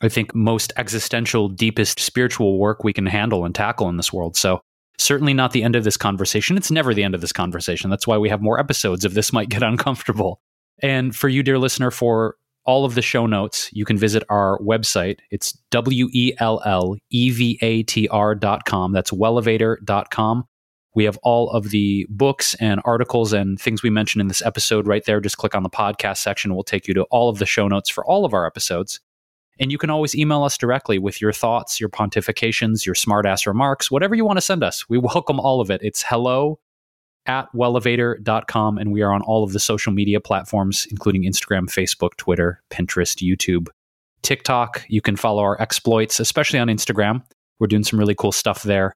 I 0.00 0.08
think, 0.08 0.34
most 0.34 0.72
existential, 0.76 1.48
deepest 1.48 1.98
spiritual 1.98 2.58
work 2.58 2.84
we 2.84 2.92
can 2.92 3.06
handle 3.06 3.44
and 3.44 3.54
tackle 3.54 3.88
in 3.88 3.96
this 3.96 4.12
world. 4.12 4.36
So, 4.36 4.60
certainly 4.96 5.34
not 5.34 5.50
the 5.50 5.64
end 5.64 5.74
of 5.74 5.82
this 5.82 5.96
conversation. 5.96 6.56
It's 6.56 6.70
never 6.70 6.94
the 6.94 7.02
end 7.02 7.16
of 7.16 7.20
this 7.20 7.32
conversation. 7.32 7.90
That's 7.90 8.06
why 8.06 8.16
we 8.16 8.28
have 8.28 8.40
more 8.40 8.60
episodes 8.60 9.04
if 9.04 9.14
this 9.14 9.32
might 9.32 9.48
get 9.48 9.62
uncomfortable. 9.64 10.40
And 10.80 11.16
for 11.16 11.28
you, 11.28 11.42
dear 11.42 11.58
listener, 11.58 11.90
for 11.90 12.36
all 12.64 12.84
of 12.84 12.94
the 12.94 13.02
show 13.02 13.26
notes, 13.26 13.70
you 13.72 13.84
can 13.84 13.98
visit 13.98 14.22
our 14.28 14.58
website. 14.60 15.18
It's 15.30 15.52
W 15.70 16.08
E 16.12 16.32
L 16.38 16.62
L 16.64 16.96
E 17.10 17.30
V 17.30 17.58
A 17.62 17.82
T 17.82 18.08
R 18.08 18.34
dot 18.34 18.64
com. 18.64 18.92
That's 18.92 19.10
wellevatr.com. 19.10 20.44
We 20.94 21.04
have 21.04 21.18
all 21.22 21.50
of 21.50 21.70
the 21.70 22.06
books 22.08 22.54
and 22.54 22.80
articles 22.84 23.32
and 23.32 23.60
things 23.60 23.82
we 23.82 23.90
mentioned 23.90 24.20
in 24.20 24.28
this 24.28 24.42
episode 24.42 24.86
right 24.86 25.04
there. 25.04 25.20
Just 25.20 25.38
click 25.38 25.54
on 25.54 25.64
the 25.64 25.70
podcast 25.70 26.18
section. 26.18 26.54
We'll 26.54 26.62
take 26.62 26.86
you 26.86 26.94
to 26.94 27.02
all 27.04 27.28
of 27.28 27.38
the 27.38 27.46
show 27.46 27.66
notes 27.66 27.90
for 27.90 28.04
all 28.06 28.24
of 28.24 28.32
our 28.32 28.46
episodes. 28.46 29.00
And 29.58 29.70
you 29.70 29.78
can 29.78 29.90
always 29.90 30.14
email 30.14 30.42
us 30.42 30.56
directly 30.56 30.98
with 30.98 31.20
your 31.20 31.32
thoughts, 31.32 31.80
your 31.80 31.88
pontifications, 31.88 32.86
your 32.86 32.94
smartass 32.94 33.46
remarks, 33.46 33.90
whatever 33.90 34.14
you 34.14 34.24
want 34.24 34.36
to 34.36 34.42
send 34.42 34.62
us. 34.64 34.88
We 34.88 34.98
welcome 35.14 35.40
all 35.40 35.60
of 35.60 35.70
it. 35.70 35.80
It's 35.82 36.02
hello 36.02 36.58
at 37.26 37.46
wellevatr.com. 37.54 38.78
And 38.78 38.92
we 38.92 39.02
are 39.02 39.12
on 39.12 39.22
all 39.22 39.44
of 39.44 39.52
the 39.52 39.60
social 39.60 39.92
media 39.92 40.20
platforms, 40.20 40.86
including 40.90 41.22
Instagram, 41.22 41.68
Facebook, 41.68 42.16
Twitter, 42.16 42.62
Pinterest, 42.70 43.22
YouTube, 43.22 43.68
TikTok. 44.22 44.84
You 44.88 45.00
can 45.00 45.16
follow 45.16 45.42
our 45.42 45.60
exploits, 45.60 46.20
especially 46.20 46.58
on 46.58 46.68
Instagram. 46.68 47.22
We're 47.58 47.68
doing 47.68 47.84
some 47.84 47.98
really 47.98 48.14
cool 48.14 48.32
stuff 48.32 48.62
there. 48.62 48.94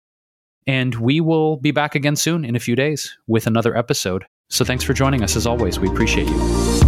And 0.67 0.95
we 0.97 1.21
will 1.21 1.57
be 1.57 1.71
back 1.71 1.95
again 1.95 2.17
soon 2.17 2.45
in 2.45 2.55
a 2.55 2.61
few 2.61 2.77
days 2.77 3.17
with 3.27 3.47
another 3.47 3.77
episode. 3.77 4.27
So 4.51 4.65
thanks 4.65 4.85
for 4.85 4.93
joining 4.93 5.23
us 5.23 5.37
as 5.37 5.47
always. 5.47 5.79
We 5.79 5.89
appreciate 5.89 6.29
you. 6.29 6.88